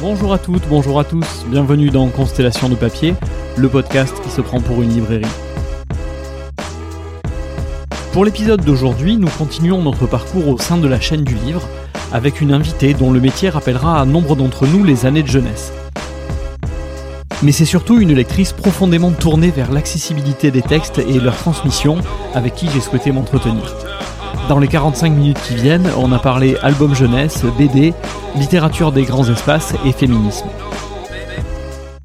Bonjour 0.00 0.32
à 0.32 0.38
toutes, 0.38 0.66
bonjour 0.66 0.98
à 0.98 1.04
tous, 1.04 1.44
bienvenue 1.48 1.90
dans 1.90 2.08
Constellation 2.08 2.70
de 2.70 2.74
papier, 2.74 3.14
le 3.58 3.68
podcast 3.68 4.14
qui 4.22 4.30
se 4.30 4.40
prend 4.40 4.62
pour 4.62 4.80
une 4.80 4.88
librairie. 4.88 5.26
Pour 8.14 8.24
l'épisode 8.24 8.64
d'aujourd'hui, 8.64 9.18
nous 9.18 9.28
continuons 9.28 9.82
notre 9.82 10.06
parcours 10.06 10.48
au 10.48 10.56
sein 10.56 10.78
de 10.78 10.88
la 10.88 10.98
chaîne 10.98 11.22
du 11.22 11.34
livre 11.34 11.68
avec 12.14 12.40
une 12.40 12.54
invitée 12.54 12.94
dont 12.94 13.12
le 13.12 13.20
métier 13.20 13.50
rappellera 13.50 14.00
à 14.00 14.06
nombre 14.06 14.36
d'entre 14.36 14.66
nous 14.66 14.84
les 14.84 15.04
années 15.04 15.22
de 15.22 15.28
jeunesse. 15.28 15.70
Mais 17.42 17.52
c'est 17.52 17.66
surtout 17.66 18.00
une 18.00 18.14
lectrice 18.14 18.52
profondément 18.52 19.10
tournée 19.10 19.50
vers 19.50 19.70
l'accessibilité 19.70 20.50
des 20.50 20.62
textes 20.62 20.98
et 20.98 21.20
leur 21.20 21.36
transmission 21.36 21.98
avec 22.34 22.54
qui 22.54 22.70
j'ai 22.70 22.80
souhaité 22.80 23.12
m'entretenir. 23.12 23.76
Dans 24.48 24.58
les 24.58 24.68
45 24.68 25.10
minutes 25.10 25.40
qui 25.46 25.54
viennent, 25.54 25.88
on 25.96 26.10
a 26.12 26.18
parlé 26.18 26.56
album 26.62 26.94
jeunesse, 26.94 27.44
BD, 27.58 27.94
littérature 28.36 28.92
des 28.92 29.04
grands 29.04 29.28
espaces 29.28 29.74
et 29.84 29.92
féminisme. 29.92 30.46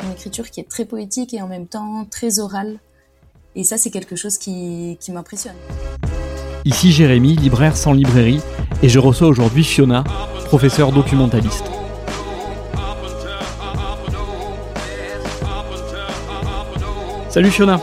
Une 0.04 0.12
écriture 0.12 0.50
qui 0.50 0.60
est 0.60 0.70
très 0.70 0.86
poétique 0.86 1.34
et 1.34 1.42
en 1.42 1.48
même 1.48 1.68
temps 1.68 2.06
très 2.10 2.40
orale. 2.40 2.78
Et 3.56 3.64
ça, 3.64 3.78
c'est 3.78 3.90
quelque 3.90 4.16
chose 4.16 4.38
qui, 4.38 4.98
qui 5.00 5.12
m'impressionne. 5.12 5.56
Ici 6.66 6.92
Jérémy, 6.92 7.36
libraire 7.36 7.78
sans 7.78 7.94
librairie, 7.94 8.42
et 8.82 8.90
je 8.90 9.00
reçois 9.00 9.28
aujourd'hui 9.28 9.64
Fiona, 9.64 10.04
professeure 10.46 10.92
documentaliste. 10.92 11.66
Salut 17.30 17.52
Fiona. 17.52 17.80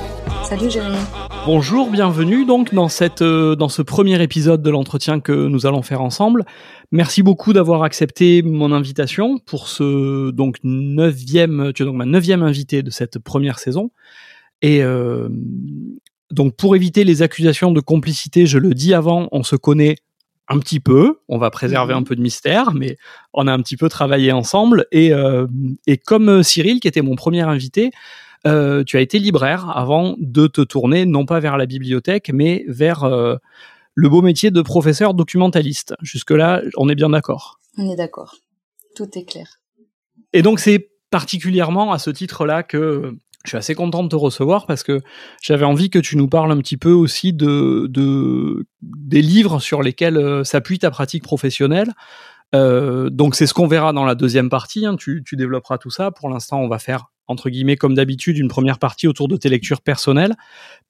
Salut 0.49 0.71
Jérémy. 0.71 0.97
Bonjour, 1.45 1.91
bienvenue 1.91 2.45
donc 2.45 2.73
dans, 2.73 2.88
cette, 2.88 3.20
euh, 3.20 3.56
dans 3.56 3.69
ce 3.69 3.82
premier 3.82 4.23
épisode 4.23 4.62
de 4.62 4.70
l'entretien 4.70 5.19
que 5.19 5.32
nous 5.32 5.66
allons 5.66 5.82
faire 5.82 6.01
ensemble. 6.01 6.45
Merci 6.93 7.24
beaucoup 7.24 7.52
d'avoir 7.52 7.82
accepté 7.82 8.43
mon 8.43 8.71
invitation 8.71 9.38
pour 9.38 9.66
ce 9.66 10.30
donc 10.30 10.59
neuvième, 10.62 11.73
tu 11.74 11.82
es 11.82 11.87
donc 11.87 11.96
ma 11.96 12.04
neuvième 12.04 12.45
invitée 12.45 12.84
de 12.84 12.90
cette 12.90 13.18
première 13.18 13.59
saison. 13.59 13.90
Et 14.62 14.84
euh, 14.84 15.29
donc 16.30 16.54
pour 16.54 16.76
éviter 16.76 17.02
les 17.02 17.23
accusations 17.23 17.73
de 17.73 17.80
complicité, 17.80 18.46
je 18.46 18.59
le 18.59 18.73
dis 18.73 18.95
avant, 18.95 19.29
on 19.32 19.43
se 19.43 19.56
connaît 19.56 19.96
un 20.46 20.60
petit 20.60 20.79
peu, 20.79 21.18
on 21.29 21.38
va 21.38 21.51
préserver 21.51 21.93
un 21.93 22.01
mhm. 22.01 22.06
peu 22.06 22.15
de 22.15 22.23
mystère, 22.23 22.73
mais 22.73 22.96
on 23.32 23.49
a 23.49 23.52
un 23.52 23.59
petit 23.59 23.77
peu 23.77 23.88
travaillé 23.88 24.30
ensemble. 24.30 24.87
Et, 24.93 25.12
euh, 25.12 25.49
et 25.88 25.96
comme 25.96 26.45
Cyril, 26.45 26.79
qui 26.79 26.87
était 26.87 27.02
mon 27.02 27.16
premier 27.16 27.43
invité, 27.43 27.90
euh, 28.46 28.82
tu 28.85 28.96
as 28.96 29.01
été 29.01 29.18
libraire 29.18 29.71
avant 29.76 30.16
de 30.18 30.46
te 30.46 30.60
tourner 30.60 31.07
non 31.07 31.24
pas 31.26 31.40
vers 31.40 31.57
la 31.57 31.66
bibliothèque, 31.66 32.30
mais 32.32 32.65
vers 32.66 33.04
euh, 33.04 33.37
le 33.95 34.09
beau 34.09 34.23
métier 34.23 34.51
de 34.51 34.62
professeur 34.62 35.15
documentaliste. 35.15 35.95
Jusque-là, 36.02 36.62
on 36.76 36.88
est 36.88 36.95
bien 36.95 37.10
d'accord. 37.10 37.60
On 37.79 37.90
est 37.90 37.96
d'accord. 37.96 38.37
Tout 38.96 39.09
est 39.15 39.24
clair. 39.24 39.60
Et 40.32 40.43
donc, 40.43 40.60
c'est 40.60 40.90
particulièrement 41.10 41.93
à 41.93 41.99
ce 41.99 42.10
titre-là 42.10 42.62
que 42.62 43.16
je 43.45 43.51
suis 43.51 43.59
assez 43.59 43.74
content 43.74 44.02
de 44.02 44.09
te 44.09 44.16
recevoir 44.16 44.66
parce 44.66 44.82
que 44.82 45.01
j'avais 45.43 45.65
envie 45.65 45.90
que 45.90 45.99
tu 45.99 46.16
nous 46.16 46.29
parles 46.29 46.52
un 46.52 46.59
petit 46.59 46.77
peu 46.77 46.93
aussi 46.93 47.32
de, 47.32 47.87
de 47.90 48.66
des 48.82 49.23
livres 49.23 49.60
sur 49.60 49.82
lesquels 49.82 50.16
euh, 50.16 50.45
s'appuie 50.45 50.79
ta 50.79 50.90
pratique 50.90 51.24
professionnelle. 51.24 51.93
Euh, 52.54 53.10
donc 53.10 53.34
c'est 53.34 53.46
ce 53.46 53.54
qu'on 53.54 53.66
verra 53.66 53.93
dans 53.93 54.04
la 54.04 54.15
deuxième 54.15 54.49
partie. 54.49 54.87
Hein. 54.87 54.96
Tu, 54.96 55.23
tu 55.24 55.37
développeras 55.37 55.79
tout 55.79 55.90
ça. 55.90 56.10
Pour 56.10 56.29
l'instant, 56.29 56.60
on 56.60 56.68
va 56.68 56.79
faire 56.79 57.12
entre 57.33 57.51
guillemets, 57.51 57.77
comme 57.77 57.95
d'habitude, 57.95 58.38
une 58.38 58.49
première 58.49 58.79
partie 58.79 59.09
autour 59.09 59.27
de 59.27 59.37
tes 59.37 59.49
lectures 59.49 59.80
personnelles. 59.80 60.37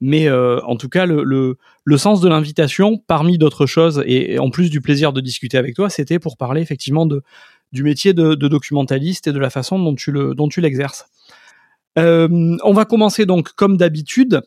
Mais 0.01 0.29
euh, 0.29 0.61
en 0.65 0.77
tout 0.77 0.89
cas, 0.89 1.07
le, 1.07 1.57
sens 1.97 2.21
de 2.21 2.29
l'invitation, 2.29 2.99
parmi 2.99 3.39
d'autres 3.39 3.67
choses, 3.67 4.03
et, 4.07 4.39
en 4.39 4.51
plus 4.51 4.69
du 4.69 4.81
plaisir 4.81 5.13
de 5.13 5.21
discuter 5.21 5.57
avec 5.57 5.75
toi, 5.75 5.89
c'était 5.89 6.19
pour 6.19 6.37
parler 6.37 6.61
effectivement 6.61 7.07
du 7.07 7.83
métier 7.83 8.13
de, 8.13 8.35
documentaliste 8.35 9.27
et 9.29 9.33
de 9.33 9.39
la 9.39 9.51
façon 9.51 9.79
dont 9.79 9.95
tu 9.95 10.13
le 10.13 10.35
dont 10.35 10.49
tu 10.49 10.61
l'exerces. 10.61 11.07
Euh, 11.99 12.57
on 12.65 12.73
va 12.73 12.85
commencer 12.85 13.27
donc 13.27 13.53
comme 13.53 13.77
d'habitude 13.77 14.43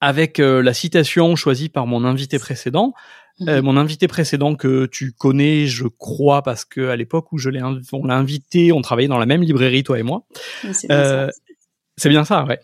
avec 0.00 0.38
euh, 0.38 0.62
la 0.62 0.74
citation 0.74 1.34
choisie 1.36 1.68
par 1.68 1.86
mon 1.86 2.04
invité 2.04 2.38
précédent. 2.38 2.94
Euh, 3.46 3.58
mhm. 3.58 3.64
mon 3.64 3.76
invité 3.76 4.08
précédent 4.08 4.56
que 4.56 4.86
tu 4.86 5.12
connais, 5.12 5.66
je 5.66 5.86
crois, 5.86 6.42
parce 6.42 6.64
que 6.64 6.88
à 6.88 6.96
l'époque 6.96 7.32
où 7.32 7.38
je 7.38 7.50
l'ai, 7.50 7.62
on 7.62 8.04
l'a 8.04 8.16
invité, 8.16 8.72
on 8.72 8.82
travaillait 8.82 9.08
dans 9.08 9.18
la 9.18 9.26
même 9.26 9.42
librairie, 9.42 9.84
toi 9.84 9.98
et 9.98 10.02
moi. 10.02 10.24
c'est 10.72 10.88
bien, 10.88 10.96
euh, 10.96 11.30
bien, 12.06 12.24
ça, 12.24 12.44
ouais. 12.44 12.58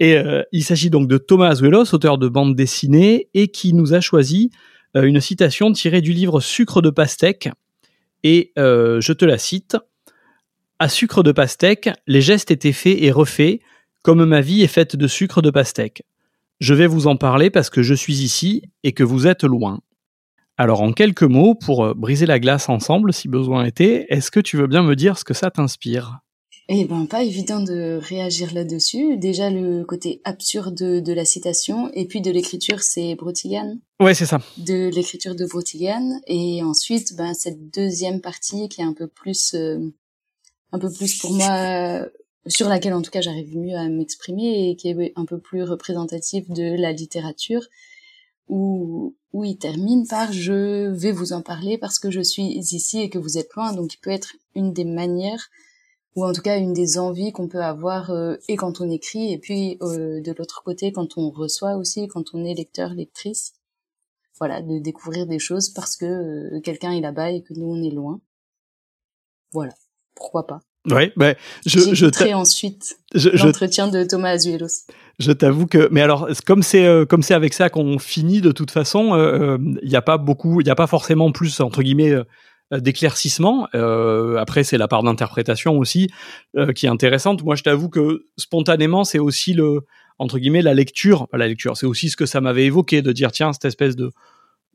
Et 0.00 0.16
euh, 0.16 0.42
il 0.50 0.64
s'agit 0.64 0.88
donc 0.88 1.08
de 1.08 1.18
Thomas 1.18 1.48
Azuelos, 1.48 1.94
auteur 1.94 2.16
de 2.16 2.28
bande 2.28 2.56
dessinée, 2.56 3.28
et 3.34 3.48
qui 3.48 3.74
nous 3.74 3.92
a 3.92 4.00
choisi 4.00 4.50
euh, 4.96 5.02
une 5.02 5.20
citation 5.20 5.70
tirée 5.72 6.00
du 6.00 6.12
livre 6.12 6.40
Sucre 6.40 6.80
de 6.80 6.90
pastèque. 6.90 7.50
Et 8.22 8.52
je 8.56 9.12
te 9.12 9.26
la 9.26 9.36
cite. 9.36 9.76
À 10.78 10.88
sucre 10.88 11.22
de 11.22 11.32
pastèque, 11.32 11.90
les 12.06 12.22
gestes 12.22 12.50
étaient 12.50 12.72
faits 12.72 12.96
et 12.98 13.10
refaits, 13.10 13.60
comme 14.02 14.24
ma 14.24 14.40
vie 14.40 14.62
est 14.62 14.68
faite 14.68 14.96
de 14.96 15.06
sucre 15.06 15.42
de 15.42 15.50
pastèque. 15.50 16.02
Je 16.64 16.72
vais 16.72 16.86
vous 16.86 17.08
en 17.08 17.16
parler 17.16 17.50
parce 17.50 17.68
que 17.68 17.82
je 17.82 17.92
suis 17.92 18.22
ici 18.22 18.62
et 18.84 18.92
que 18.92 19.04
vous 19.04 19.26
êtes 19.26 19.44
loin. 19.44 19.80
Alors 20.56 20.80
en 20.80 20.94
quelques 20.94 21.22
mots, 21.22 21.54
pour 21.54 21.84
euh, 21.84 21.92
briser 21.92 22.24
la 22.24 22.38
glace 22.38 22.70
ensemble, 22.70 23.12
si 23.12 23.28
besoin 23.28 23.66
était, 23.66 24.06
est-ce 24.08 24.30
que 24.30 24.40
tu 24.40 24.56
veux 24.56 24.66
bien 24.66 24.82
me 24.82 24.96
dire 24.96 25.18
ce 25.18 25.24
que 25.24 25.34
ça 25.34 25.50
t'inspire? 25.50 26.20
Eh 26.70 26.86
ben, 26.86 27.04
pas 27.04 27.22
évident 27.22 27.60
de 27.60 28.00
réagir 28.02 28.54
là-dessus. 28.54 29.18
Déjà, 29.18 29.50
le 29.50 29.84
côté 29.84 30.22
absurde 30.24 30.74
de, 30.74 31.12
la 31.12 31.26
citation, 31.26 31.90
et 31.92 32.06
puis 32.06 32.22
de 32.22 32.30
l'écriture, 32.30 32.80
c'est 32.80 33.14
Brotigan. 33.14 33.76
Ouais, 34.00 34.14
c'est 34.14 34.24
ça. 34.24 34.40
De 34.56 34.88
l'écriture 34.88 35.34
de 35.34 35.44
Brotigan. 35.44 36.18
Et 36.26 36.62
ensuite, 36.62 37.14
ben, 37.14 37.34
cette 37.34 37.68
deuxième 37.74 38.22
partie 38.22 38.70
qui 38.70 38.80
est 38.80 38.84
un 38.84 38.94
peu 38.94 39.06
plus, 39.06 39.52
euh, 39.52 39.80
un 40.72 40.78
peu 40.78 40.90
plus 40.90 41.18
pour 41.18 41.34
moi, 41.34 42.06
sur 42.46 42.68
laquelle 42.68 42.94
en 42.94 43.02
tout 43.02 43.10
cas 43.10 43.20
j'arrive 43.20 43.56
mieux 43.56 43.76
à 43.76 43.88
m'exprimer 43.88 44.70
et 44.70 44.76
qui 44.76 44.88
est 44.88 45.12
un 45.16 45.24
peu 45.24 45.38
plus 45.38 45.62
représentative 45.62 46.50
de 46.52 46.74
la 46.76 46.92
littérature, 46.92 47.66
où, 48.48 49.16
où 49.32 49.44
il 49.44 49.56
termine 49.56 50.06
par 50.06 50.32
je 50.32 50.88
vais 50.88 51.12
vous 51.12 51.32
en 51.32 51.42
parler 51.42 51.78
parce 51.78 51.98
que 51.98 52.10
je 52.10 52.20
suis 52.20 52.44
ici 52.44 53.00
et 53.00 53.08
que 53.10 53.18
vous 53.18 53.38
êtes 53.38 53.52
loin. 53.54 53.72
Donc 53.72 53.94
il 53.94 53.98
peut 53.98 54.10
être 54.10 54.36
une 54.54 54.72
des 54.72 54.84
manières 54.84 55.50
ou 56.14 56.24
en 56.24 56.32
tout 56.32 56.42
cas 56.42 56.58
une 56.58 56.72
des 56.72 56.98
envies 56.98 57.32
qu'on 57.32 57.48
peut 57.48 57.62
avoir 57.64 58.10
euh, 58.10 58.36
et 58.48 58.56
quand 58.56 58.80
on 58.80 58.90
écrit 58.90 59.32
et 59.32 59.38
puis 59.38 59.78
euh, 59.82 60.20
de 60.20 60.32
l'autre 60.38 60.62
côté 60.62 60.92
quand 60.92 61.18
on 61.18 61.30
reçoit 61.30 61.74
aussi 61.74 62.06
quand 62.06 62.34
on 62.34 62.44
est 62.44 62.54
lecteur 62.54 62.94
lectrice 62.94 63.54
voilà 64.38 64.62
de 64.62 64.78
découvrir 64.78 65.26
des 65.26 65.38
choses 65.38 65.70
parce 65.70 65.96
que 65.96 66.04
euh, 66.04 66.60
quelqu'un 66.60 66.92
est 66.92 67.00
là-bas 67.00 67.30
et 67.30 67.42
que 67.42 67.54
nous 67.54 67.66
on 67.66 67.82
est 67.82 67.90
loin. 67.90 68.20
Voilà. 69.52 69.72
Pourquoi 70.14 70.46
pas 70.46 70.60
oui, 70.90 71.12
ben, 71.16 71.34
je, 71.64 71.94
je 71.94 72.34
ensuite 72.34 72.96
l'entretien 73.14 73.88
de 73.88 74.04
Thomas 74.04 74.30
Azuelos. 74.30 74.86
Je 75.18 75.32
t'avoue 75.32 75.66
que, 75.66 75.88
mais 75.90 76.02
alors, 76.02 76.28
comme 76.44 76.62
c'est 76.62 76.84
euh, 76.84 77.06
comme 77.06 77.22
c'est 77.22 77.34
avec 77.34 77.54
ça 77.54 77.70
qu'on 77.70 77.98
finit 77.98 78.40
de 78.40 78.52
toute 78.52 78.70
façon, 78.70 79.14
il 79.14 79.20
euh, 79.20 79.58
n'y 79.58 79.94
euh, 79.94 79.98
a 79.98 80.02
pas 80.02 80.18
beaucoup, 80.18 80.60
il 80.60 80.64
n'y 80.64 80.70
a 80.70 80.74
pas 80.74 80.86
forcément 80.86 81.32
plus 81.32 81.60
entre 81.60 81.82
guillemets 81.82 82.12
euh, 82.12 82.24
d'éclaircissement. 82.80 83.68
après, 84.38 84.64
c'est 84.64 84.78
la 84.78 84.88
part 84.88 85.02
d'interprétation 85.02 85.78
aussi 85.78 86.08
qui 86.74 86.86
est 86.86 86.88
intéressante. 86.88 87.44
Moi, 87.44 87.54
je 87.56 87.62
t'avoue 87.62 87.88
que 87.88 88.24
spontanément, 88.36 89.04
c'est 89.04 89.18
aussi 89.18 89.52
le 89.52 89.82
entre 90.18 90.38
guillemets 90.38 90.62
la 90.62 90.74
lecture, 90.74 91.28
pas 91.28 91.38
la 91.38 91.48
lecture, 91.48 91.76
c'est 91.76 91.86
aussi 91.86 92.08
ce 92.08 92.16
que 92.16 92.26
ça 92.26 92.40
m'avait 92.40 92.64
évoqué 92.64 93.02
de 93.02 93.12
dire 93.12 93.32
tiens 93.32 93.52
cette 93.52 93.66
espèce 93.66 93.96
de 93.96 94.10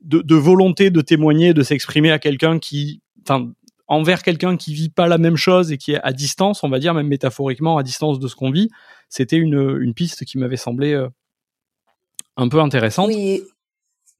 de, 0.02 0.22
de 0.22 0.34
volonté 0.34 0.90
de 0.90 1.00
témoigner, 1.00 1.52
de 1.52 1.62
s'exprimer 1.62 2.10
à 2.10 2.18
quelqu'un 2.18 2.58
qui, 2.58 3.02
enfin 3.22 3.50
envers 3.90 4.22
quelqu'un 4.22 4.56
qui 4.56 4.72
vit 4.72 4.88
pas 4.88 5.08
la 5.08 5.18
même 5.18 5.36
chose 5.36 5.72
et 5.72 5.76
qui 5.76 5.92
est 5.92 6.00
à 6.02 6.12
distance, 6.12 6.62
on 6.62 6.68
va 6.68 6.78
dire 6.78 6.94
même 6.94 7.08
métaphoriquement 7.08 7.76
à 7.76 7.82
distance 7.82 8.20
de 8.20 8.28
ce 8.28 8.36
qu'on 8.36 8.52
vit, 8.52 8.70
c'était 9.08 9.36
une, 9.36 9.78
une 9.80 9.94
piste 9.94 10.24
qui 10.24 10.38
m'avait 10.38 10.56
semblé 10.56 10.92
euh, 10.92 11.08
un 12.36 12.48
peu 12.48 12.60
intéressante. 12.60 13.08
Oui, 13.08 13.42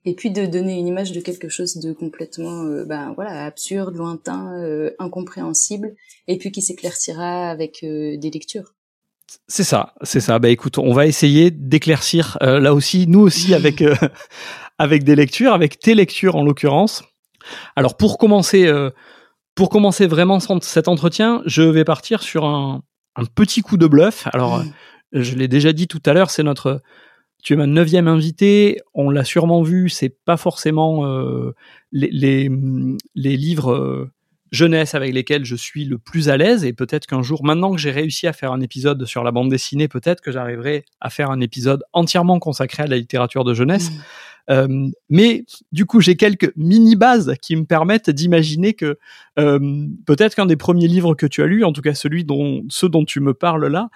et 0.04 0.14
puis 0.14 0.32
de 0.32 0.44
donner 0.44 0.76
une 0.76 0.88
image 0.88 1.12
de 1.12 1.20
quelque 1.20 1.48
chose 1.48 1.76
de 1.76 1.92
complètement 1.92 2.64
euh, 2.64 2.84
ben 2.84 3.12
voilà 3.14 3.44
absurde, 3.44 3.94
lointain, 3.94 4.52
euh, 4.58 4.90
incompréhensible, 4.98 5.94
et 6.26 6.36
puis 6.36 6.50
qui 6.50 6.62
s'éclaircira 6.62 7.48
avec 7.48 7.78
des 7.82 8.30
lectures. 8.34 8.74
C'est 9.46 9.62
ça, 9.62 9.94
c'est 10.02 10.18
ça. 10.18 10.40
Bah 10.40 10.48
écoute, 10.48 10.78
on 10.78 10.92
va 10.92 11.06
essayer 11.06 11.52
d'éclaircir 11.52 12.38
là 12.40 12.74
aussi, 12.74 13.06
nous 13.06 13.20
aussi 13.20 13.54
avec 13.60 13.84
avec 14.78 15.04
des 15.04 15.14
lectures, 15.14 15.52
avec 15.52 15.78
tes 15.78 15.94
lectures 15.94 16.34
en 16.34 16.42
l'occurrence. 16.42 17.04
Alors 17.76 17.96
pour 17.96 18.18
commencer 18.18 18.68
pour 19.60 19.68
commencer 19.68 20.06
vraiment 20.06 20.38
cet 20.62 20.88
entretien, 20.88 21.42
je 21.44 21.60
vais 21.60 21.84
partir 21.84 22.22
sur 22.22 22.46
un, 22.46 22.82
petit 23.34 23.60
coup 23.60 23.76
de 23.76 23.86
bluff. 23.86 24.26
Alors, 24.32 24.60
mmh. 24.60 24.72
je 25.12 25.34
l'ai 25.34 25.48
déjà 25.48 25.74
dit 25.74 25.86
tout 25.86 26.00
à 26.06 26.14
l'heure, 26.14 26.30
c'est 26.30 26.42
notre. 26.42 26.80
Tu 27.42 27.52
es 27.52 27.56
ma 27.56 27.66
neuvième 27.66 28.08
invitée. 28.08 28.80
On 28.94 29.10
l'a 29.10 29.22
sûrement 29.22 29.60
vu. 29.60 29.90
C'est 29.90 30.16
pas 30.24 30.38
forcément 30.38 31.04
euh, 31.04 31.54
les, 31.92 32.48
livres 33.14 33.72
euh, 33.72 34.10
jeunesse 34.50 34.94
avec 34.94 35.12
lesquels 35.12 35.44
je 35.44 35.56
suis 35.56 35.84
le 35.84 35.98
plus 35.98 36.30
à 36.30 36.38
l'aise. 36.38 36.64
Et 36.64 36.72
peut-être 36.72 37.06
qu'un 37.06 37.20
jour, 37.20 37.44
maintenant 37.44 37.72
que 37.72 37.78
j'ai 37.78 37.90
réussi 37.90 38.26
à 38.26 38.32
faire 38.32 38.52
un 38.52 38.62
épisode 38.62 39.04
sur 39.04 39.24
la 39.24 39.30
bande 39.30 39.50
dessinée, 39.50 39.88
peut-être 39.88 40.22
que 40.22 40.32
j'arriverai 40.32 40.86
à 41.02 41.10
faire 41.10 41.30
un 41.30 41.40
épisode 41.40 41.82
entièrement 41.92 42.38
consacré 42.38 42.84
à 42.84 42.86
la 42.86 42.96
littérature 42.96 43.44
de 43.44 43.52
jeunesse. 43.52 43.90
Mmh. 43.90 44.00
Mais 44.48 45.44
du 45.72 45.86
coup, 45.86 46.00
j'ai 46.00 46.16
quelques 46.16 46.52
mini 46.56 46.96
bases 46.96 47.34
qui 47.40 47.56
me 47.56 47.64
permettent 47.64 48.10
d'imaginer 48.10 48.74
que 48.74 48.98
peut-être 49.36 50.34
qu'un 50.34 50.46
des 50.46 50.56
premiers 50.56 50.88
livres 50.88 51.14
que 51.14 51.26
tu 51.26 51.42
as 51.42 51.46
lu, 51.46 51.64
en 51.64 51.72
tout 51.72 51.82
cas 51.82 51.94
celui 51.94 52.24
dont 52.24 52.62
ceux 52.68 52.88
dont 52.88 53.04
tu 53.04 53.20
me 53.20 53.34
parles 53.34 53.66
là, 53.66 53.90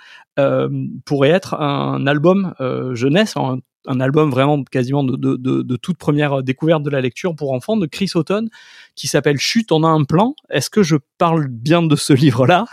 pourrait 1.04 1.30
être 1.30 1.54
un 1.54 2.06
album 2.06 2.54
jeunesse, 2.94 3.36
un 3.36 3.58
un 3.86 4.00
album 4.00 4.30
vraiment 4.30 4.62
quasiment 4.64 5.04
de, 5.04 5.16
de, 5.16 5.36
de, 5.36 5.62
de, 5.62 5.76
toute 5.76 5.98
première 5.98 6.42
découverte 6.42 6.82
de 6.82 6.90
la 6.90 7.00
lecture 7.00 7.34
pour 7.34 7.52
enfants 7.52 7.76
de 7.76 7.86
Chris 7.86 8.10
Houghton 8.14 8.48
qui 8.94 9.08
s'appelle 9.08 9.38
Chute, 9.38 9.72
on 9.72 9.84
a 9.84 9.88
un 9.88 10.04
plan. 10.04 10.34
Est-ce 10.50 10.70
que 10.70 10.82
je 10.82 10.96
parle 11.18 11.48
bien 11.48 11.82
de 11.82 11.96
ce 11.96 12.12
livre-là? 12.12 12.64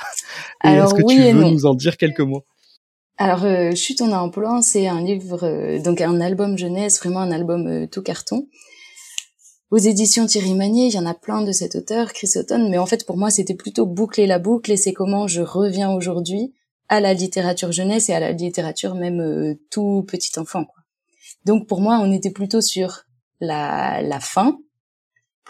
Est-ce 0.64 0.94
que 0.94 1.08
tu 1.08 1.34
veux 1.34 1.50
nous 1.50 1.66
en 1.66 1.74
dire 1.74 1.98
quelques 1.98 2.22
mots? 2.22 2.46
Alors, 3.24 3.46
euh, 3.46 3.76
Chute, 3.76 4.02
on 4.02 4.12
a 4.12 4.18
un 4.18 4.30
plan, 4.30 4.64
c'est 4.64 4.88
un 4.88 5.00
livre, 5.00 5.44
euh, 5.44 5.80
donc 5.80 6.02
un 6.02 6.20
album 6.22 6.58
jeunesse, 6.58 6.98
vraiment 6.98 7.20
un 7.20 7.30
album 7.30 7.68
euh, 7.68 7.86
tout 7.86 8.02
carton. 8.02 8.48
Aux 9.70 9.78
éditions 9.78 10.26
Thierry 10.26 10.56
Magnier, 10.56 10.88
il 10.88 10.94
y 10.96 10.98
en 10.98 11.06
a 11.06 11.14
plein 11.14 11.44
de 11.44 11.52
cet 11.52 11.76
auteur, 11.76 12.14
Chris 12.14 12.32
Houghton, 12.36 12.68
mais 12.72 12.80
en 12.80 12.88
fait, 12.88 13.06
pour 13.06 13.18
moi, 13.18 13.30
c'était 13.30 13.54
plutôt 13.54 13.86
boucler 13.86 14.26
la 14.26 14.40
boucle 14.40 14.72
et 14.72 14.76
c'est 14.76 14.92
comment 14.92 15.28
je 15.28 15.44
reviens 15.44 15.92
aujourd'hui 15.92 16.56
à 16.90 17.00
la 17.00 17.14
littérature 17.14 17.72
jeunesse 17.72 18.10
et 18.10 18.14
à 18.14 18.20
la 18.20 18.32
littérature 18.32 18.96
même 18.96 19.56
tout 19.70 20.04
petit 20.08 20.40
enfant. 20.40 20.66
Quoi. 20.66 20.82
Donc 21.46 21.68
pour 21.68 21.80
moi, 21.80 22.00
on 22.02 22.12
était 22.12 22.32
plutôt 22.32 22.62
sur 22.62 23.04
la, 23.40 24.02
la 24.02 24.20
fin 24.20 24.58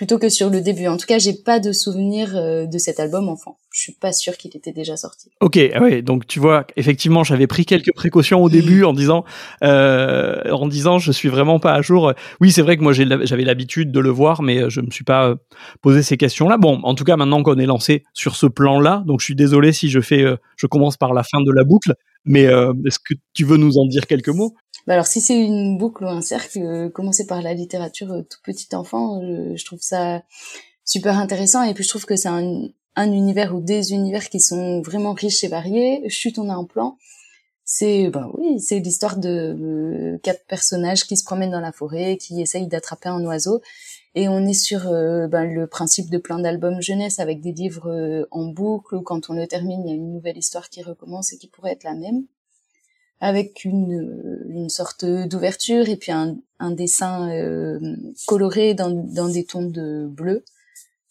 plutôt 0.01 0.17
que 0.17 0.29
sur 0.29 0.49
le 0.49 0.61
début. 0.61 0.87
En 0.87 0.97
tout 0.97 1.05
cas, 1.05 1.19
j'ai 1.19 1.33
pas 1.33 1.59
de 1.59 1.71
souvenir 1.71 2.35
euh, 2.35 2.65
de 2.65 2.79
cet 2.79 2.99
album 2.99 3.29
enfant. 3.29 3.59
Je 3.71 3.81
suis 3.81 3.93
pas 3.93 4.11
sûr 4.11 4.35
qu'il 4.35 4.49
était 4.57 4.71
déjà 4.71 4.97
sorti. 4.97 5.29
Ok, 5.41 5.59
ah 5.75 5.79
ouais, 5.79 6.01
donc 6.01 6.25
tu 6.25 6.39
vois, 6.39 6.65
effectivement, 6.75 7.23
j'avais 7.23 7.45
pris 7.45 7.67
quelques 7.67 7.93
précautions 7.93 8.41
au 8.43 8.49
début 8.49 8.83
en 8.83 8.93
disant, 8.93 9.25
euh, 9.63 10.41
en 10.51 10.67
disant, 10.67 10.97
je 10.97 11.11
suis 11.11 11.29
vraiment 11.29 11.59
pas 11.59 11.73
à 11.73 11.83
jour. 11.83 12.13
Oui, 12.39 12.51
c'est 12.51 12.63
vrai 12.63 12.77
que 12.77 12.81
moi 12.81 12.93
j'avais 12.93 13.43
l'habitude 13.43 13.91
de 13.91 13.99
le 13.99 14.09
voir, 14.09 14.41
mais 14.41 14.71
je 14.71 14.81
me 14.81 14.89
suis 14.89 15.03
pas 15.03 15.27
euh, 15.27 15.35
posé 15.83 16.01
ces 16.01 16.17
questions-là. 16.17 16.57
Bon, 16.57 16.79
en 16.81 16.95
tout 16.95 17.03
cas, 17.03 17.15
maintenant 17.15 17.43
qu'on 17.43 17.59
est 17.59 17.67
lancé 17.67 18.03
sur 18.13 18.35
ce 18.35 18.47
plan-là, 18.47 19.03
donc 19.05 19.19
je 19.19 19.25
suis 19.25 19.35
désolé 19.35 19.71
si 19.71 19.91
je 19.91 20.01
fais, 20.01 20.25
je 20.57 20.65
commence 20.65 20.97
par 20.97 21.13
la 21.13 21.21
fin 21.21 21.43
de 21.43 21.51
la 21.51 21.63
boucle, 21.63 21.93
mais 22.25 22.45
est-ce 22.45 22.97
que 22.97 23.13
tu 23.35 23.45
veux 23.45 23.57
nous 23.57 23.77
en 23.77 23.85
dire 23.85 24.07
quelques 24.07 24.29
mots? 24.29 24.55
Bah 24.87 24.93
alors 24.93 25.05
si 25.05 25.21
c'est 25.21 25.39
une 25.39 25.77
boucle 25.77 26.03
ou 26.03 26.07
un 26.07 26.21
cercle, 26.21 26.59
euh, 26.59 26.89
commencer 26.89 27.27
par 27.27 27.41
la 27.41 27.53
littérature 27.53 28.11
euh, 28.11 28.21
tout 28.23 28.39
petit 28.43 28.75
enfant, 28.75 29.21
je, 29.21 29.65
trouve 29.65 29.81
ça 29.81 30.23
super 30.85 31.17
intéressant 31.17 31.63
et 31.63 31.73
puis 31.73 31.83
je 31.83 31.89
trouve 31.89 32.05
que 32.05 32.15
c'est 32.15 32.29
un, 32.29 32.63
un 32.95 33.11
univers 33.11 33.55
ou 33.55 33.61
des 33.61 33.93
univers 33.93 34.29
qui 34.29 34.39
sont 34.39 34.81
vraiment 34.81 35.13
riches 35.13 35.43
et 35.43 35.47
variés. 35.47 36.07
Chut, 36.09 36.39
on 36.39 36.49
a 36.49 36.53
un 36.53 36.65
plan. 36.65 36.97
C'est 37.63 38.09
ben 38.09 38.29
oui, 38.37 38.59
c'est 38.59 38.79
l'histoire 38.79 39.17
de 39.17 39.55
euh, 39.57 40.17
quatre 40.23 40.45
personnages 40.47 41.05
qui 41.05 41.15
se 41.15 41.23
promènent 41.23 41.51
dans 41.51 41.61
la 41.61 41.71
forêt, 41.71 42.17
qui 42.17 42.41
essayent 42.41 42.67
d'attraper 42.67 43.09
un 43.09 43.23
oiseau 43.25 43.61
et 44.13 44.27
on 44.27 44.45
est 44.45 44.53
sur 44.53 44.89
ben, 44.89 45.45
le 45.45 45.67
principe 45.67 46.09
de 46.09 46.17
plein 46.17 46.39
d'albums 46.39 46.81
jeunesse 46.81 47.19
avec 47.19 47.39
des 47.39 47.53
livres 47.53 48.27
en 48.31 48.47
boucle 48.47 48.95
où 48.95 49.01
quand 49.01 49.29
on 49.29 49.33
le 49.33 49.47
termine, 49.47 49.83
il 49.85 49.89
y 49.89 49.93
a 49.93 49.95
une 49.95 50.11
nouvelle 50.11 50.37
histoire 50.37 50.69
qui 50.69 50.83
recommence 50.83 51.31
et 51.31 51.37
qui 51.37 51.47
pourrait 51.47 51.71
être 51.71 51.85
la 51.85 51.93
même 51.93 52.25
avec 53.21 53.63
une, 53.65 54.43
une 54.49 54.69
sorte 54.69 55.05
d'ouverture 55.05 55.87
et 55.87 55.95
puis 55.95 56.11
un, 56.11 56.37
un 56.59 56.71
dessin 56.71 57.29
euh, 57.29 57.79
coloré 58.25 58.73
dans, 58.73 58.89
dans 58.89 59.29
des 59.29 59.45
tons 59.45 59.69
de 59.69 60.07
bleu. 60.07 60.43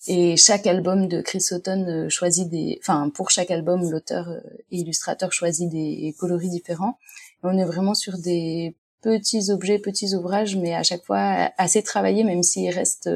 Et 0.06 0.36
chaque 0.36 0.66
album 0.66 1.08
de 1.08 1.20
Chris 1.20 1.44
Houghton 1.50 1.86
euh, 1.86 2.08
choisit 2.08 2.48
des, 2.48 2.78
enfin 2.82 3.10
pour 3.10 3.30
chaque 3.30 3.50
album, 3.50 3.88
l'auteur 3.90 4.28
et 4.28 4.32
euh, 4.32 4.62
illustrateur 4.70 5.32
choisit 5.32 5.70
des 5.70 6.14
coloris 6.18 6.50
différents. 6.50 6.98
on 7.42 7.56
est 7.56 7.64
vraiment 7.64 7.94
sur 7.94 8.18
des 8.18 8.74
petits 9.02 9.50
objets, 9.50 9.78
petits 9.78 10.14
ouvrages, 10.14 10.56
mais 10.56 10.74
à 10.74 10.82
chaque 10.82 11.04
fois 11.04 11.50
assez 11.58 11.82
travaillés, 11.82 12.24
même 12.24 12.42
s'ils 12.42 12.70
restent 12.70 13.10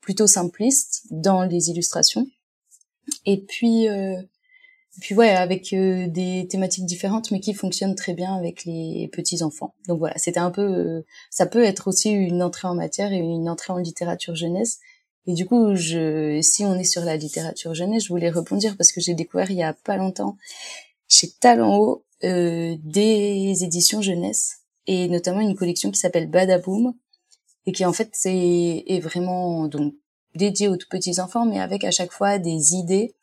plutôt 0.00 0.26
simplistes 0.26 1.02
dans 1.10 1.44
les 1.44 1.70
illustrations. 1.70 2.26
Et 3.24 3.38
puis 3.38 3.88
euh, 3.88 4.20
puis 5.00 5.14
ouais, 5.14 5.30
avec 5.30 5.72
euh, 5.72 6.06
des 6.08 6.46
thématiques 6.48 6.86
différentes, 6.86 7.30
mais 7.30 7.40
qui 7.40 7.54
fonctionnent 7.54 7.94
très 7.94 8.14
bien 8.14 8.34
avec 8.34 8.64
les 8.64 9.08
petits 9.12 9.42
enfants. 9.42 9.74
Donc 9.86 9.98
voilà, 9.98 10.16
c'était 10.18 10.40
un 10.40 10.50
peu, 10.50 10.62
euh, 10.62 11.06
ça 11.30 11.46
peut 11.46 11.62
être 11.62 11.88
aussi 11.88 12.10
une 12.10 12.42
entrée 12.42 12.68
en 12.68 12.74
matière 12.74 13.12
et 13.12 13.18
une 13.18 13.48
entrée 13.48 13.72
en 13.72 13.78
littérature 13.78 14.34
jeunesse. 14.34 14.78
Et 15.26 15.34
du 15.34 15.46
coup, 15.46 15.74
je, 15.74 16.40
si 16.42 16.64
on 16.64 16.74
est 16.74 16.84
sur 16.84 17.04
la 17.04 17.16
littérature 17.16 17.74
jeunesse, 17.74 18.04
je 18.04 18.08
voulais 18.08 18.30
rebondir 18.30 18.76
parce 18.76 18.92
que 18.92 19.00
j'ai 19.00 19.14
découvert 19.14 19.50
il 19.50 19.58
y 19.58 19.62
a 19.62 19.74
pas 19.74 19.96
longtemps 19.96 20.36
chez 21.06 21.28
Talent 21.40 21.76
Haut 21.76 22.04
euh, 22.24 22.76
des 22.82 23.62
éditions 23.62 24.02
jeunesse 24.02 24.62
et 24.86 25.08
notamment 25.08 25.40
une 25.40 25.54
collection 25.54 25.90
qui 25.90 26.00
s'appelle 26.00 26.28
Badaboom 26.28 26.94
et 27.66 27.72
qui 27.72 27.84
en 27.84 27.92
fait 27.92 28.08
c'est 28.12 28.84
est 28.86 29.00
vraiment 29.00 29.68
donc 29.68 29.94
dédiée 30.34 30.68
aux 30.68 30.76
tout 30.76 30.88
petits 30.90 31.20
enfants, 31.20 31.44
mais 31.44 31.60
avec 31.60 31.84
à 31.84 31.90
chaque 31.90 32.10
fois 32.10 32.38
des 32.38 32.74
idées 32.74 33.14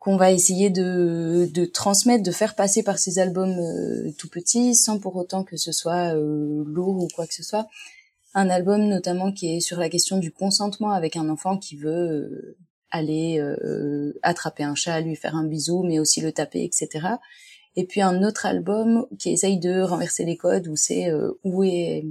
qu'on 0.00 0.16
va 0.16 0.32
essayer 0.32 0.70
de, 0.70 1.48
de 1.52 1.64
transmettre, 1.66 2.24
de 2.24 2.30
faire 2.30 2.56
passer 2.56 2.82
par 2.82 2.98
ces 2.98 3.18
albums 3.18 3.58
euh, 3.58 4.10
tout 4.16 4.30
petits, 4.30 4.74
sans 4.74 4.98
pour 4.98 5.14
autant 5.14 5.44
que 5.44 5.58
ce 5.58 5.72
soit 5.72 6.16
euh, 6.16 6.64
lourd 6.66 7.04
ou 7.04 7.08
quoi 7.14 7.26
que 7.26 7.34
ce 7.34 7.42
soit. 7.42 7.68
Un 8.32 8.48
album 8.48 8.88
notamment 8.88 9.30
qui 9.30 9.56
est 9.56 9.60
sur 9.60 9.78
la 9.78 9.90
question 9.90 10.16
du 10.16 10.32
consentement 10.32 10.92
avec 10.92 11.16
un 11.16 11.28
enfant 11.28 11.58
qui 11.58 11.76
veut 11.76 11.90
euh, 11.90 12.56
aller 12.90 13.40
attraper 14.22 14.64
un 14.64 14.74
chat, 14.74 15.00
lui 15.00 15.14
faire 15.14 15.36
un 15.36 15.44
bisou, 15.44 15.84
mais 15.84 16.00
aussi 16.00 16.20
le 16.20 16.32
taper, 16.32 16.64
etc. 16.64 17.06
Et 17.76 17.84
puis 17.84 18.00
un 18.00 18.24
autre 18.24 18.46
album 18.46 19.06
qui 19.16 19.30
essaye 19.30 19.60
de 19.60 19.80
renverser 19.82 20.24
les 20.24 20.36
codes 20.36 20.66
où 20.66 20.74
c'est 20.74 21.08
où 21.44 21.62
est 21.62 22.04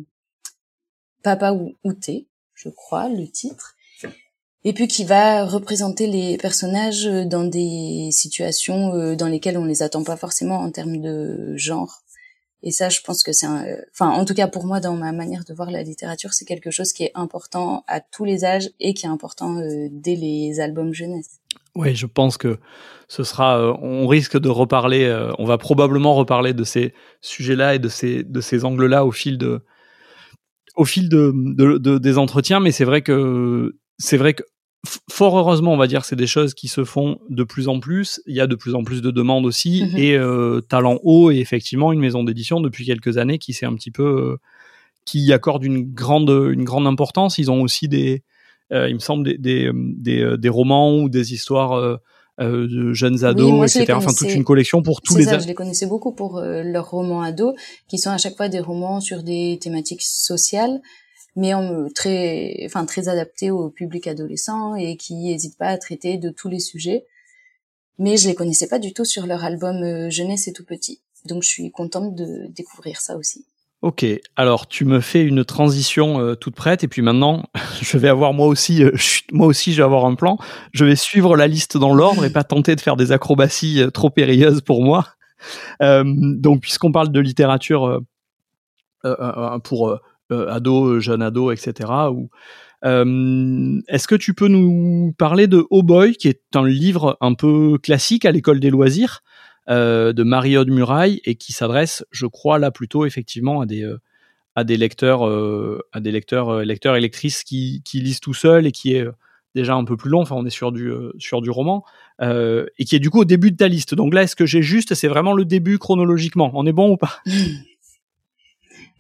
papa 1.22 1.52
ou 1.52 1.76
où 1.84 1.92
t'es, 1.92 2.28
je 2.54 2.70
crois, 2.70 3.10
le 3.10 3.28
titre 3.28 3.76
et 4.64 4.74
puis 4.74 4.88
qui 4.88 5.06
va 5.06 5.46
représenter 5.46 6.08
les 6.08 6.38
personnages 6.38 7.06
dans 7.06 7.44
des 7.44 8.10
situations 8.12 8.94
euh, 8.94 9.16
dans 9.16 9.28
lesquelles 9.28 9.58
on 9.58 9.66
les 9.66 9.84
attend 9.84 10.04
pas 10.04 10.18
forcément 10.18 10.60
en 10.60 10.72
termes 10.72 11.00
de 11.00 11.54
genre. 11.56 12.02
Et 12.62 12.72
ça, 12.72 12.90
je 12.90 13.00
pense 13.00 13.24
que 13.24 13.32
c'est 13.32 13.46
un... 13.46 13.66
Enfin, 13.94 14.10
en 14.10 14.26
tout 14.26 14.34
cas, 14.34 14.48
pour 14.48 14.66
moi, 14.66 14.82
dans 14.82 14.96
ma 14.96 15.14
manière 15.14 15.46
de 15.46 15.54
voir 15.54 15.72
la 15.72 15.82
littérature, 15.82 16.34
c'est 16.34 16.44
quelque 16.44 16.72
chose 16.72 16.92
qui 16.92 17.04
est 17.04 17.12
important 17.16 17.86
à 17.88 18.02
tous 18.02 18.26
les 18.26 18.44
âges 18.44 18.70
et 18.82 18.94
qui 18.94 19.06
est 19.06 19.10
important 19.10 19.58
euh, 19.60 19.88
dès 19.92 20.16
les 20.16 20.60
albums 20.60 20.94
jeunesse. 20.94 21.40
Oui, 21.76 21.96
je 21.96 22.06
pense 22.06 22.38
que 22.38 22.60
ce 23.08 23.24
sera... 23.24 23.60
Euh, 23.60 23.74
on 23.82 24.08
risque 24.08 24.38
de 24.38 24.50
reparler... 24.50 25.32
on 25.38 25.46
va 25.46 25.58
probablement 25.58 26.16
reparler 26.16 26.54
de 26.54 26.66
ces 26.66 26.94
sujets-là 27.22 27.76
et 27.76 27.80
de 27.80 27.88
ces, 27.88 28.24
de 28.24 28.42
ces 28.42 28.66
angles-là 28.66 29.06
au 29.06 29.12
fil 29.12 29.38
de 29.38 29.62
au 30.76 30.86
fil 30.86 31.10
de, 31.10 31.34
de, 31.36 31.78
de 31.78 31.98
des 31.98 32.18
entretiens, 32.18 32.62
mais 32.62 32.72
c'est 32.72 32.86
vrai 32.86 33.02
que 33.02 33.76
c'est 34.00 34.18
vrai 34.18 34.34
que 34.34 34.44
fort 35.10 35.38
heureusement, 35.38 35.74
on 35.74 35.78
va 35.78 35.88
dire, 35.88 36.06
c'est 36.06 36.16
des 36.16 36.28
choses 36.28 36.54
qui 36.54 36.68
se 36.68 36.84
font 36.84 37.20
de 37.30 37.44
plus 37.44 37.68
en 37.68 37.80
plus. 37.80 38.22
Il 38.26 38.36
y 38.36 38.42
a 38.42 38.48
de 38.48 38.56
plus 38.56 38.76
en 38.76 38.84
plus 38.84 39.02
de 39.02 39.12
demandes 39.12 39.46
aussi. 39.46 39.84
Mhm. 39.84 39.98
Et 39.98 40.16
euh, 40.16 40.62
Talent 40.62 41.00
Haut 41.04 41.32
est 41.32 41.38
effectivement 41.38 41.92
une 41.92 42.00
maison 42.00 42.24
d'édition 42.24 42.62
depuis 42.62 42.86
quelques 42.86 43.18
années 43.18 43.38
qui 43.38 43.54
s'est 43.54 43.66
un 43.66 43.76
petit 43.76 43.92
peu, 43.92 44.04
euh, 44.04 44.38
qui 45.06 45.20
y 45.20 45.34
accorde 45.34 45.64
une 45.64 45.94
grande, 45.94 46.30
une 46.30 46.64
grande 46.64 46.88
importance. 46.88 47.38
Ils 47.38 47.52
ont 47.52 47.62
aussi 47.62 47.88
des, 47.90 48.24
euh, 48.72 48.88
il 48.88 48.96
me 48.96 49.00
semble, 49.00 49.26
des, 49.26 49.38
des, 49.38 49.72
des, 49.74 50.38
des, 50.38 50.50
romans 50.50 50.98
ou 50.98 51.10
des 51.10 51.34
histoires. 51.34 52.00
de 52.40 52.94
jeunes 52.94 53.26
ados, 53.26 53.76
etc. 53.76 53.92
Enfin, 53.98 54.14
toute 54.14 54.34
une 54.34 54.46
collection 54.46 54.82
pour 54.82 55.02
tous 55.02 55.18
les 55.18 55.26
ça, 55.26 55.40
Je 55.40 55.48
les 55.48 55.54
connaissais 55.54 55.88
beaucoup 55.88 56.14
pour 56.14 56.40
leurs 56.40 56.90
romans 56.90 57.22
ados, 57.22 57.54
qui 57.90 57.98
sont 57.98 58.12
à 58.12 58.18
chaque 58.18 58.38
fois 58.38 58.48
des 58.48 58.62
romans 58.62 59.02
sur 59.02 59.24
des 59.24 59.60
thématiques 59.62 60.04
sociales, 60.04 60.80
mais 61.36 61.52
très, 61.96 62.64
enfin 62.66 62.86
très 62.86 63.08
adapté 63.08 63.52
au 63.52 63.70
public 63.70 64.08
adolescent 64.08 64.76
et 64.76 64.98
qui 64.98 65.16
n'hésite 65.16 65.58
pas 65.58 65.68
à 65.68 65.78
traiter 65.78 66.18
de 66.18 66.30
tous 66.30 66.50
les 66.50 66.60
sujets. 66.60 67.06
Mais 68.00 68.16
je 68.16 68.28
les 68.30 68.36
connaissais 68.36 68.68
pas 68.68 68.80
du 68.80 68.94
tout 68.94 69.04
sur 69.04 69.28
leur 69.28 69.44
album 69.44 69.84
euh, 69.84 70.10
Jeunesse 70.10 70.48
et 70.48 70.54
tout 70.54 70.64
petit, 70.64 71.02
donc 71.26 71.44
je 71.44 71.50
suis 71.50 71.70
contente 71.70 72.16
de 72.16 72.48
découvrir 72.50 73.02
ça 73.02 73.18
aussi. 73.18 73.46
Ok, 73.82 74.06
alors 74.36 74.68
tu 74.68 74.84
me 74.84 75.00
fais 75.00 75.22
une 75.22 75.46
transition 75.46 76.20
euh, 76.20 76.36
toute 76.36 76.56
prête 76.56 76.84
et 76.84 76.88
puis 76.88 77.02
maintenant 77.02 77.44
je 77.82 77.98
vais 77.98 78.08
avoir 78.08 78.34
moi 78.34 78.48
aussi, 78.48 78.84
euh, 78.84 78.92
moi 79.34 79.48
aussi 79.48 79.74
je 79.74 79.78
vais 79.78 79.84
avoir 79.84 80.06
un 80.06 80.16
plan. 80.16 80.38
Je 80.72 80.86
vais 80.86 80.96
suivre 80.96 81.36
la 81.36 81.48
liste 81.48 81.78
dans 81.78 81.94
l'ordre 81.94 82.24
et 82.24 82.30
pas 82.30 82.46
tenter 82.46 82.76
de 82.76 82.82
faire 82.82 82.96
des 82.96 83.12
acrobaties 83.12 83.84
trop 83.94 84.10
périlleuses 84.10 84.62
pour 84.62 84.82
moi. 84.82 85.06
donc 85.82 86.62
puisqu'on 86.62 86.92
parle 86.92 87.12
de 87.12 87.20
littérature 87.20 88.02
pour 89.64 90.00
ado, 90.32 90.86
euh, 90.86 91.00
jeune 91.00 91.22
ado, 91.22 91.52
etc. 91.52 91.90
Ou, 92.12 92.30
euh, 92.86 93.80
Est-ce 93.88 94.08
que 94.08 94.16
tu 94.16 94.34
peux 94.34 94.48
nous 94.48 95.14
parler 95.18 95.48
de 95.48 95.66
Oh 95.70 95.84
Boy, 95.84 96.16
qui 96.16 96.28
est 96.28 96.42
un 96.56 96.68
livre 96.68 97.18
un 97.22 97.34
peu 97.34 97.78
classique 97.78 98.26
à 98.26 98.32
l'école 98.32 98.60
des 98.60 98.70
loisirs 98.70 99.22
de 99.68 100.24
Marie-Aude 100.24 100.72
Muraille 100.72 101.22
et 101.26 101.36
qui 101.36 101.54
s'adresse, 101.54 102.04
je 102.10 102.26
crois, 102.26 102.58
là 102.58 102.72
plutôt 102.72 103.06
effectivement 103.06 103.62
à 103.62 103.68
des 103.68 103.88
à 104.56 104.64
des 104.64 104.78
lecteurs 104.78 105.22
à 105.92 106.00
des 106.00 106.12
lecteurs 106.12 106.62
lecteurs 106.62 106.96
et 106.96 107.00
lectrices 107.00 107.44
qui, 107.44 107.84
qui 107.86 108.00
lisent 108.00 108.20
tout 108.20 108.34
seul 108.34 108.66
et 108.66 108.72
qui 108.72 108.96
est 108.96 109.06
déjà 109.54 109.76
un 109.76 109.84
peu 109.84 109.96
plus 109.96 110.10
long. 110.10 110.22
Enfin, 110.22 110.36
on 110.36 110.44
est 110.48 110.50
sur 110.50 110.72
du 110.72 110.92
sur 111.20 111.44
du 111.44 111.52
roman 111.52 111.86
et 112.20 112.84
qui 112.84 112.96
est 112.96 113.00
du 113.00 113.12
coup 113.12 113.20
au 113.20 113.26
début 113.26 113.52
de 113.52 113.58
ta 113.58 113.68
liste. 113.68 113.94
Donc 113.94 114.16
là, 114.16 114.24
est-ce 114.24 114.36
que 114.36 114.48
j'ai 114.48 114.64
juste 114.64 114.96
C'est 114.96 115.08
vraiment 115.08 115.34
le 115.34 115.46
début 115.46 115.78
chronologiquement? 115.78 116.50
On 116.56 116.66
est 116.66 116.74
bon 116.74 116.90
ou 116.90 116.98
pas? 116.98 117.20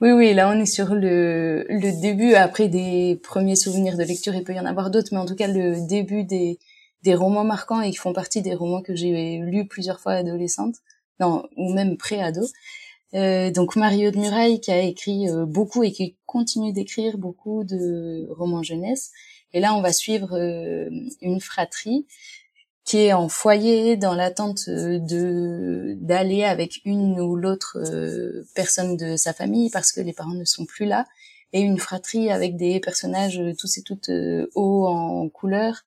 Oui, 0.01 0.11
oui, 0.11 0.33
là 0.33 0.49
on 0.49 0.59
est 0.59 0.65
sur 0.65 0.95
le, 0.95 1.65
le 1.67 2.01
début. 2.01 2.33
Après 2.33 2.69
des 2.69 3.19
premiers 3.21 3.57
souvenirs 3.57 3.97
de 3.97 4.03
lecture, 4.03 4.33
il 4.33 4.45
peut 4.45 4.53
y 4.53 4.59
en 4.59 4.65
avoir 4.65 4.89
d'autres, 4.91 5.09
mais 5.11 5.19
en 5.19 5.25
tout 5.25 5.35
cas 5.35 5.47
le 5.47 5.85
début 5.87 6.23
des, 6.23 6.57
des 7.03 7.15
romans 7.15 7.43
marquants 7.43 7.81
et 7.81 7.91
qui 7.91 7.97
font 7.97 8.13
partie 8.13 8.41
des 8.41 8.55
romans 8.55 8.81
que 8.81 8.95
j'ai 8.95 9.39
lus 9.39 9.67
plusieurs 9.67 9.99
fois 9.99 10.13
adolescente, 10.13 10.75
non, 11.19 11.43
ou 11.57 11.73
même 11.73 11.97
pré-ado. 11.97 12.47
Euh, 13.13 13.51
donc 13.51 13.75
Mario 13.75 14.11
de 14.11 14.17
Muraille 14.17 14.61
qui 14.61 14.71
a 14.71 14.81
écrit 14.81 15.27
euh, 15.29 15.45
beaucoup 15.45 15.83
et 15.83 15.91
qui 15.91 16.15
continue 16.25 16.71
d'écrire 16.71 17.17
beaucoup 17.17 17.63
de 17.65 18.27
romans 18.29 18.63
jeunesse. 18.63 19.11
Et 19.51 19.59
là, 19.59 19.73
on 19.73 19.81
va 19.81 19.91
suivre 19.91 20.37
euh, 20.37 20.89
une 21.21 21.41
fratrie 21.41 22.05
qui 22.85 22.97
est 22.97 23.13
en 23.13 23.29
foyer 23.29 23.97
dans 23.97 24.15
l'attente 24.15 24.67
de 24.67 25.95
d'aller 25.99 26.43
avec 26.43 26.81
une 26.85 27.19
ou 27.19 27.35
l'autre 27.35 27.77
euh, 27.77 28.47
personne 28.55 28.97
de 28.97 29.15
sa 29.15 29.33
famille 29.33 29.69
parce 29.69 29.91
que 29.91 30.01
les 30.01 30.13
parents 30.13 30.33
ne 30.33 30.45
sont 30.45 30.65
plus 30.65 30.85
là 30.85 31.05
et 31.53 31.61
une 31.61 31.79
fratrie 31.79 32.31
avec 32.31 32.57
des 32.57 32.79
personnages 32.79 33.41
tous 33.57 33.77
et 33.77 33.83
toutes 33.83 34.09
hauts 34.55 34.87
en 34.87 35.29
couleur 35.29 35.83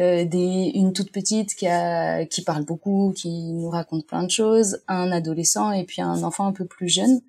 euh, 0.00 0.24
des, 0.24 0.72
une 0.74 0.92
toute 0.92 1.12
petite 1.12 1.54
qui, 1.54 1.68
a, 1.68 2.26
qui 2.26 2.42
parle 2.42 2.64
beaucoup, 2.64 3.12
qui 3.16 3.52
nous 3.52 3.70
raconte 3.70 4.06
plein 4.06 4.24
de 4.24 4.30
choses, 4.30 4.82
un 4.88 5.12
adolescent 5.12 5.70
et 5.70 5.84
puis 5.84 6.02
un 6.02 6.24
enfant 6.24 6.46
un 6.46 6.52
peu 6.52 6.64
plus 6.64 6.88
jeune. 6.88 7.20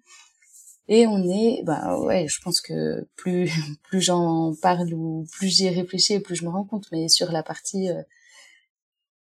Et 0.88 1.06
on 1.06 1.24
est, 1.30 1.62
bah 1.64 2.00
ouais, 2.00 2.28
je 2.28 2.42
pense 2.42 2.62
que 2.62 3.08
plus 3.16 3.52
plus 3.84 4.02
j'en 4.02 4.56
parle 4.62 4.94
ou 4.94 5.28
plus 5.32 5.48
j'y 5.50 5.70
réfléchis, 5.70 6.20
plus 6.20 6.36
je 6.36 6.46
me 6.46 6.50
rends 6.50 6.64
compte. 6.64 6.88
Mais 6.92 7.08
sur 7.08 7.32
la 7.32 7.44
partie, 7.44 7.90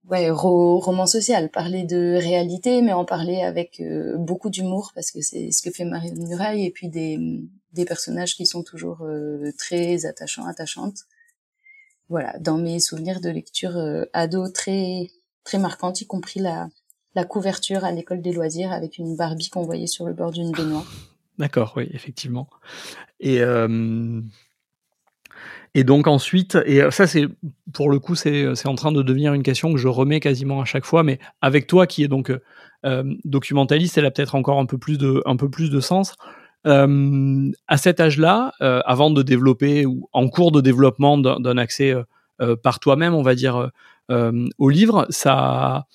euh, 0.08 0.12
ouais, 0.12 0.30
roman 0.30 1.06
social, 1.06 1.50
parler 1.50 1.84
de 1.84 2.16
réalité, 2.16 2.82
mais 2.82 2.94
en 2.94 3.06
parler 3.06 3.42
avec 3.42 3.80
euh, 3.80 4.18
beaucoup 4.18 4.50
d'humour 4.50 4.92
parce 4.96 5.12
que 5.12 5.22
c'est 5.22 5.52
ce 5.52 5.62
que 5.62 5.72
fait 5.72 5.86
Marie 5.86 6.14
Muraille 6.14 6.66
et 6.66 6.72
puis 6.72 6.90
des 6.90 7.86
personnages 7.86 8.36
qui 8.36 8.46
sont 8.46 8.64
toujours 8.64 9.08
très 9.58 10.06
attachants, 10.06 10.46
attachantes 10.48 11.06
voilà, 12.10 12.38
dans 12.40 12.58
mes 12.58 12.80
souvenirs 12.80 13.20
de 13.20 13.30
lecture 13.30 13.76
euh, 13.78 14.06
ado 14.14 14.50
très 14.50 15.10
très 15.44 15.60
marquantes, 15.60 16.02
y 16.02 16.08
compris 16.08 16.40
la 16.40 16.70
la 17.16 17.26
couverture 17.26 17.84
à 17.84 17.92
l'école 17.92 18.22
des 18.22 18.32
loisirs 18.32 18.72
avec 18.72 18.98
une 19.00 19.16
Barbie 19.16 19.50
qu'on 19.50 19.64
voyait 19.64 19.88
sur 19.88 20.06
le 20.06 20.14
bord 20.14 20.32
d'une 20.32 20.52
baignoire. 20.52 20.86
D'accord, 21.40 21.74
oui, 21.76 21.90
effectivement. 21.92 22.48
Et 23.20 23.42
euh, 23.42 24.22
et 25.74 25.84
donc 25.84 26.08
ensuite, 26.08 26.58
et 26.66 26.82
euh, 26.82 26.92
ça 26.92 27.08
c'est 27.08 27.28
pour 27.74 27.90
le 27.90 28.00
coup 28.00 28.16
c'est 28.16 28.56
c'est 28.56 28.68
en 28.68 28.76
train 28.76 28.92
de 28.92 29.02
devenir 29.02 29.34
une 29.34 29.44
question 29.44 29.72
que 29.74 29.80
je 29.80 29.88
remets 29.88 30.20
quasiment 30.20 30.62
à 30.62 30.66
chaque 30.66 30.86
fois, 30.86 31.04
mais 31.04 31.20
avec 31.42 31.68
toi 31.68 31.88
qui 31.88 32.04
est 32.04 32.08
donc 32.08 32.32
euh, 32.86 33.04
documentaliste, 33.26 33.98
elle 33.98 34.06
a 34.06 34.12
peut-être 34.12 34.36
encore 34.36 34.60
un 34.60 34.66
peu 34.66 34.78
plus 34.78 34.98
de 34.98 35.22
un 35.26 35.36
peu 35.36 35.50
plus 35.50 35.70
de 35.70 35.80
sens. 35.80 36.16
Euh, 36.66 37.52
à 37.68 37.78
cet 37.78 38.00
âge-là, 38.00 38.52
euh, 38.62 38.82
avant 38.86 39.10
de 39.10 39.22
développer 39.22 39.86
ou 39.86 40.10
en 40.12 40.28
cours 40.28 40.52
de 40.52 40.60
développement 40.60 41.18
d'un 41.18 41.58
accès 41.58 41.96
euh, 42.42 42.56
par 42.56 42.80
toi-même, 42.80 43.14
on 43.14 43.22
va 43.22 43.36
dire, 43.36 43.70
au 44.10 44.70
livre, 44.70 45.06
ça 45.10 45.86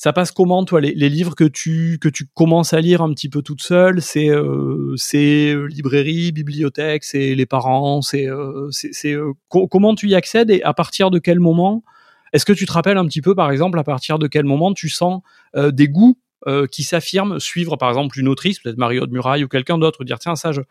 ça 0.00 0.14
passe 0.14 0.32
comment 0.32 0.64
toi 0.64 0.80
les, 0.80 1.10
livres 1.10 1.34
que 1.34 1.44
tu 1.44 1.98
que 2.00 2.08
tu 2.08 2.24
commences 2.32 2.72
à 2.72 2.80
lire 2.80 3.02
un 3.02 3.12
petit 3.12 3.28
peu 3.28 3.42
toute 3.42 3.62
seule? 3.62 4.00
C'est 4.00 4.30
euh, 4.30 4.94
c'est 4.96 5.54
librairie 5.68 6.32
bibliothèque 6.32 7.04
c'est 7.04 7.34
les 7.34 7.44
parents 7.44 8.00
c'est 8.00 8.26
euh, 8.26 8.68
c'est 8.70 9.14
comment 9.50 9.94
tu 9.94 10.08
y 10.08 10.14
accèdes 10.14 10.50
et 10.50 10.62
à 10.62 10.72
partir 10.72 11.10
de 11.10 11.18
quel 11.18 11.38
moment? 11.38 11.84
Est-ce 12.32 12.46
que 12.46 12.54
tu 12.54 12.64
te 12.64 12.72
rappelles 12.72 12.96
un 12.96 13.06
petit 13.06 13.20
peu 13.20 13.34
par 13.34 13.50
exemple 13.50 13.78
à 13.78 13.84
partir 13.84 14.18
de 14.18 14.26
quel 14.26 14.46
moment 14.46 14.72
tu 14.72 14.88
sens 14.88 15.20
des 15.54 15.88
goûts 15.88 16.16
euh, 16.46 16.66
qui 16.66 16.84
s'affirment, 16.84 17.38
suivre 17.38 17.76
par 17.76 17.90
exemple 17.90 18.18
une 18.18 18.28
autrice, 18.28 18.60
peut-être 18.60 18.78
Mario 18.78 19.04
de 19.06 19.12
Muraille 19.12 19.44
ou 19.44 19.48
quelqu'un 19.48 19.76
d'autre, 19.76 20.04
dire 20.04 20.18
tiens 20.18 20.36
ça, 20.36 20.52
je, 20.52 20.62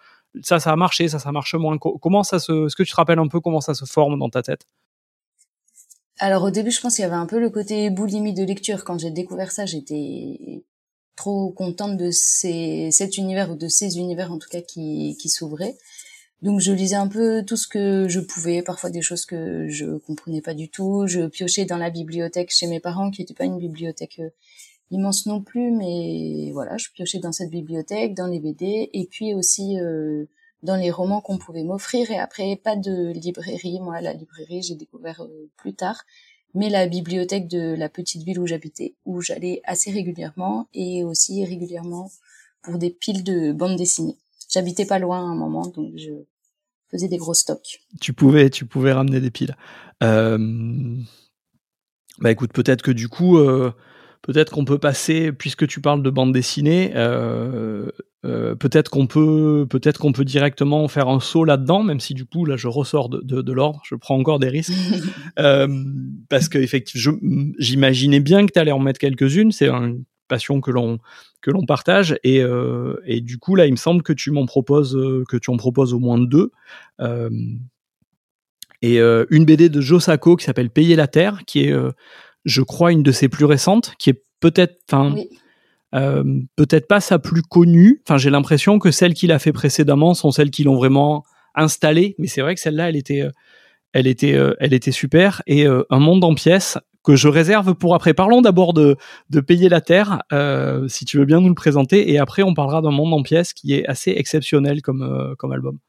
ça 0.41 0.59
ça 0.59 0.71
a 0.71 0.75
marché, 0.75 1.07
ça 1.07 1.19
ça 1.19 1.31
marche 1.31 1.53
moins. 1.53 1.77
Comment 1.77 2.23
ça 2.23 2.39
se, 2.39 2.65
est-ce 2.65 2.75
que 2.75 2.81
tu 2.81 2.89
te 2.89 2.95
rappelles 2.95 3.19
un 3.19 3.27
peu 3.27 3.39
comment 3.39 3.61
ça 3.61 3.75
se 3.75 3.85
forme 3.85 4.17
dans 4.17 4.29
ta 4.29 4.41
tête? 4.41 4.65
Alors 6.19 6.43
au 6.43 6.51
début, 6.51 6.69
je 6.69 6.81
pense 6.81 6.95
qu'il 6.95 7.03
y 7.03 7.05
avait 7.05 7.15
un 7.15 7.25
peu 7.25 7.39
le 7.39 7.49
côté 7.49 7.89
boulimie 7.89 8.33
de 8.33 8.43
lecture. 8.43 8.83
Quand 8.83 8.99
j'ai 8.99 9.09
découvert 9.09 9.51
ça, 9.53 9.65
j'étais 9.65 10.63
trop 11.15 11.49
contente 11.51 11.97
de 11.97 12.11
ces, 12.11 12.89
cet 12.91 13.17
univers 13.17 13.51
ou 13.51 13.55
de 13.55 13.69
ces 13.69 13.97
univers 13.97 14.31
en 14.31 14.37
tout 14.37 14.49
cas 14.49 14.61
qui, 14.61 15.17
qui 15.19 15.29
s'ouvraient. 15.29 15.77
Donc 16.41 16.59
je 16.59 16.73
lisais 16.73 16.95
un 16.95 17.07
peu 17.07 17.43
tout 17.45 17.57
ce 17.57 17.67
que 17.67 18.07
je 18.09 18.19
pouvais, 18.19 18.61
parfois 18.61 18.89
des 18.89 19.01
choses 19.01 19.25
que 19.25 19.67
je 19.69 19.97
comprenais 19.97 20.41
pas 20.41 20.53
du 20.53 20.69
tout. 20.69 21.07
Je 21.07 21.27
piochais 21.27 21.65
dans 21.65 21.77
la 21.77 21.89
bibliothèque 21.89 22.51
chez 22.51 22.67
mes 22.67 22.79
parents, 22.81 23.11
qui 23.11 23.21
n'était 23.21 23.33
pas 23.33 23.45
une 23.45 23.57
bibliothèque 23.57 24.19
euh, 24.19 24.29
immense 24.91 25.25
non 25.25 25.41
plus, 25.41 25.71
mais 25.71 26.51
voilà, 26.53 26.77
je 26.77 26.87
piochais 26.93 27.19
dans 27.19 27.31
cette 27.33 27.49
bibliothèque, 27.49 28.13
dans 28.13 28.27
les 28.27 28.39
BD, 28.39 28.89
et 28.93 29.07
puis 29.09 29.33
aussi 29.33 29.79
euh, 29.79 30.25
dans 30.63 30.75
les 30.75 30.91
romans 30.91 31.21
qu'on 31.21 31.37
pouvait 31.37 31.63
m'offrir. 31.63 32.09
Et 32.11 32.17
après, 32.17 32.55
pas 32.55 32.75
de 32.75 33.11
librairie. 33.11 33.79
Moi, 33.79 34.01
la 34.01 34.13
librairie, 34.13 34.61
j'ai 34.61 34.75
découvert 34.75 35.21
euh, 35.21 35.49
plus 35.57 35.73
tard, 35.73 36.03
mais 36.53 36.69
la 36.69 36.87
bibliothèque 36.87 37.47
de 37.47 37.75
la 37.75 37.89
petite 37.89 38.23
ville 38.23 38.39
où 38.39 38.47
j'habitais, 38.47 38.95
où 39.05 39.21
j'allais 39.21 39.61
assez 39.63 39.91
régulièrement, 39.91 40.67
et 40.73 41.03
aussi 41.03 41.45
régulièrement 41.45 42.11
pour 42.61 42.77
des 42.77 42.89
piles 42.89 43.23
de 43.23 43.51
bandes 43.51 43.77
dessinées. 43.77 44.17
J'habitais 44.49 44.85
pas 44.85 44.99
loin 44.99 45.19
à 45.19 45.23
un 45.23 45.35
moment, 45.35 45.67
donc 45.67 45.93
je 45.95 46.11
faisais 46.89 47.07
des 47.07 47.17
gros 47.17 47.33
stocks. 47.35 47.81
Tu 48.01 48.13
pouvais, 48.13 48.49
tu 48.49 48.65
pouvais 48.65 48.91
ramener 48.91 49.21
des 49.21 49.31
piles. 49.31 49.55
Euh... 50.03 50.97
Bah 52.19 52.31
écoute, 52.31 52.51
peut-être 52.51 52.81
que 52.81 52.91
du 52.91 53.07
coup, 53.07 53.37
euh, 53.37 53.71
peut-être 54.21 54.51
qu'on 54.51 54.65
peut 54.65 54.77
passer, 54.79 55.31
puisque 55.31 55.67
tu 55.67 55.81
parles 55.81 56.03
de 56.03 56.09
bande 56.09 56.33
dessinée, 56.33 56.91
euh, 56.95 57.89
euh, 58.25 58.55
peut-être 58.55 58.89
qu'on 58.89 59.07
peut, 59.07 59.65
peut-être 59.69 59.99
qu'on 59.99 60.11
peut 60.11 60.25
directement 60.25 60.87
faire 60.87 61.07
un 61.07 61.19
saut 61.19 61.45
là-dedans, 61.45 61.83
même 61.83 61.99
si 61.99 62.13
du 62.13 62.25
coup 62.25 62.45
là 62.45 62.57
je 62.57 62.67
ressors 62.67 63.09
de, 63.09 63.21
de, 63.21 63.41
de 63.41 63.53
l'ordre, 63.53 63.81
je 63.85 63.95
prends 63.95 64.17
encore 64.17 64.39
des 64.39 64.49
risques, 64.49 64.73
euh, 65.39 65.67
parce 66.27 66.49
que 66.49 66.57
effectivement, 66.57 67.17
j'imaginais 67.59 68.19
bien 68.19 68.45
que 68.45 68.51
tu 68.51 68.59
allais 68.59 68.71
en 68.71 68.79
mettre 68.79 68.99
quelques-unes. 68.99 69.51
C'est 69.51 69.69
une 69.69 70.03
passion 70.27 70.61
que 70.61 70.69
l'on 70.69 70.99
que 71.41 71.49
l'on 71.49 71.65
partage 71.65 72.19
et, 72.23 72.43
et 73.05 73.21
du 73.21 73.39
coup 73.39 73.55
là 73.55 73.65
il 73.65 73.71
me 73.71 73.77
semble 73.77 74.03
que 74.03 74.13
tu 74.13 74.29
m'en 74.29 74.45
proposes 74.45 74.95
que 75.27 75.37
tu 75.37 75.49
en 75.49 75.57
proposes 75.57 75.91
au 75.91 75.99
moins 75.99 76.19
deux 76.19 76.51
et 78.83 78.99
une 78.99 79.45
BD 79.45 79.69
de 79.69 79.81
Joe 79.81 80.03
Sacco 80.03 80.35
qui 80.35 80.45
s'appelle 80.45 80.69
Payer 80.69 80.95
la 80.95 81.07
terre 81.07 81.39
qui 81.47 81.63
est 81.63 81.73
je 82.45 82.61
crois, 82.61 82.91
une 82.91 83.03
de 83.03 83.11
ses 83.11 83.29
plus 83.29 83.45
récentes, 83.45 83.93
qui 83.99 84.09
est 84.09 84.23
peut-être, 84.39 84.79
enfin, 84.89 85.15
euh, 85.95 86.23
peut-être 86.55 86.87
pas 86.87 87.01
sa 87.01 87.19
plus 87.19 87.41
connue. 87.41 88.01
Enfin, 88.05 88.17
j'ai 88.17 88.29
l'impression 88.29 88.79
que 88.79 88.91
celles 88.91 89.13
qu'il 89.13 89.31
a 89.31 89.39
fait 89.39 89.51
précédemment 89.51 90.13
sont 90.13 90.31
celles 90.31 90.51
qui 90.51 90.63
l'ont 90.63 90.75
vraiment 90.75 91.23
installée. 91.55 92.15
Mais 92.17 92.27
c'est 92.27 92.41
vrai 92.41 92.55
que 92.55 92.61
celle-là, 92.61 92.89
elle 92.89 92.95
était, 92.95 93.21
euh, 93.21 93.31
elle 93.93 94.07
était, 94.07 94.35
euh, 94.35 94.53
elle 94.59 94.73
était 94.73 94.91
super. 94.91 95.41
Et 95.47 95.65
un 95.65 95.99
monde 95.99 96.23
en 96.23 96.35
pièces 96.35 96.77
que 97.03 97.15
je 97.15 97.27
réserve 97.27 97.75
pour 97.75 97.95
après. 97.95 98.13
Parlons 98.13 98.41
d'abord 98.41 98.73
de, 98.73 98.97
de 99.29 99.39
payer 99.39 99.69
la 99.69 99.81
terre, 99.81 100.21
si 100.87 101.05
tu 101.05 101.17
veux 101.17 101.25
bien 101.25 101.39
nous 101.39 101.47
le 101.47 101.55
présenter, 101.55 102.11
et 102.11 102.19
après 102.19 102.43
on 102.43 102.53
parlera 102.53 102.81
d'un 102.81 102.91
monde 102.91 103.13
en 103.13 103.23
pièces 103.23 103.53
qui 103.53 103.73
est 103.73 103.87
assez 103.87 104.11
exceptionnel 104.11 104.81
comme, 104.81 105.33
comme 105.37 105.53
album. 105.53 105.79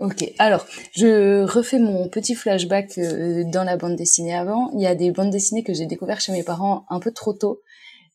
Ok, 0.00 0.24
alors 0.40 0.66
je 0.92 1.44
refais 1.44 1.78
mon 1.78 2.08
petit 2.08 2.34
flashback 2.34 2.98
euh, 2.98 3.44
dans 3.44 3.62
la 3.62 3.76
bande 3.76 3.94
dessinée 3.94 4.34
avant. 4.34 4.70
Il 4.74 4.80
y 4.80 4.86
a 4.86 4.96
des 4.96 5.12
bandes 5.12 5.30
dessinées 5.30 5.62
que 5.62 5.72
j'ai 5.72 5.86
découvertes 5.86 6.20
chez 6.20 6.32
mes 6.32 6.42
parents 6.42 6.84
un 6.90 6.98
peu 6.98 7.12
trop 7.12 7.32
tôt. 7.32 7.60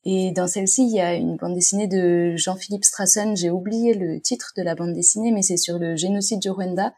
Et 0.03 0.31
dans 0.31 0.47
celle-ci, 0.47 0.83
il 0.83 0.93
y 0.93 0.99
a 0.99 1.13
une 1.13 1.37
bande 1.37 1.55
dessinée 1.55 1.87
de 1.87 2.35
Jean-Philippe 2.35 2.83
Strassen. 2.83 3.35
J'ai 3.37 3.49
oublié 3.49 3.93
le 3.93 4.19
titre 4.19 4.51
de 4.57 4.61
la 4.61 4.75
bande 4.75 4.93
dessinée, 4.93 5.31
mais 5.31 5.41
c'est 5.41 5.57
sur 5.57 5.79
le 5.79 5.95
génocide 5.95 6.39
du 6.39 6.49
Rwanda. 6.49 6.93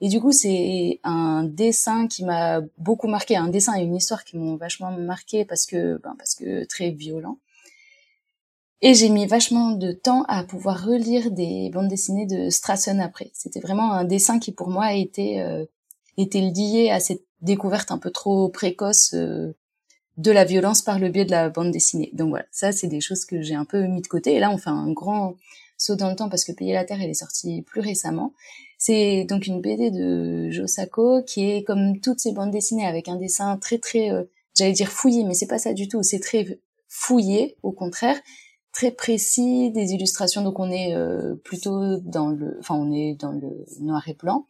Et 0.00 0.08
du 0.08 0.20
coup, 0.20 0.32
c'est 0.32 1.00
un 1.04 1.44
dessin 1.44 2.08
qui 2.08 2.24
m'a 2.24 2.62
beaucoup 2.78 3.06
marqué, 3.06 3.36
un 3.36 3.48
dessin 3.48 3.78
et 3.78 3.82
une 3.82 3.96
histoire 3.96 4.24
qui 4.24 4.38
m'ont 4.38 4.56
vachement 4.56 4.90
marqué 4.90 5.44
parce 5.44 5.66
que, 5.66 6.00
ben, 6.02 6.14
parce 6.18 6.34
que 6.34 6.64
très 6.64 6.90
violent. 6.90 7.38
Et 8.82 8.94
j'ai 8.94 9.10
mis 9.10 9.26
vachement 9.26 9.72
de 9.72 9.92
temps 9.92 10.24
à 10.28 10.42
pouvoir 10.42 10.84
relire 10.84 11.30
des 11.30 11.70
bandes 11.70 11.88
dessinées 11.88 12.26
de 12.26 12.48
Strassen 12.48 13.00
après. 13.00 13.30
C'était 13.34 13.60
vraiment 13.60 13.92
un 13.92 14.04
dessin 14.04 14.38
qui 14.38 14.52
pour 14.52 14.70
moi 14.70 14.94
était 14.94 15.40
euh, 15.40 15.66
était 16.16 16.40
lié 16.40 16.90
à 16.90 16.98
cette 16.98 17.24
découverte 17.42 17.90
un 17.90 17.98
peu 17.98 18.10
trop 18.10 18.48
précoce 18.48 19.12
euh, 19.14 19.54
de 20.16 20.30
la 20.30 20.44
violence 20.44 20.80
par 20.82 20.98
le 20.98 21.10
biais 21.10 21.26
de 21.26 21.30
la 21.30 21.50
bande 21.50 21.70
dessinée. 21.70 22.10
Donc 22.14 22.30
voilà, 22.30 22.46
ça 22.52 22.72
c'est 22.72 22.86
des 22.86 23.02
choses 23.02 23.26
que 23.26 23.42
j'ai 23.42 23.54
un 23.54 23.66
peu 23.66 23.86
mis 23.86 24.00
de 24.00 24.06
côté. 24.06 24.34
Et 24.34 24.38
là 24.40 24.50
on 24.50 24.56
fait 24.56 24.70
un 24.70 24.90
grand 24.92 25.34
saut 25.76 25.96
dans 25.96 26.08
le 26.08 26.16
temps 26.16 26.30
parce 26.30 26.44
que 26.44 26.52
Payer 26.52 26.72
la 26.72 26.84
Terre 26.84 27.02
elle 27.02 27.10
est 27.10 27.14
sortie 27.14 27.60
plus 27.62 27.82
récemment. 27.82 28.32
C'est 28.78 29.24
donc 29.24 29.46
une 29.46 29.60
BD 29.60 29.90
de 29.90 30.48
Josako 30.50 31.22
qui 31.22 31.50
est 31.50 31.64
comme 31.64 32.00
toutes 32.00 32.20
ces 32.20 32.32
bandes 32.32 32.50
dessinées 32.50 32.86
avec 32.86 33.08
un 33.08 33.16
dessin 33.16 33.58
très 33.58 33.76
très, 33.76 34.10
euh, 34.10 34.24
j'allais 34.56 34.72
dire 34.72 34.88
fouillé, 34.88 35.24
mais 35.24 35.34
c'est 35.34 35.46
pas 35.46 35.58
ça 35.58 35.74
du 35.74 35.86
tout. 35.86 36.02
C'est 36.02 36.20
très 36.20 36.60
fouillé 36.88 37.58
au 37.62 37.72
contraire 37.72 38.18
très 38.72 38.90
précis, 38.90 39.70
des 39.70 39.92
illustrations. 39.92 40.42
Donc 40.42 40.58
on 40.58 40.70
est 40.70 40.94
euh, 40.94 41.34
plutôt 41.36 41.98
dans 41.98 42.28
le, 42.28 42.56
enfin 42.60 42.74
on 42.74 42.92
est 42.92 43.14
dans 43.14 43.32
le 43.32 43.64
noir 43.80 44.08
et 44.08 44.14
blanc. 44.14 44.46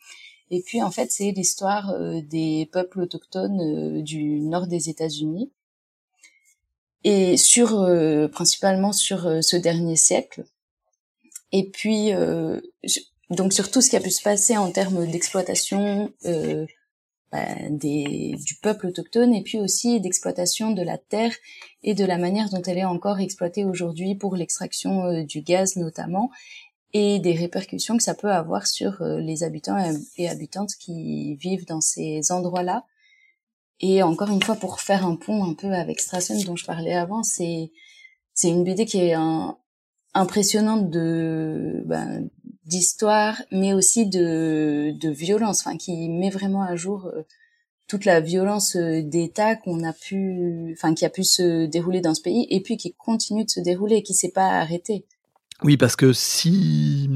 Et 0.50 0.62
puis 0.62 0.82
en 0.82 0.90
fait 0.90 1.10
c'est 1.10 1.30
l'histoire 1.30 1.90
euh, 1.90 2.20
des 2.22 2.68
peuples 2.72 3.00
autochtones 3.00 3.60
euh, 3.60 4.02
du 4.02 4.40
nord 4.40 4.66
des 4.66 4.88
États-Unis 4.88 5.50
et 7.02 7.38
sur 7.38 7.88
principalement 8.30 8.92
sur 8.92 9.42
ce 9.42 9.56
dernier 9.56 9.96
siècle. 9.96 10.44
Et 11.50 11.70
puis, 11.70 12.10
donc 13.30 13.54
sur 13.54 13.70
tout 13.70 13.80
ce 13.80 13.88
qui 13.88 13.96
a 13.96 14.00
pu 14.00 14.10
se 14.10 14.20
passer 14.20 14.58
en 14.58 14.70
termes 14.70 15.06
d'exploitation 15.06 16.12
des, 17.32 18.34
du 18.44 18.56
peuple 18.56 18.88
autochtone 18.88 19.32
et 19.34 19.42
puis 19.42 19.58
aussi 19.58 20.00
d'exploitation 20.00 20.72
de 20.72 20.82
la 20.82 20.98
terre 20.98 21.32
et 21.82 21.94
de 21.94 22.04
la 22.04 22.18
manière 22.18 22.50
dont 22.50 22.62
elle 22.62 22.78
est 22.78 22.84
encore 22.84 23.20
exploitée 23.20 23.64
aujourd'hui 23.64 24.14
pour 24.14 24.34
l'extraction 24.34 25.04
euh, 25.04 25.22
du 25.22 25.40
gaz 25.40 25.76
notamment 25.76 26.30
et 26.92 27.20
des 27.20 27.34
répercussions 27.34 27.96
que 27.96 28.02
ça 28.02 28.14
peut 28.14 28.32
avoir 28.32 28.66
sur 28.66 29.00
euh, 29.02 29.20
les 29.20 29.44
habitants 29.44 29.78
et 30.16 30.28
habitantes 30.28 30.72
qui 30.80 31.36
vivent 31.36 31.66
dans 31.66 31.80
ces 31.80 32.32
endroits-là. 32.32 32.84
Et 33.78 34.02
encore 34.02 34.28
une 34.28 34.42
fois, 34.42 34.56
pour 34.56 34.80
faire 34.80 35.06
un 35.06 35.16
pont 35.16 35.44
un 35.44 35.54
peu 35.54 35.72
avec 35.72 36.00
Strassen 36.00 36.42
dont 36.42 36.56
je 36.56 36.66
parlais 36.66 36.94
avant, 36.94 37.22
c'est 37.22 37.70
c'est 38.34 38.48
une 38.48 38.64
BD 38.64 38.86
qui 38.86 38.98
est 38.98 39.14
un, 39.14 39.56
impressionnante 40.14 40.90
de 40.90 41.82
ben, 41.86 42.28
d'histoire, 42.64 43.40
mais 43.50 43.72
aussi 43.72 44.06
de, 44.06 44.92
de 44.98 45.10
violence, 45.10 45.60
enfin 45.60 45.76
qui 45.76 46.08
met 46.08 46.30
vraiment 46.30 46.62
à 46.62 46.76
jour 46.76 47.06
euh, 47.06 47.22
toute 47.88 48.04
la 48.04 48.20
violence 48.20 48.76
euh, 48.76 49.02
d'État 49.02 49.56
qu'on 49.56 49.82
a 49.82 49.92
pu, 49.92 50.74
enfin 50.76 50.94
qui 50.94 51.04
a 51.04 51.10
pu 51.10 51.24
se 51.24 51.66
dérouler 51.66 52.00
dans 52.00 52.14
ce 52.14 52.22
pays 52.22 52.46
et 52.50 52.60
puis 52.60 52.76
qui 52.76 52.94
continue 52.94 53.44
de 53.44 53.50
se 53.50 53.60
dérouler, 53.60 54.02
qui 54.02 54.14
s'est 54.14 54.30
pas 54.30 54.60
arrêté. 54.60 55.04
Oui, 55.62 55.76
parce 55.76 55.96
que 55.96 56.12
si 56.12 57.10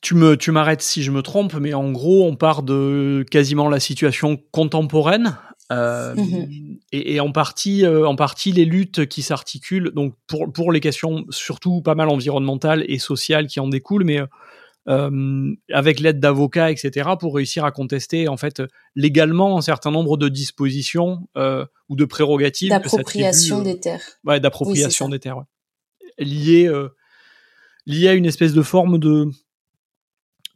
tu 0.00 0.14
me 0.14 0.36
tu 0.36 0.50
m'arrêtes 0.50 0.82
si 0.82 1.02
je 1.02 1.10
me 1.10 1.22
trompe, 1.22 1.54
mais 1.54 1.74
en 1.74 1.92
gros 1.92 2.24
on 2.24 2.34
part 2.34 2.62
de 2.62 3.24
quasiment 3.30 3.68
la 3.68 3.78
situation 3.78 4.38
contemporaine 4.50 5.36
euh, 5.70 6.14
mmh 6.14 6.78
et, 6.94 7.20
en 7.20 7.32
partie, 7.32 7.86
euh, 7.86 8.06
en 8.06 8.16
partie, 8.16 8.52
les 8.52 8.66
luttes 8.66 9.06
qui 9.06 9.22
s'articulent, 9.22 9.92
donc 9.94 10.14
pour, 10.26 10.52
pour 10.52 10.72
les 10.72 10.80
questions 10.80 11.24
surtout 11.30 11.80
pas 11.80 11.94
mal 11.94 12.10
environnementales 12.10 12.84
et 12.86 12.98
sociales 12.98 13.46
qui 13.46 13.60
en 13.60 13.68
découlent, 13.68 14.04
mais 14.04 14.20
euh, 14.88 15.54
avec 15.72 16.00
l'aide 16.00 16.20
d'avocats, 16.20 16.70
etc., 16.70 17.10
pour 17.18 17.34
réussir 17.34 17.64
à 17.64 17.70
contester 17.70 18.28
en 18.28 18.36
fait 18.36 18.62
légalement 18.94 19.56
un 19.56 19.62
certain 19.62 19.90
nombre 19.90 20.18
de 20.18 20.28
dispositions 20.28 21.28
ou 21.88 21.96
de 21.96 22.04
prérogatives 22.04 22.68
d'appropriation 22.68 23.62
des 23.62 23.80
terres. 23.80 24.02
Ouais, 24.24 24.38
d'appropriation 24.38 25.08
des 25.08 25.18
terres, 25.18 25.38
ouais. 25.38 25.44
liées 26.18 26.70
liées 27.86 28.08
à 28.08 28.12
une 28.12 28.26
espèce 28.26 28.52
de 28.52 28.62
forme 28.62 28.98
de 28.98 29.30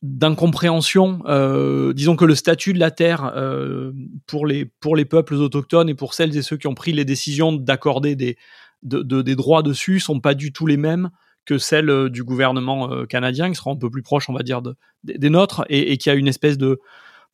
d'incompréhension. 0.03 1.23
Euh, 1.27 1.93
disons 1.93 2.17
que 2.17 2.25
le 2.25 2.35
statut 2.35 2.73
de 2.73 2.79
la 2.79 2.91
terre 2.91 3.33
euh, 3.35 3.93
pour 4.27 4.47
les 4.47 4.65
pour 4.65 4.97
les 4.97 5.05
peuples 5.05 5.35
autochtones 5.35 5.89
et 5.89 5.95
pour 5.95 6.15
celles 6.15 6.37
et 6.37 6.43
ceux 6.43 6.57
qui 6.57 6.67
ont 6.67 6.75
pris 6.75 6.93
les 6.93 7.05
décisions 7.05 7.53
d'accorder 7.53 8.15
des 8.15 8.37
de, 8.83 9.23
des 9.23 9.35
droits 9.35 9.63
dessus 9.63 9.99
sont 9.99 10.21
pas 10.21 10.35
du 10.35 10.53
tout 10.53 10.67
les 10.67 10.77
mêmes 10.77 11.11
que 11.45 11.59
celles 11.59 11.91
euh, 11.91 12.11
du 12.11 12.25
gouvernement 12.25 13.07
canadien, 13.07 13.49
qui 13.49 13.57
sera 13.57 13.71
un 13.71 13.77
peu 13.77 13.91
plus 13.91 14.03
proche, 14.03 14.29
on 14.29 14.35
va 14.35 14.43
dire, 14.43 14.61
des 15.05 15.31
nôtres, 15.31 15.65
et, 15.69 15.97
qui 15.97 16.11
a 16.11 16.15
une 16.15 16.29
espèce 16.29 16.59
de 16.59 16.81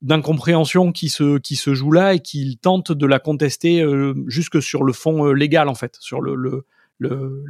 d'incompréhension 0.00 0.90
qui 0.90 1.09
se 1.09 1.38
qui 1.38 1.54
se 1.54 1.75
joue 1.75 1.92
là 1.92 2.14
et 2.14 2.21
qui 2.21 2.59
tente 2.61 2.90
de 2.90 3.07
la 3.07 3.21
contester 3.21 3.85
jusque 4.26 4.61
sur 4.61 4.83
le 4.83 4.92
fond 4.92 5.33
légal 5.33 5.69
en 5.69 5.75
fait, 5.75 5.97
sur 6.00 6.21
le 6.21 6.64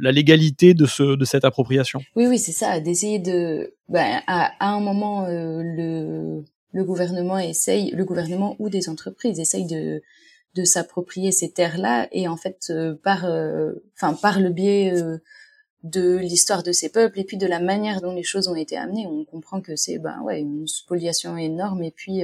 la 0.01 0.11
légalité 0.11 0.73
de, 0.73 0.85
ce, 0.85 1.15
de 1.15 1.25
cette 1.25 1.45
appropriation. 1.45 2.01
Oui, 2.15 2.27
oui, 2.27 2.39
c'est 2.39 2.51
ça, 2.51 2.79
d'essayer 2.79 3.19
de... 3.19 3.73
Ben, 3.89 4.21
à, 4.27 4.53
un 4.59 4.79
moment, 4.79 5.25
euh, 5.25 5.61
le, 5.63 6.43
le 6.71 6.83
gouvernement 6.83 7.37
essaye, 7.37 7.91
le 7.91 8.05
gouvernement 8.05 8.55
ou 8.59 8.69
des 8.69 8.89
entreprises 8.89 9.39
essayent 9.39 9.67
de, 9.67 10.01
de 10.55 10.63
s'approprier 10.63 11.31
ces 11.31 11.51
terres-là 11.51 12.07
et 12.11 12.27
en 12.27 12.37
fait, 12.37 12.67
euh, 12.69 12.95
par, 13.03 13.25
euh, 13.25 13.73
enfin, 13.95 14.13
par 14.13 14.39
le 14.39 14.49
biais 14.49 14.93
de 15.83 16.17
l'histoire 16.17 16.63
de 16.63 16.71
ces 16.71 16.89
peuples 16.89 17.19
et 17.19 17.23
puis 17.23 17.37
de 17.37 17.45
la 17.45 17.59
manière 17.59 18.01
dont 18.01 18.13
les 18.13 18.23
choses 18.23 18.47
ont 18.47 18.55
été 18.55 18.77
amenées, 18.77 19.05
on 19.05 19.25
comprend 19.25 19.61
que 19.61 19.75
c'est 19.75 19.99
ben 19.99 20.21
ouais 20.21 20.39
une 20.39 20.67
spoliation 20.67 21.35
énorme 21.37 21.83
et 21.83 21.91
puis 21.91 22.21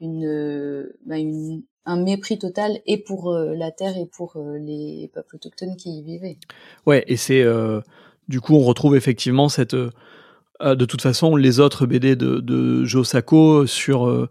une, 0.00 0.86
ben, 1.06 1.16
une 1.16 1.62
un 1.86 1.96
mépris 1.96 2.38
total 2.38 2.78
et 2.86 2.98
pour 2.98 3.32
euh, 3.32 3.54
la 3.54 3.70
terre 3.70 3.96
et 3.96 4.06
pour 4.06 4.36
euh, 4.36 4.58
les 4.58 5.10
peuples 5.12 5.36
autochtones 5.36 5.76
qui 5.76 5.98
y 5.98 6.02
vivaient. 6.02 6.38
Ouais, 6.86 7.04
et 7.06 7.16
c'est 7.16 7.42
euh, 7.42 7.80
du 8.28 8.40
coup 8.40 8.54
on 8.54 8.64
retrouve 8.64 8.96
effectivement 8.96 9.48
cette 9.48 9.74
de 9.74 10.84
toute 10.84 11.00
façon 11.00 11.36
les 11.36 11.58
autres 11.58 11.86
BD 11.86 12.16
de, 12.16 12.38
de 12.38 12.84
Joe 12.84 13.08
Sacco 13.08 13.66
sur 13.66 14.28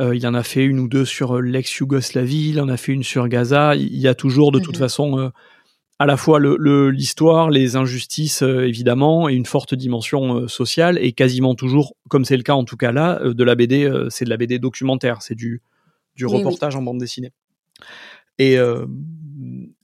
il 0.00 0.26
en 0.26 0.34
a 0.34 0.44
fait 0.44 0.64
une 0.64 0.78
ou 0.78 0.88
deux 0.88 1.04
sur 1.04 1.40
l'ex-Yougoslavie, 1.40 2.50
il 2.50 2.60
en 2.60 2.68
a 2.68 2.76
fait 2.76 2.92
une 2.92 3.02
sur 3.02 3.28
Gaza. 3.28 3.74
Il 3.74 3.98
y 3.98 4.06
a 4.06 4.14
toujours 4.14 4.52
de 4.52 4.60
toute 4.60 4.76
mhm. 4.76 4.80
façon 4.80 5.32
à 6.02 6.06
la 6.06 6.16
fois 6.16 6.40
l'histoire, 6.40 7.48
le, 7.48 7.54
les 7.54 7.76
injustices 7.76 8.42
évidemment, 8.42 9.28
et 9.28 9.34
une 9.34 9.46
forte 9.46 9.74
dimension 9.74 10.48
sociale, 10.48 10.98
et 11.00 11.12
quasiment 11.12 11.54
toujours, 11.54 11.94
comme 12.08 12.24
c'est 12.24 12.36
le 12.36 12.42
cas 12.42 12.54
en 12.54 12.64
tout 12.64 12.76
cas 12.76 12.92
là, 12.92 13.20
de 13.22 13.44
la 13.44 13.54
BD, 13.54 13.90
c'est 14.10 14.24
de 14.24 14.30
la 14.30 14.36
BD 14.36 14.58
documentaire, 14.58 15.22
c'est 15.22 15.34
du 15.34 15.62
du 16.16 16.26
reportage 16.26 16.76
en 16.76 16.82
bande 16.82 16.98
dessinée. 16.98 17.32
Et 18.38 18.58
euh, 18.58 18.86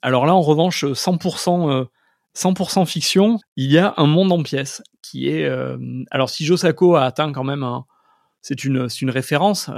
alors 0.03 0.27
là, 0.27 0.35
en 0.35 0.41
revanche, 0.41 0.85
100%, 0.85 1.87
100% 2.35 2.83
euh, 2.83 2.85
fiction, 2.85 3.39
il 3.57 3.71
y 3.71 3.79
a 3.79 3.95
un 3.97 4.07
monde 4.07 4.33
en 4.33 4.43
pièces 4.43 4.83
qui 5.03 5.29
est. 5.29 5.45
Euh, 5.45 5.77
alors, 6.11 6.31
si 6.31 6.45
Josako 6.45 6.97
a 6.97 7.05
atteint 7.05 7.33
quand 7.33 7.45
même 7.45 7.63
un. 7.63 7.85
C'est 8.41 8.65
une, 8.65 8.87
une 9.03 9.11
référence 9.11 9.69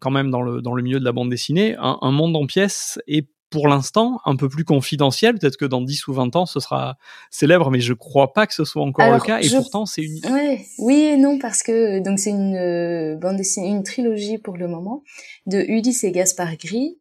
quand 0.00 0.10
même 0.10 0.30
dans 0.30 0.40
le, 0.40 0.62
dans 0.62 0.74
le 0.74 0.82
milieu 0.82 0.98
de 0.98 1.04
la 1.04 1.12
bande 1.12 1.28
dessinée. 1.28 1.76
Un, 1.78 1.98
un 2.00 2.10
monde 2.10 2.34
en 2.34 2.46
pièces 2.46 2.98
est 3.06 3.28
pour 3.50 3.68
l'instant 3.68 4.20
un 4.24 4.36
peu 4.36 4.48
plus 4.48 4.64
confidentiel. 4.64 5.38
Peut-être 5.38 5.56
que 5.56 5.64
dans 5.64 5.80
10 5.80 6.08
ou 6.08 6.12
20 6.14 6.36
ans, 6.36 6.46
ce 6.46 6.60
sera 6.60 6.96
célèbre, 7.30 7.70
mais 7.70 7.80
je 7.80 7.92
crois 7.92 8.32
pas 8.32 8.46
que 8.46 8.54
ce 8.54 8.64
soit 8.64 8.82
encore 8.82 9.12
le 9.12 9.20
cas. 9.20 9.40
Et 9.40 9.50
pourtant, 9.50 9.86
c'est 9.86 10.02
une. 10.02 10.20
Ouais, 10.32 10.66
oui 10.78 11.00
et 11.00 11.16
non, 11.16 11.38
parce 11.38 11.62
que 11.62 11.98
donc 12.00 12.18
c'est 12.18 12.30
une 12.30 12.56
euh, 12.56 13.16
bande 13.16 13.36
dessinée, 13.36 13.68
une 13.68 13.82
trilogie 13.82 14.38
pour 14.38 14.56
le 14.56 14.68
moment 14.68 15.02
de 15.46 15.58
Ulysse 15.58 16.04
et 16.04 16.12
Gaspard 16.12 16.56
Gris. 16.56 16.98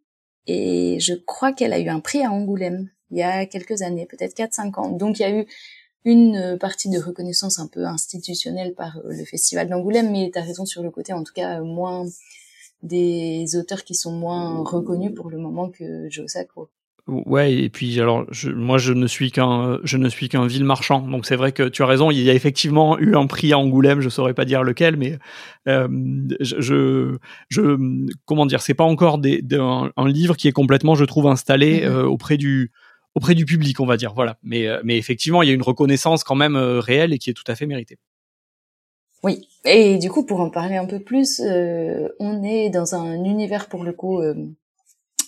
Et 0.47 0.99
je 0.99 1.13
crois 1.13 1.53
qu'elle 1.53 1.73
a 1.73 1.79
eu 1.79 1.89
un 1.89 1.99
prix 1.99 2.23
à 2.23 2.31
Angoulême 2.31 2.89
il 3.11 3.17
y 3.17 3.23
a 3.23 3.45
quelques 3.45 3.81
années, 3.81 4.05
peut-être 4.05 4.35
4-5 4.35 4.79
ans. 4.79 4.89
Donc 4.89 5.19
il 5.19 5.23
y 5.23 5.25
a 5.25 5.31
eu 5.31 5.45
une 6.05 6.57
partie 6.59 6.89
de 6.89 6.99
reconnaissance 6.99 7.59
un 7.59 7.67
peu 7.67 7.85
institutionnelle 7.85 8.73
par 8.73 8.97
euh, 8.97 9.11
le 9.11 9.25
festival 9.25 9.69
d'Angoulême, 9.69 10.11
mais 10.11 10.29
tu 10.31 10.39
as 10.39 10.43
raison 10.43 10.65
sur 10.65 10.81
le 10.81 10.91
côté, 10.91 11.13
en 11.13 11.23
tout 11.23 11.33
cas 11.33 11.59
moins 11.61 12.05
des 12.83 13.55
auteurs 13.55 13.83
qui 13.83 13.95
sont 13.95 14.11
moins 14.11 14.63
reconnus 14.63 15.13
pour 15.15 15.29
le 15.29 15.37
moment 15.37 15.69
que 15.69 16.09
Joe 16.09 16.27
Sacco. 16.27 16.69
Ouais, 17.09 17.53
et 17.53 17.69
puis 17.69 17.99
alors, 17.99 18.25
je, 18.31 18.51
moi, 18.51 18.77
je 18.77 18.93
ne 18.93 19.07
suis 19.07 19.31
qu'un, 19.31 19.79
je 19.83 19.97
ne 19.97 20.09
suis 20.09 20.29
qu'un 20.29 20.45
vil 20.45 20.63
marchand. 20.63 21.01
Donc 21.01 21.25
c'est 21.25 21.35
vrai 21.35 21.51
que 21.51 21.67
tu 21.67 21.81
as 21.81 21.87
raison. 21.87 22.11
Il 22.11 22.21
y 22.21 22.29
a 22.29 22.33
effectivement 22.33 22.99
eu 22.99 23.15
un 23.15 23.25
prix 23.25 23.51
à 23.51 23.57
Angoulême. 23.57 23.99
Je 23.99 24.09
saurais 24.09 24.33
pas 24.33 24.45
dire 24.45 24.63
lequel, 24.63 24.95
mais 24.95 25.17
euh, 25.67 25.87
je, 26.39 27.17
je, 27.49 28.07
comment 28.25 28.45
dire, 28.45 28.61
c'est 28.61 28.75
pas 28.75 28.83
encore 28.83 29.17
des, 29.17 29.43
un, 29.53 30.07
livre 30.07 30.35
qui 30.35 30.47
est 30.47 30.51
complètement, 30.51 30.95
je 30.95 31.05
trouve, 31.05 31.27
installé 31.27 31.79
mm-hmm. 31.79 31.85
euh, 31.85 32.03
auprès 32.05 32.37
du, 32.37 32.71
auprès 33.15 33.33
du 33.33 33.45
public, 33.45 33.79
on 33.79 33.87
va 33.87 33.97
dire. 33.97 34.13
Voilà. 34.13 34.37
Mais, 34.43 34.67
euh, 34.67 34.79
mais 34.83 34.97
effectivement, 34.97 35.41
il 35.41 35.47
y 35.47 35.51
a 35.51 35.55
une 35.55 35.63
reconnaissance 35.63 36.23
quand 36.23 36.35
même 36.35 36.55
réelle 36.55 37.13
et 37.13 37.17
qui 37.17 37.31
est 37.31 37.33
tout 37.33 37.43
à 37.47 37.55
fait 37.55 37.65
méritée. 37.65 37.97
Oui, 39.23 39.49
et 39.65 39.97
du 39.97 40.09
coup, 40.09 40.25
pour 40.25 40.39
en 40.39 40.49
parler 40.49 40.77
un 40.77 40.85
peu 40.85 40.99
plus, 40.99 41.41
euh, 41.41 42.07
on 42.19 42.43
est 42.43 42.69
dans 42.69 42.95
un 42.95 43.23
univers 43.25 43.67
pour 43.67 43.83
le 43.83 43.91
coup 43.91 44.19
euh, 44.19 44.35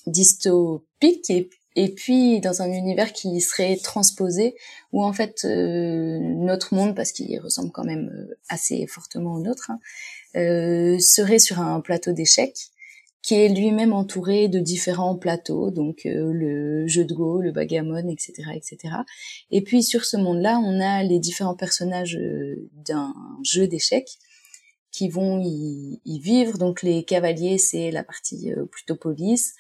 dystopique 0.08 1.30
et, 1.76 1.90
puis 1.96 2.40
dans 2.40 2.62
un 2.62 2.72
univers 2.72 3.12
qui 3.12 3.42
serait 3.42 3.78
transposé, 3.78 4.56
où 4.94 5.04
en 5.04 5.14
fait 5.14 5.46
euh, 5.46 6.20
notre 6.20 6.74
monde, 6.74 6.96
parce 6.96 7.12
qu'il 7.12 7.38
ressemble 7.40 7.72
quand 7.72 7.84
même 7.84 8.28
assez 8.50 8.88
fortement 8.88 9.36
au 9.36 9.40
nôtre, 9.40 9.72
hein, 9.72 9.80
serait 11.00 11.40
sur 11.40 11.60
un 11.60 11.82
plateau 11.82 12.14
d'échecs 12.14 12.72
qui 13.22 13.36
est 13.36 13.50
lui-même 13.50 13.94
entouré 13.94 14.48
de 14.48 14.60
différents 14.60 15.16
plateaux, 15.16 15.70
donc 15.70 16.06
euh, 16.06 16.32
le 16.34 16.88
jeu 16.88 17.06
de 17.06 17.14
Go, 17.14 17.40
le 17.40 17.52
bagamon, 17.52 18.08
etc., 18.10 18.50
etc. 18.56 18.96
Et 19.52 19.62
puis 19.62 19.84
sur 19.84 20.06
ce 20.06 20.18
monde-là, 20.18 20.60
on 20.60 20.80
a 20.82 21.04
les 21.04 21.20
différents 21.20 21.56
personnages 21.56 22.18
euh, 22.18 22.70
d'un 22.74 23.14
jeu 23.44 23.68
d'échecs 23.68 24.18
qui 24.92 25.08
vont 25.08 25.40
y, 25.40 26.02
vivre. 26.06 26.58
Donc 26.58 26.82
les 26.82 27.04
cavaliers, 27.04 27.58
c'est 27.58 27.92
la 27.92 28.04
partie 28.04 28.52
euh, 28.52 28.66
plutôt 28.66 28.96
police. 28.96 29.54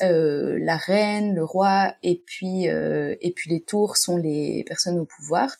la 0.00 0.76
reine, 0.76 1.34
le 1.34 1.42
roi, 1.44 1.94
et 2.02 2.22
puis 2.26 2.64
et 2.66 3.32
puis 3.34 3.50
les 3.50 3.62
tours 3.62 3.96
sont 3.96 4.18
les 4.18 4.62
personnes 4.64 4.98
au 4.98 5.06
pouvoir. 5.06 5.56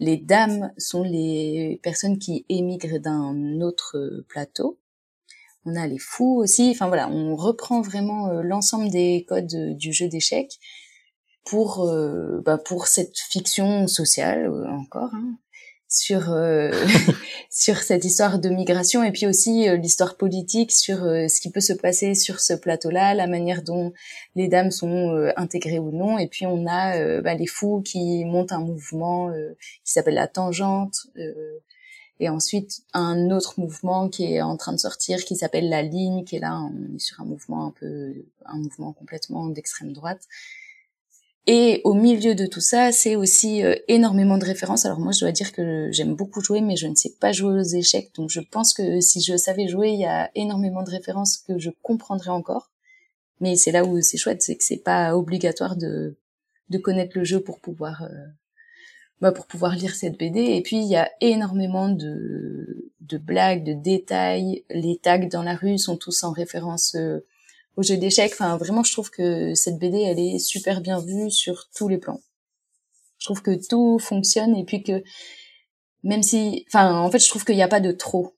Les 0.00 0.16
dames 0.16 0.72
sont 0.76 1.04
les 1.04 1.78
personnes 1.84 2.18
qui 2.18 2.44
émigrent 2.48 2.98
d'un 2.98 3.60
autre 3.60 4.24
plateau 4.28 4.80
on 5.66 5.76
a 5.76 5.86
les 5.86 5.98
fous 5.98 6.38
aussi. 6.38 6.70
Enfin 6.70 6.88
voilà, 6.88 7.08
on 7.10 7.36
reprend 7.36 7.82
vraiment 7.82 8.28
euh, 8.28 8.42
l'ensemble 8.42 8.90
des 8.90 9.24
codes 9.28 9.52
euh, 9.54 9.74
du 9.74 9.92
jeu 9.92 10.08
d'échecs 10.08 10.58
pour 11.44 11.86
euh, 11.88 12.40
bah, 12.44 12.58
pour 12.58 12.86
cette 12.86 13.18
fiction 13.18 13.86
sociale 13.86 14.50
encore. 14.68 15.10
Hein. 15.14 15.36
sur 15.88 16.32
euh, 16.32 16.70
sur 17.50 17.78
cette 17.78 18.04
histoire 18.04 18.38
de 18.38 18.48
migration 18.48 19.02
et 19.02 19.12
puis 19.12 19.26
aussi 19.26 19.68
euh, 19.68 19.76
l'histoire 19.76 20.16
politique 20.16 20.72
sur 20.72 21.04
euh, 21.04 21.28
ce 21.28 21.40
qui 21.40 21.50
peut 21.50 21.60
se 21.60 21.72
passer 21.72 22.14
sur 22.14 22.40
ce 22.40 22.54
plateau-là, 22.54 23.14
la 23.14 23.26
manière 23.26 23.62
dont 23.62 23.92
les 24.34 24.48
dames 24.48 24.70
sont 24.70 25.30
intégrées 25.36 25.78
ou 25.78 25.90
non. 25.90 26.18
Et 26.18 26.28
puis 26.28 26.46
on 26.46 26.66
a 26.66 27.20
bah, 27.22 27.34
les 27.34 27.46
fous 27.46 27.82
qui 27.82 28.24
montent 28.24 28.52
un 28.52 28.60
mouvement 28.60 29.32
qui 29.84 29.92
s'appelle 29.92 30.14
la 30.14 30.28
tangente. 30.28 30.94
Et 32.20 32.28
ensuite 32.28 32.82
un 32.94 33.30
autre 33.30 33.60
mouvement 33.60 34.08
qui 34.08 34.24
est 34.24 34.42
en 34.42 34.56
train 34.56 34.72
de 34.72 34.78
sortir 34.78 35.24
qui 35.24 35.36
s'appelle 35.36 35.68
la 35.68 35.82
ligne, 35.82 36.24
qui 36.24 36.36
est 36.36 36.40
là, 36.40 36.60
on 36.60 36.96
est 36.96 36.98
sur 36.98 37.20
un 37.20 37.24
mouvement 37.24 37.66
un 37.66 37.70
peu, 37.70 38.14
un 38.46 38.58
mouvement 38.58 38.92
complètement 38.92 39.46
d'extrême 39.48 39.92
droite. 39.92 40.22
Et 41.48 41.80
au 41.84 41.94
milieu 41.94 42.34
de 42.34 42.46
tout 42.46 42.60
ça, 42.60 42.90
c'est 42.90 43.14
aussi 43.14 43.62
euh, 43.62 43.76
énormément 43.86 44.36
de 44.36 44.44
références. 44.44 44.84
Alors 44.84 44.98
moi, 44.98 45.12
je 45.12 45.20
dois 45.20 45.30
dire 45.30 45.52
que 45.52 45.90
j'aime 45.92 46.14
beaucoup 46.14 46.40
jouer, 46.40 46.60
mais 46.60 46.74
je 46.76 46.88
ne 46.88 46.96
sais 46.96 47.14
pas 47.20 47.30
jouer 47.30 47.60
aux 47.60 47.62
échecs. 47.62 48.10
Donc 48.16 48.30
je 48.30 48.40
pense 48.40 48.74
que 48.74 49.00
si 49.00 49.20
je 49.20 49.36
savais 49.36 49.68
jouer, 49.68 49.90
il 49.90 50.00
y 50.00 50.06
a 50.06 50.30
énormément 50.34 50.82
de 50.82 50.90
références 50.90 51.36
que 51.38 51.58
je 51.58 51.70
comprendrais 51.82 52.30
encore. 52.30 52.70
Mais 53.40 53.54
c'est 53.56 53.70
là 53.70 53.84
où 53.84 54.00
c'est 54.00 54.16
chouette, 54.16 54.42
c'est 54.42 54.56
que 54.56 54.64
c'est 54.64 54.78
pas 54.78 55.16
obligatoire 55.16 55.76
de 55.76 56.16
de 56.68 56.78
connaître 56.78 57.16
le 57.16 57.24
jeu 57.24 57.40
pour 57.40 57.60
pouvoir 57.60 58.02
euh, 58.02 58.08
bah, 59.20 59.32
pour 59.32 59.46
pouvoir 59.46 59.74
lire 59.74 59.94
cette 59.94 60.18
BD. 60.18 60.40
Et 60.40 60.62
puis 60.62 60.76
il 60.76 60.88
y 60.88 60.96
a 60.96 61.10
énormément 61.20 61.88
de 61.88 62.90
de 63.00 63.18
blagues, 63.18 63.64
de 63.64 63.72
détails. 63.72 64.64
Les 64.70 64.98
tags 64.98 65.26
dans 65.26 65.42
la 65.42 65.54
rue 65.54 65.78
sont 65.78 65.96
tous 65.96 66.24
en 66.24 66.32
référence. 66.32 66.96
Euh, 66.96 67.24
au 67.76 67.82
jeu 67.82 67.96
d'échecs. 67.96 68.32
Enfin, 68.32 68.56
vraiment, 68.56 68.82
je 68.82 68.92
trouve 68.92 69.10
que 69.10 69.54
cette 69.54 69.78
BD, 69.78 70.00
elle 70.00 70.18
est 70.18 70.38
super 70.38 70.80
bien 70.80 70.98
vue 71.00 71.30
sur 71.30 71.68
tous 71.74 71.88
les 71.88 71.98
plans. 71.98 72.20
Je 73.18 73.26
trouve 73.26 73.42
que 73.42 73.66
tout 73.68 73.98
fonctionne 73.98 74.56
et 74.56 74.64
puis 74.64 74.82
que 74.82 75.02
même 76.02 76.22
si, 76.22 76.64
enfin, 76.68 76.98
en 76.98 77.10
fait, 77.10 77.18
je 77.18 77.28
trouve 77.28 77.44
qu'il 77.44 77.56
n'y 77.56 77.62
a 77.62 77.68
pas 77.68 77.80
de 77.80 77.92
trop. 77.92 78.35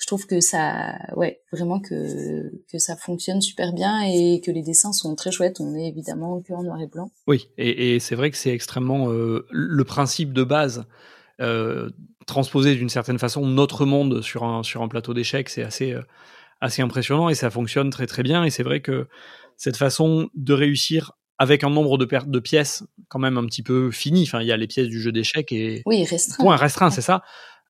Je 0.00 0.06
trouve 0.06 0.26
que 0.26 0.40
ça, 0.40 0.94
ouais, 1.14 1.42
vraiment 1.52 1.78
que 1.78 2.50
que 2.72 2.78
ça 2.78 2.96
fonctionne 2.96 3.42
super 3.42 3.74
bien 3.74 4.00
et 4.00 4.40
que 4.40 4.50
les 4.50 4.62
dessins 4.62 4.92
sont 4.92 5.14
très 5.14 5.30
chouettes. 5.30 5.60
On 5.60 5.74
est 5.74 5.88
évidemment 5.88 6.40
que 6.40 6.54
en 6.54 6.62
noir 6.62 6.80
et 6.80 6.86
blanc. 6.86 7.10
Oui, 7.26 7.48
et, 7.58 7.94
et 7.94 8.00
c'est 8.00 8.14
vrai 8.14 8.30
que 8.30 8.38
c'est 8.38 8.50
extrêmement 8.50 9.12
euh, 9.12 9.46
le 9.50 9.84
principe 9.84 10.32
de 10.32 10.42
base. 10.42 10.86
Euh, 11.40 11.90
transposé 12.26 12.74
d'une 12.74 12.88
certaine 12.88 13.18
façon 13.18 13.46
notre 13.46 13.84
monde 13.84 14.22
sur 14.22 14.44
un 14.44 14.62
sur 14.62 14.82
un 14.82 14.88
plateau 14.88 15.14
d'échecs, 15.14 15.48
c'est 15.48 15.62
assez 15.62 15.92
euh, 15.92 16.02
assez 16.60 16.80
impressionnant 16.80 17.28
et 17.28 17.34
ça 17.34 17.50
fonctionne 17.50 17.90
très 17.90 18.06
très 18.06 18.22
bien. 18.22 18.44
Et 18.44 18.50
c'est 18.50 18.62
vrai 18.62 18.80
que 18.80 19.06
cette 19.56 19.76
façon 19.76 20.30
de 20.34 20.52
réussir 20.54 21.12
avec 21.38 21.64
un 21.64 21.70
nombre 21.70 21.96
de, 21.96 22.06
de 22.06 22.38
pièces 22.38 22.84
quand 23.08 23.18
même 23.18 23.38
un 23.38 23.46
petit 23.46 23.62
peu 23.62 23.90
fini, 23.90 24.22
enfin 24.22 24.42
il 24.42 24.46
y 24.46 24.52
a 24.52 24.56
les 24.56 24.66
pièces 24.66 24.88
du 24.88 25.00
jeu 25.00 25.12
d'échecs 25.12 25.52
et 25.52 25.82
oui 25.86 26.04
restreint, 26.04 26.42
point 26.42 26.56
restreint, 26.56 26.90
c'est 26.90 27.00
ça. 27.02 27.22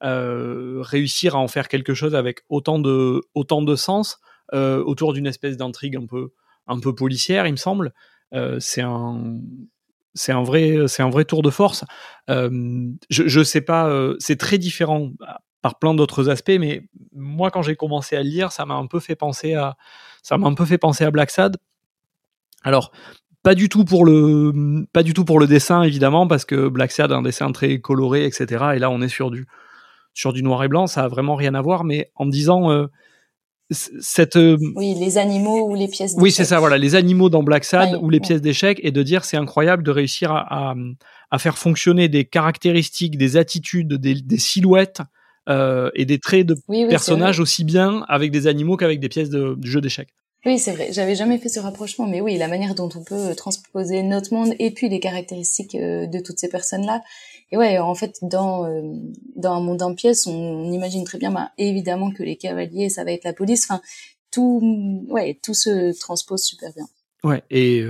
Euh, 0.03 0.79
réussir 0.81 1.37
à 1.37 1.39
en 1.41 1.49
faire 1.49 1.69
quelque 1.69 1.93
chose 1.93 2.15
avec 2.15 2.41
autant 2.49 2.79
de 2.79 3.21
autant 3.35 3.61
de 3.61 3.77
sens 3.77 4.19
euh, 4.55 4.83
autour 4.83 5.13
d'une 5.13 5.27
espèce 5.27 5.59
d'intrigue 5.59 5.95
un 5.95 6.07
peu 6.07 6.31
un 6.67 6.81
peu 6.81 6.95
policière, 6.95 7.47
il 7.47 7.53
me 7.53 7.57
semble. 7.57 7.93
Euh, 8.33 8.57
c'est 8.61 8.81
un 8.81 9.37
un 10.29 10.43
vrai 10.43 10.79
un 10.99 11.11
vrai 11.11 11.25
tour 11.27 11.43
de 11.43 11.51
force. 11.51 11.85
Je 12.29 12.93
je 13.09 13.43
sais 13.43 13.61
pas, 13.61 13.91
c'est 14.19 14.39
très 14.39 14.57
différent 14.57 15.11
par 15.61 15.79
plein 15.79 15.93
d'autres 15.93 16.31
aspects, 16.31 16.57
mais 16.59 16.89
moi 17.13 17.51
quand 17.51 17.63
j'ai 17.63 17.77
commencé 17.77 18.17
à 18.17 18.23
le 18.23 18.31
lire, 18.31 18.53
ça 18.53 18.65
m'a 18.65 18.75
un 18.75 18.87
peu 18.87 19.01
fait 19.01 19.17
penser 19.17 19.55
à 19.55 19.77
un 20.31 20.55
peu 20.55 20.65
fait 20.65 20.79
penser 20.79 21.05
à 21.05 21.11
Black 21.11 21.31
Sad. 21.31 21.59
Alors 22.63 22.91
pas 23.43 23.55
du 23.55 23.69
tout 23.69 23.85
pour 23.85 24.07
le 24.07 24.87
pas 24.93 25.03
du 25.03 25.13
tout 25.13 25.27
pour 25.27 25.41
le 25.41 25.47
dessin 25.47 25.83
évidemment 25.83 26.27
parce 26.27 26.47
que 26.47 26.69
Black 26.69 26.91
Sad 26.93 27.13
a 27.13 27.17
un 27.17 27.23
dessin 27.23 27.53
très 27.53 27.81
coloré 27.81 28.25
etc 28.25 28.73
et 28.75 28.79
là 28.79 28.91
on 28.91 29.01
est 29.01 29.09
sur 29.09 29.31
du 29.31 29.47
sur 30.21 30.33
du 30.33 30.43
noir 30.43 30.63
et 30.63 30.69
blanc 30.69 30.87
ça 30.87 31.05
a 31.05 31.09
vraiment 31.09 31.35
rien 31.35 31.55
à 31.55 31.63
voir 31.63 31.85
mais 31.85 32.11
en 32.15 32.27
disant 32.27 32.71
euh, 32.71 32.87
cette 33.71 34.37
euh, 34.37 34.59
oui 34.77 34.95
les 34.99 35.17
animaux 35.17 35.69
ou 35.71 35.75
les 35.75 35.89
pièces 35.89 36.15
oui 36.19 36.31
c'est 36.31 36.45
ça 36.45 36.61
voilà 36.61 36.77
les 36.77 36.95
animaux 36.95 37.31
dans 37.31 37.43
Black 37.43 37.65
Sad 37.65 37.99
ou 38.03 38.11
les 38.11 38.21
pièces 38.21 38.43
d'échecs 38.43 38.81
et 38.83 38.91
de 38.91 39.03
dire 39.03 39.25
c'est 39.25 39.37
incroyable 39.37 39.83
de 39.83 39.91
réussir 39.91 40.33
à, 40.33 40.73
à, 40.73 40.75
à, 41.31 41.39
faire 41.39 41.57
fonctionner 41.57 42.09
des 42.09 42.25
caractéristiques 42.25 43.17
des 43.17 43.37
attitudes 43.37 43.95
des, 43.95 44.15
des 44.15 44.39
silhouettes 44.39 45.01
euh, 45.49 45.91
et 45.95 46.05
des 46.05 46.19
traits 46.19 46.47
de 46.47 46.55
personnages 46.89 47.41
aussi 47.41 47.65
bien 47.65 48.05
avec 48.09 48.31
des 48.31 48.47
animaux 48.47 48.77
qu'avec 48.77 49.01
des 49.01 49.09
pièces 49.09 49.31
de, 49.31 49.55
du 49.57 49.71
jeu 49.71 49.81
d'échecs. 49.81 50.11
Oui, 50.45 50.59
c'est 50.59 50.73
vrai. 50.73 50.89
J'avais 50.93 51.15
jamais 51.15 51.39
fait 51.39 51.49
ce 51.49 51.61
rapprochement, 51.61 52.07
mais 52.07 52.21
oui, 52.21 52.37
la 52.37 52.47
manière 52.47 52.75
dont 52.75 52.89
on 52.95 53.03
peut 53.03 53.35
transposer 53.35 54.03
notre 54.03 54.33
monde 54.33 54.55
et 54.59 54.71
puis 54.71 54.89
les 54.89 55.01
caractéristiques 55.01 55.77
de 55.77 56.21
toutes 56.21 56.39
ces 56.39 56.49
personnes-là. 56.49 57.03
Et 57.53 57.57
ouais, 57.57 57.79
en 57.79 57.95
fait, 57.95 58.19
dans 58.23 58.65
euh, 58.65 58.83
dans 59.37 59.55
un 59.55 59.61
monde 59.61 59.83
en 59.83 59.95
pièces, 59.95 60.27
on, 60.27 60.71
imagine 60.73 61.05
très 61.05 61.19
bien, 61.19 61.33
bah, 61.33 61.51
évidemment 61.59 62.11
que 62.13 62.23
les 62.23 62.37
cavaliers, 62.37 62.89
ça 62.89 63.05
va 63.05 63.13
être 63.13 63.25
la 63.25 63.33
police. 63.33 63.67
Enfin, 63.69 63.81
tout, 64.31 65.05
ouais, 65.09 65.39
tout 65.43 65.55
se 65.55 65.99
transpose 65.99 66.43
super 66.43 66.73
bien. 66.75 66.87
Ouais, 67.25 67.43
et 67.51 67.85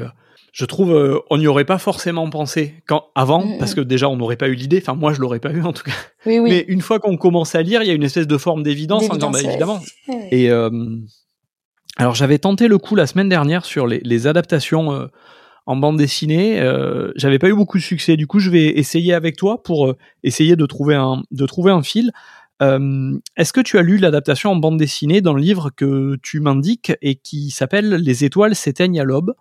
je 0.52 0.64
trouve 0.64 0.92
euh, 0.92 1.18
on 1.30 1.38
n'y 1.38 1.46
aurait 1.46 1.64
pas 1.64 1.78
forcément 1.78 2.28
pensé 2.28 2.74
quand 2.86 3.06
avant 3.14 3.44
mm, 3.44 3.58
parce 3.58 3.72
mm. 3.72 3.76
que 3.76 3.80
déjà 3.82 4.08
on 4.08 4.16
n'aurait 4.16 4.36
pas 4.36 4.48
eu 4.48 4.54
l'idée 4.54 4.78
enfin 4.82 4.94
moi 4.94 5.12
je 5.12 5.20
l'aurais 5.20 5.38
pas 5.38 5.52
eu 5.52 5.62
en 5.62 5.72
tout 5.72 5.84
cas 5.84 5.92
oui, 6.26 6.38
oui. 6.38 6.50
mais 6.50 6.64
une 6.68 6.80
fois 6.80 6.98
qu'on 6.98 7.16
commence 7.16 7.54
à 7.54 7.62
lire 7.62 7.82
il 7.82 7.88
y 7.88 7.90
a 7.90 7.94
une 7.94 8.02
espèce 8.02 8.26
de 8.26 8.38
forme 8.38 8.62
d'évidence 8.62 9.08
en 9.10 9.14
disant 9.14 9.30
bah, 9.30 9.40
évidemment 9.42 9.80
et 10.30 10.50
euh, 10.50 10.70
alors 11.96 12.14
j'avais 12.14 12.38
tenté 12.38 12.68
le 12.68 12.78
coup 12.78 12.96
la 12.96 13.06
semaine 13.06 13.28
dernière 13.28 13.64
sur 13.64 13.86
les, 13.86 14.00
les 14.04 14.26
adaptations 14.26 14.92
euh, 14.92 15.06
en 15.70 15.76
bande 15.76 15.96
dessinée 15.96 16.60
euh, 16.60 17.12
j'avais 17.14 17.38
pas 17.38 17.48
eu 17.48 17.54
beaucoup 17.54 17.78
de 17.78 17.82
succès 17.82 18.16
du 18.16 18.26
coup 18.26 18.40
je 18.40 18.50
vais 18.50 18.66
essayer 18.66 19.14
avec 19.14 19.36
toi 19.36 19.62
pour 19.62 19.86
euh, 19.86 19.96
essayer 20.24 20.56
de 20.56 20.66
trouver 20.66 20.96
un 20.96 21.22
de 21.30 21.46
trouver 21.46 21.70
un 21.70 21.82
fil 21.82 22.10
est-ce 23.36 23.54
que 23.54 23.62
tu 23.62 23.78
as 23.78 23.82
lu 23.82 23.96
l'adaptation 23.96 24.50
en 24.50 24.56
bande 24.56 24.76
dessinée 24.76 25.22
dans 25.22 25.32
le 25.32 25.40
livre 25.40 25.70
que 25.74 26.18
tu 26.22 26.40
m'indiques 26.40 26.92
et 27.00 27.14
qui 27.14 27.50
s'appelle 27.50 27.94
Les 27.94 28.22
étoiles 28.24 28.54
s'éteignent 28.54 29.00
à 29.00 29.04
l'aube? 29.04 29.34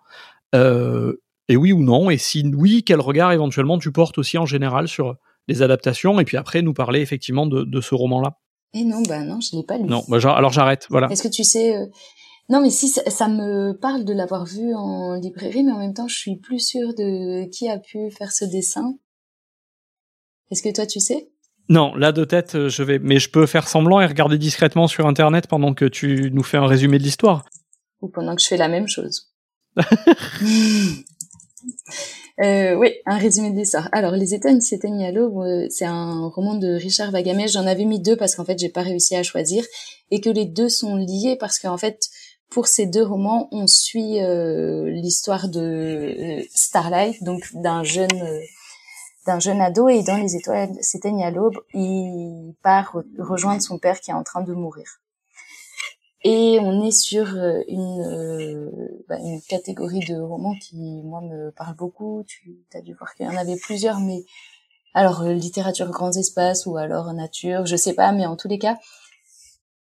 Euh, 0.54 1.20
et 1.48 1.56
oui 1.56 1.72
ou 1.72 1.82
non? 1.82 2.08
Et 2.08 2.16
si 2.16 2.50
oui, 2.54 2.82
quel 2.82 3.00
regard 3.00 3.32
éventuellement 3.32 3.78
tu 3.78 3.92
portes 3.92 4.16
aussi 4.16 4.38
en 4.38 4.46
général 4.46 4.88
sur 4.88 5.16
les 5.48 5.62
adaptations 5.62 6.18
Et 6.20 6.24
puis 6.24 6.36
après, 6.38 6.62
nous 6.62 6.72
parler 6.72 7.00
effectivement 7.00 7.46
de, 7.46 7.64
de 7.64 7.80
ce 7.80 7.94
roman-là? 7.94 8.38
Et 8.72 8.84
non, 8.84 9.02
bah 9.02 9.24
non, 9.24 9.40
je 9.40 9.56
l'ai 9.56 9.64
pas 9.64 9.76
lu. 9.76 9.84
Non, 9.84 10.04
bah, 10.08 10.18
alors 10.24 10.52
j'arrête, 10.52 10.86
voilà. 10.90 11.08
Est-ce 11.10 11.24
que 11.24 11.28
tu 11.28 11.44
sais 11.44 11.76
euh... 11.76 11.86
Non, 12.50 12.60
mais 12.60 12.70
si 12.70 12.88
ça, 12.88 13.28
me 13.28 13.72
parle 13.72 14.04
de 14.04 14.12
l'avoir 14.12 14.44
vu 14.44 14.74
en 14.74 15.14
librairie, 15.14 15.62
mais 15.62 15.70
en 15.70 15.78
même 15.78 15.94
temps, 15.94 16.08
je 16.08 16.18
suis 16.18 16.34
plus 16.34 16.58
sûre 16.58 16.94
de 16.94 17.48
qui 17.48 17.68
a 17.68 17.78
pu 17.78 18.10
faire 18.10 18.32
ce 18.32 18.44
dessin. 18.44 18.96
Est-ce 20.50 20.64
que 20.64 20.74
toi, 20.74 20.84
tu 20.84 20.98
sais? 20.98 21.30
Non, 21.68 21.94
là 21.94 22.10
de 22.10 22.24
tête, 22.24 22.56
euh, 22.56 22.68
je 22.68 22.82
vais, 22.82 22.98
mais 22.98 23.20
je 23.20 23.30
peux 23.30 23.46
faire 23.46 23.68
semblant 23.68 24.00
et 24.00 24.06
regarder 24.06 24.36
discrètement 24.36 24.88
sur 24.88 25.06
internet 25.06 25.46
pendant 25.46 25.74
que 25.74 25.84
tu 25.84 26.32
nous 26.32 26.42
fais 26.42 26.56
un 26.56 26.66
résumé 26.66 26.98
de 26.98 27.04
l'histoire. 27.04 27.44
Ou 28.02 28.08
pendant 28.08 28.34
que 28.34 28.42
je 28.42 28.48
fais 28.48 28.56
la 28.56 28.66
même 28.66 28.88
chose. 28.88 29.32
euh, 32.42 32.74
oui, 32.74 32.94
un 33.06 33.18
résumé 33.18 33.52
de 33.52 33.58
l'histoire. 33.58 33.88
Alors, 33.92 34.16
Les 34.16 34.34
étoiles 34.34 34.60
s'éteignent 34.60 35.04
à 35.04 35.12
l'aube, 35.12 35.68
c'est 35.68 35.84
un 35.84 36.26
roman 36.26 36.56
de 36.56 36.72
Richard 36.72 37.12
Vagamès. 37.12 37.52
J'en 37.52 37.68
avais 37.68 37.84
mis 37.84 38.00
deux 38.00 38.16
parce 38.16 38.34
qu'en 38.34 38.44
fait, 38.44 38.58
j'ai 38.58 38.70
pas 38.70 38.82
réussi 38.82 39.14
à 39.14 39.22
choisir 39.22 39.64
et 40.10 40.20
que 40.20 40.30
les 40.30 40.46
deux 40.46 40.68
sont 40.68 40.96
liés 40.96 41.36
parce 41.38 41.60
qu'en 41.60 41.76
fait, 41.76 42.10
pour 42.50 42.66
ces 42.66 42.86
deux 42.86 43.04
romans, 43.04 43.48
on 43.52 43.66
suit 43.66 44.20
euh, 44.20 44.90
l'histoire 44.90 45.48
de 45.48 45.60
euh, 45.60 46.42
Starlight, 46.54 47.22
donc 47.22 47.42
d'un 47.54 47.82
jeune 47.84 48.40
d'un 49.26 49.38
jeune 49.38 49.60
ado 49.60 49.88
et 49.88 50.02
dans 50.02 50.16
Les 50.16 50.34
étoiles 50.34 50.72
s'éteignent 50.80 51.22
à 51.22 51.30
l'aube, 51.30 51.58
il 51.74 52.54
part 52.62 52.96
rejoindre 53.18 53.62
son 53.62 53.78
père 53.78 54.00
qui 54.00 54.10
est 54.10 54.14
en 54.14 54.24
train 54.24 54.42
de 54.42 54.54
mourir. 54.54 55.00
Et 56.22 56.58
on 56.60 56.84
est 56.84 56.90
sur 56.90 57.34
euh, 57.34 57.62
une, 57.68 58.02
euh, 58.02 58.70
bah, 59.08 59.16
une 59.18 59.40
catégorie 59.40 60.00
de 60.00 60.16
romans 60.16 60.54
qui, 60.60 60.76
moi, 61.02 61.22
me 61.22 61.50
parle 61.50 61.74
beaucoup. 61.76 62.24
Tu 62.26 62.58
as 62.74 62.82
dû 62.82 62.92
voir 62.92 63.14
qu'il 63.14 63.24
y 63.24 63.28
en 63.28 63.36
avait 63.36 63.56
plusieurs, 63.56 64.00
mais 64.00 64.24
alors 64.92 65.22
euh, 65.22 65.32
littérature 65.32 65.88
grands 65.90 66.12
espaces 66.12 66.66
ou 66.66 66.76
alors 66.76 67.12
nature, 67.14 67.64
je 67.64 67.76
sais 67.76 67.94
pas, 67.94 68.12
mais 68.12 68.26
en 68.26 68.36
tous 68.36 68.48
les 68.48 68.58
cas, 68.58 68.76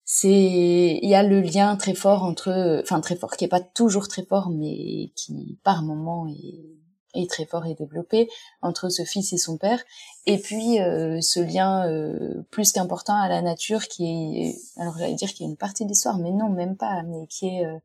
c'est 0.04 0.98
il 1.02 1.08
y 1.08 1.14
a 1.14 1.22
le 1.22 1.40
lien 1.40 1.76
très 1.76 1.94
fort 1.94 2.24
entre, 2.24 2.80
enfin 2.82 3.00
très 3.00 3.16
fort, 3.16 3.36
qui 3.36 3.44
est 3.44 3.48
pas 3.48 3.60
toujours 3.60 4.08
très 4.08 4.24
fort, 4.24 4.50
mais 4.50 5.12
qui 5.16 5.58
par 5.62 5.82
moment 5.82 6.26
est 6.28 6.84
est 7.14 7.30
très 7.30 7.46
fort 7.46 7.66
et 7.66 7.74
développé 7.74 8.28
entre 8.62 8.88
ce 8.88 9.04
fils 9.04 9.32
et 9.32 9.38
son 9.38 9.56
père 9.56 9.82
et 10.26 10.38
puis 10.38 10.80
euh, 10.80 11.20
ce 11.20 11.40
lien 11.40 11.88
euh, 11.88 12.42
plus 12.50 12.72
qu'important 12.72 13.16
à 13.16 13.28
la 13.28 13.42
nature 13.42 13.86
qui 13.88 14.04
est 14.06 14.80
alors 14.80 14.98
j'allais 14.98 15.14
dire 15.14 15.32
qu'il 15.32 15.46
y 15.46 15.48
a 15.48 15.50
une 15.50 15.56
partie 15.56 15.84
de 15.84 15.88
l'histoire 15.88 16.18
mais 16.18 16.32
non 16.32 16.50
même 16.50 16.76
pas 16.76 17.02
mais 17.02 17.26
qui 17.28 17.46
est 17.46 17.66
euh, 17.66 17.78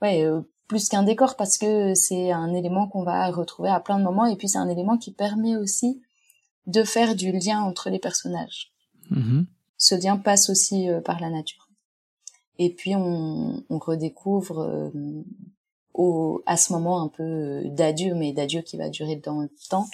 ouais 0.00 0.24
plus 0.68 0.88
qu'un 0.88 1.02
décor 1.02 1.36
parce 1.36 1.58
que 1.58 1.94
c'est 1.94 2.30
un 2.30 2.54
élément 2.54 2.88
qu'on 2.88 3.02
va 3.02 3.30
retrouver 3.30 3.70
à 3.70 3.80
plein 3.80 3.98
de 3.98 4.04
moments 4.04 4.26
et 4.26 4.36
puis 4.36 4.48
c'est 4.48 4.58
un 4.58 4.68
élément 4.68 4.96
qui 4.96 5.12
permet 5.12 5.56
aussi 5.56 6.00
de 6.66 6.84
faire 6.84 7.14
du 7.14 7.32
lien 7.32 7.60
entre 7.60 7.90
les 7.90 7.98
personnages 7.98 8.72
mm-hmm. 9.10 9.46
Ce 9.76 9.94
lien 9.94 10.16
passe 10.16 10.50
aussi 10.50 10.88
par 11.04 11.20
la 11.20 11.30
nature 11.30 11.68
et 12.58 12.70
puis 12.70 12.94
on, 12.94 13.64
redécouvre 13.70 14.92
au, 15.94 16.42
à 16.46 16.56
ce 16.56 16.72
moment 16.72 17.02
un 17.02 17.08
peu 17.08 17.62
d'adieu, 17.64 18.14
mais 18.14 18.32
d'adieu 18.32 18.62
qui 18.62 18.76
va 18.76 18.88
durer 18.88 19.16
dans 19.16 19.40
le 19.40 19.50
temps, 19.68 19.86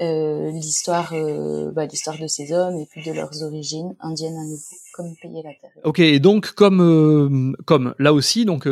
euh, 0.00 0.50
l'histoire 0.50 1.12
euh, 1.12 1.70
bah, 1.72 1.84
l'histoire 1.84 2.18
de 2.18 2.26
ces 2.26 2.52
hommes 2.52 2.78
et 2.78 2.86
puis 2.86 3.02
de 3.02 3.12
leurs 3.12 3.42
origines 3.42 3.94
indiennes 4.00 4.38
à 4.38 4.44
nouveau 4.44 4.76
comme 4.94 5.14
payer 5.20 5.42
la 5.42 5.50
terre. 5.60 5.70
Ok, 5.84 5.98
et 5.98 6.20
donc 6.20 6.52
comme 6.52 6.80
euh, 6.80 7.52
comme 7.66 7.94
là 7.98 8.14
aussi 8.14 8.46
donc 8.46 8.66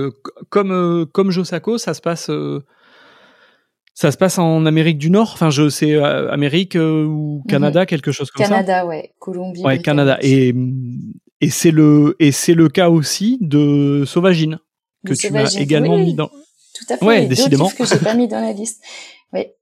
comme 0.48 1.06
comme 1.12 1.30
Josako, 1.30 1.76
ça 1.76 1.92
se 1.92 2.00
passe 2.00 2.30
ça 4.00 4.12
se 4.12 4.16
passe 4.16 4.38
en 4.38 4.64
Amérique 4.64 4.98
du 4.98 5.10
Nord, 5.10 5.32
enfin 5.32 5.50
je 5.50 5.68
sais 5.68 5.96
Amérique 5.96 6.76
ou 6.76 7.42
mhm. 7.42 7.50
Canada, 7.50 7.84
quelque 7.84 8.12
chose 8.12 8.30
comme 8.30 8.46
ça? 8.46 8.50
Canada, 8.50 8.86
ouais, 8.86 9.12
Colombie. 9.18 9.64
Ouais, 9.64 9.80
Canada 9.80 10.18
et 10.22 10.54
et 11.40 11.50
c'est 11.50 11.72
le 11.72 12.14
et 12.20 12.30
c'est 12.30 12.54
le 12.54 12.68
cas 12.68 12.90
aussi 12.90 13.38
de 13.40 14.04
Sauvagine 14.06 14.60
que 15.04 15.14
tu 15.14 15.36
as 15.36 15.60
également 15.60 15.98
mis 15.98 16.14
dans. 16.14 16.28
Tout 16.28 16.84
à 16.90 16.96
fait. 16.96 17.04
Ouais, 17.04 17.26
décidément. 17.26 17.68
que 17.70 17.84
j'ai 17.84 17.98
pas 17.98 18.14
mis 18.14 18.28
dans 18.28 18.40
la 18.40 18.52
liste. 18.52 18.80
Ouais. 19.32 19.56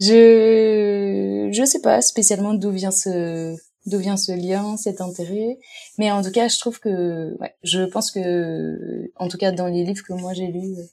Je 0.00 1.48
je 1.52 1.64
sais 1.64 1.80
pas 1.82 2.00
spécialement 2.00 2.54
d'où 2.54 2.72
vient 2.72 2.90
ce 2.90 3.54
d'où 3.86 3.98
vient 3.98 4.16
ce 4.16 4.32
lien, 4.32 4.76
cet 4.76 5.00
intérêt, 5.00 5.58
mais 5.98 6.10
en 6.10 6.24
tout 6.24 6.32
cas, 6.32 6.48
je 6.48 6.58
trouve 6.58 6.80
que 6.80 7.36
ouais, 7.38 7.54
je 7.62 7.82
pense 7.84 8.10
que 8.10 9.08
en 9.14 9.28
tout 9.28 9.38
cas 9.38 9.52
dans 9.52 9.68
les 9.68 9.84
livres 9.84 10.02
que 10.02 10.14
moi 10.14 10.32
j'ai 10.34 10.48
lus 10.48 10.78
euh, 10.78 10.84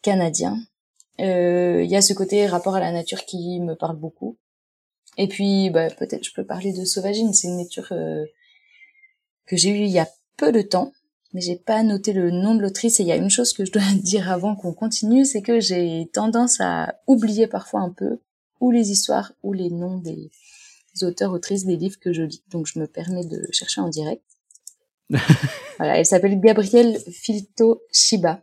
canadiens, 0.00 0.56
euh, 0.56 0.75
il 1.18 1.90
y 1.90 1.96
a 1.96 2.02
ce 2.02 2.12
côté 2.12 2.46
rapport 2.46 2.74
à 2.76 2.80
la 2.80 2.92
nature 2.92 3.24
qui 3.24 3.60
me 3.60 3.74
parle 3.74 3.96
beaucoup. 3.96 4.36
Et 5.18 5.28
puis 5.28 5.70
bah, 5.70 5.88
peut-être 5.90 6.24
je 6.24 6.32
peux 6.34 6.44
parler 6.44 6.72
de 6.72 6.84
Sauvagine, 6.84 7.32
c'est 7.32 7.48
une 7.48 7.58
lecture 7.58 7.88
euh, 7.92 8.24
que 9.46 9.56
j'ai 9.56 9.70
eue 9.70 9.84
il 9.84 9.90
y 9.90 9.98
a 9.98 10.08
peu 10.36 10.52
de 10.52 10.60
temps 10.60 10.92
mais 11.36 11.42
j'ai 11.42 11.56
pas 11.56 11.82
noté 11.82 12.14
le 12.14 12.30
nom 12.30 12.54
de 12.54 12.62
l'autrice 12.62 12.98
et 12.98 13.02
il 13.02 13.08
y 13.08 13.12
a 13.12 13.16
une 13.16 13.28
chose 13.28 13.52
que 13.52 13.66
je 13.66 13.70
dois 13.70 13.82
dire 13.94 14.30
avant 14.32 14.56
qu'on 14.56 14.72
continue, 14.72 15.26
c'est 15.26 15.42
que 15.42 15.60
j'ai 15.60 16.08
tendance 16.14 16.62
à 16.62 16.98
oublier 17.06 17.46
parfois 17.46 17.80
un 17.80 17.90
peu 17.90 18.20
ou 18.58 18.70
les 18.70 18.90
histoires 18.90 19.32
ou 19.42 19.52
les 19.52 19.68
noms 19.68 19.98
des 19.98 20.30
auteurs 21.02 21.32
autrices 21.32 21.66
des 21.66 21.76
livres 21.76 21.98
que 22.00 22.14
je 22.14 22.22
lis. 22.22 22.42
Donc 22.48 22.66
je 22.66 22.78
me 22.78 22.86
permets 22.86 23.26
de 23.26 23.46
chercher 23.52 23.82
en 23.82 23.90
direct. 23.90 24.22
voilà, 25.76 25.98
elle 25.98 26.06
s'appelle 26.06 26.40
Gabrielle 26.40 26.98
Filto 27.12 27.82
Shiba. 27.92 28.42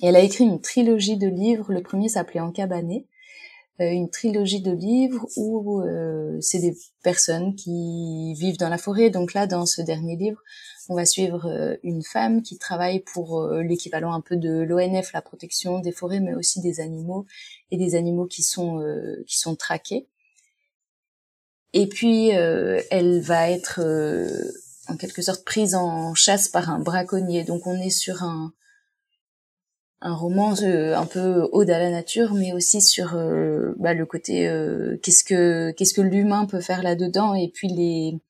Et 0.00 0.06
elle 0.06 0.16
a 0.16 0.20
écrit 0.20 0.44
une 0.44 0.60
trilogie 0.60 1.16
de 1.16 1.28
livres. 1.28 1.72
Le 1.72 1.82
premier 1.82 2.08
s'appelait 2.08 2.40
Encabané. 2.40 3.06
Euh, 3.80 3.90
une 3.90 4.10
trilogie 4.10 4.60
de 4.60 4.72
livres 4.72 5.24
où 5.36 5.82
euh, 5.82 6.36
c'est 6.40 6.58
des 6.58 6.76
personnes 7.04 7.54
qui 7.54 8.34
vivent 8.34 8.58
dans 8.58 8.68
la 8.68 8.78
forêt. 8.78 9.10
Donc 9.10 9.34
là, 9.34 9.46
dans 9.46 9.66
ce 9.66 9.82
dernier 9.82 10.16
livre, 10.16 10.42
on 10.88 10.96
va 10.96 11.06
suivre 11.06 11.46
euh, 11.46 11.76
une 11.84 12.02
femme 12.02 12.42
qui 12.42 12.58
travaille 12.58 13.00
pour 13.00 13.48
l'équivalent 13.48 14.12
un 14.12 14.20
peu 14.20 14.36
de 14.36 14.62
l'ONF, 14.62 15.12
la 15.12 15.22
protection 15.22 15.78
des 15.78 15.92
forêts, 15.92 16.18
mais 16.18 16.34
aussi 16.34 16.60
des 16.60 16.80
animaux 16.80 17.26
et 17.70 17.76
des 17.76 17.94
animaux 17.94 18.26
qui 18.26 18.42
sont 18.42 18.82
qui 19.26 19.38
sont 19.38 19.54
traqués. 19.54 20.08
Et 21.72 21.86
puis 21.86 22.28
elle 22.30 23.20
va 23.20 23.50
être 23.50 23.80
en 24.88 24.96
quelque 24.96 25.22
sorte 25.22 25.44
prise 25.44 25.74
en 25.74 26.14
chasse 26.14 26.48
par 26.48 26.70
un 26.70 26.80
braconnier. 26.80 27.44
Donc 27.44 27.66
on 27.66 27.78
est 27.80 27.90
sur 27.90 28.22
un 28.22 28.52
un 30.00 30.14
roman 30.14 30.54
un 30.62 31.06
peu 31.06 31.48
ode 31.52 31.70
à 31.70 31.78
la 31.78 31.90
nature, 31.90 32.34
mais 32.34 32.52
aussi 32.52 32.80
sur 32.80 33.14
bah, 33.78 33.94
le 33.94 34.06
côté 34.06 34.44
qu'est-ce 35.02 35.24
que 35.24 35.72
qu'est-ce 35.72 35.94
que 35.94 36.00
l'humain 36.00 36.46
peut 36.46 36.60
faire 36.60 36.82
là-dedans, 36.82 37.34
et 37.34 37.48
puis 37.48 37.68
les 37.68 38.20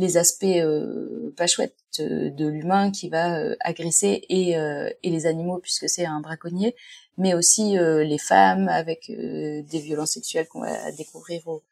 les 0.00 0.16
aspects 0.16 0.44
euh, 0.44 1.32
pas 1.36 1.46
chouettes 1.46 1.76
de 1.98 2.46
l'humain 2.46 2.90
qui 2.90 3.08
va 3.08 3.38
euh, 3.38 3.54
agresser 3.60 4.22
et, 4.28 4.56
euh, 4.56 4.88
et 5.02 5.10
les 5.10 5.26
animaux 5.26 5.58
puisque 5.58 5.88
c'est 5.88 6.06
un 6.06 6.20
braconnier, 6.20 6.74
mais 7.18 7.34
aussi 7.34 7.76
les 7.76 8.18
femmes 8.18 8.68
avec 8.68 9.10
des 9.10 9.80
violences 9.80 10.12
sexuelles 10.12 10.48
qu'on 10.48 10.60
va 10.62 10.90
découvrir 10.92 11.46
au, 11.46 11.62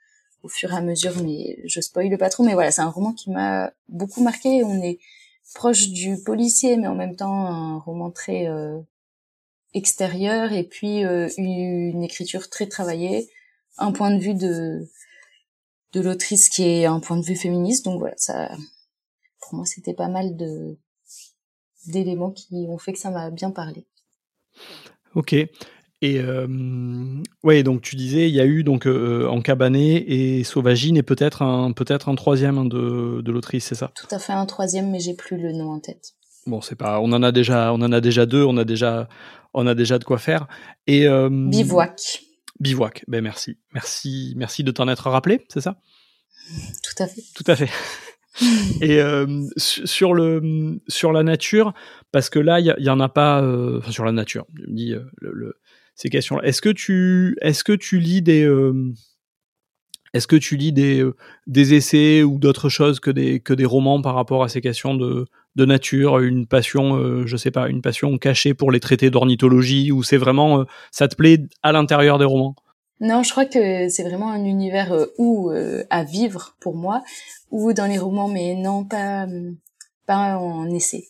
au, 0.43 0.49
fur 0.49 0.73
et 0.73 0.77
à 0.77 0.83
mesure. 0.83 1.15
Mais 1.23 1.59
je 1.65 1.81
spoile 1.81 2.19
pas 2.19 2.29
trop, 2.29 2.43
mais 2.43 2.53
voilà, 2.53 2.71
c'est 2.71 2.83
un 2.83 2.91
roman 2.91 3.15
qui 3.15 3.31
m'a 3.31 3.73
beaucoup 3.89 4.23
marqué. 4.23 4.63
On 4.63 4.83
est 4.83 4.99
proche 5.55 5.89
du 5.89 6.23
policier, 6.23 6.77
mais 6.77 6.87
en 6.87 6.95
même 6.95 7.17
temps 7.17 7.47
un 7.47 7.79
roman 7.79 8.11
très 8.11 8.47
extérieur 9.79 10.53
et 10.53 10.65
puis 10.65 11.01
une 11.39 12.03
écriture 12.03 12.51
très 12.51 12.67
travaillée, 12.67 13.29
un 13.79 13.93
point 13.93 14.15
de 14.15 14.21
vue 14.21 14.35
de 14.35 14.87
de 15.95 16.01
l'autrice 16.03 16.51
qui 16.51 16.65
est 16.65 16.85
un 16.85 17.01
point 17.01 17.17
de 17.17 17.25
vue 17.25 17.37
féministe. 17.37 17.85
Donc 17.87 17.99
voilà, 18.01 18.15
ça, 18.19 18.51
pour 19.41 19.55
moi, 19.55 19.65
c'était 19.65 19.95
pas 19.95 20.09
mal 20.09 20.37
de 20.37 20.77
d'éléments 21.87 22.33
qui 22.33 22.67
ont 22.69 22.79
fait 22.79 22.93
que 22.93 22.99
ça 22.99 23.11
m'a 23.11 23.31
bien 23.31 23.51
parlé. 23.51 23.87
Ok. 25.15 25.33
Et 26.01 26.21
euh, 26.21 26.47
ouais, 27.43 27.63
donc 27.63 27.81
tu 27.83 27.97
disais, 27.97 28.29
il 28.29 28.35
y 28.35 28.41
a 28.41 28.47
eu 28.47 28.63
donc 28.63 28.87
euh, 28.87 29.27
en 29.27 29.41
cabané 29.41 29.97
et 29.97 30.45
Sauvagine 30.45 30.97
et 30.97 31.03
peut-être 31.03 31.43
un 31.43 31.73
peut-être 31.73 32.09
un 32.09 32.15
troisième 32.15 32.69
de, 32.69 33.21
de 33.21 33.33
l'autrice, 33.33 33.65
c'est 33.65 33.75
ça? 33.75 33.91
Tout 33.97 34.15
à 34.15 34.19
fait 34.19 34.33
un 34.33 34.47
troisième, 34.47 34.91
mais 34.91 35.01
j'ai 35.01 35.15
plus 35.15 35.39
le 35.39 35.53
nom 35.53 35.73
en 35.73 35.81
tête. 35.81 36.13
Bon, 36.47 36.61
c'est 36.61 36.77
pas, 36.77 37.01
on 37.01 37.13
en 37.13 37.23
a 37.23 37.33
déjà, 37.33 37.73
on 37.73 37.83
en 37.83 37.93
a 37.93 38.01
déjà 38.01 38.27
deux, 38.27 38.45
on 38.45 38.57
a 38.59 38.65
déjà, 38.65 39.09
on 39.55 39.67
a 39.67 39.75
déjà 39.75 39.99
de 39.99 40.05
quoi 40.05 40.19
faire. 40.19 40.47
Et 40.87 41.07
euh, 41.07 41.29
bivouac. 41.31 42.23
Bivouac, 42.61 43.05
ben 43.09 43.23
merci. 43.23 43.59
Merci, 43.73 44.35
merci 44.37 44.65
de 44.65 44.71
t'en 44.71 44.89
être 44.89 45.11
rappelé, 45.11 45.47
c'est 45.49 45.61
ça? 45.61 45.81
Tout 46.83 47.03
à 47.03 47.07
fait. 47.07 47.23
Tout 47.35 47.45
à 47.47 47.57
fait. 47.57 47.71
Et 48.81 49.01
euh, 49.01 49.43
sur 49.57 50.15
le 50.15 50.81
sur 50.87 51.13
la 51.13 51.23
nature, 51.23 51.75
parce 52.13 52.31
que 52.31 52.39
là, 52.39 52.61
il 52.61 52.75
y, 52.79 52.91
en 52.91 53.01
a 53.01 53.09
pas. 53.09 53.43
Euh, 53.43 53.79
enfin, 53.79 53.91
sur 53.91 54.05
la 54.05 54.13
nature, 54.13 54.47
je 54.55 54.71
me 54.71 54.77
dis 54.77 54.93
euh, 54.93 55.03
le, 55.21 55.57
ces 55.95 56.09
questions-là. 56.09 56.47
Est-ce 56.47 56.63
que 56.63 56.69
tu 56.69 57.37
est-ce 57.41 57.65
que 57.65 57.73
tu 57.73 57.99
lis 57.99 58.23
des 58.23 58.49
est-ce 60.19 60.27
que 60.27 60.37
tu 60.37 60.57
lis 60.57 60.73
des, 60.73 61.05
des 61.47 61.75
essais 61.75 62.25
ou 62.25 62.39
d'autres 62.39 62.69
choses 62.69 62.99
que 62.99 63.11
des, 63.11 63.39
que 63.39 63.55
des 63.55 63.65
romans 63.65 64.03
par 64.03 64.17
rapport 64.17 64.43
à 64.43 64.49
ces 64.49 64.61
questions 64.61 64.97
de, 64.97 65.27
de 65.55 65.65
nature, 65.65 66.19
une 66.19 66.47
passion, 66.47 66.97
euh, 66.97 67.25
je 67.25 67.37
sais 67.37 67.53
pas, 67.53 67.69
une 67.69 67.83
passion 67.83 68.19
cachée 68.19 68.53
pour 68.53 68.73
les 68.73 68.81
traités 68.81 69.11
d'ornithologie, 69.11 69.93
ou 69.93 70.03
c'est 70.03 70.17
vraiment, 70.17 70.61
euh, 70.61 70.65
ça 70.91 71.07
te 71.07 71.15
plaît 71.15 71.39
à 71.63 71.71
l'intérieur 71.71 72.19
des 72.19 72.25
romans? 72.25 72.57
Non, 73.01 73.23
je 73.23 73.31
crois 73.31 73.45
que 73.45 73.89
c'est 73.89 74.03
vraiment 74.03 74.33
un 74.33 74.45
univers 74.45 74.93
euh, 74.93 75.07
où 75.19 75.53
à 75.89 76.03
vivre 76.03 76.57
pour 76.61 76.75
moi, 76.75 77.05
ou 77.53 77.73
dans 77.73 77.87
les 77.87 77.99
romans, 77.99 78.29
mais 78.29 78.57
non 78.57 78.85
pas, 78.85 79.29
pas 80.05 80.37
en 80.37 80.69
essai, 80.69 81.05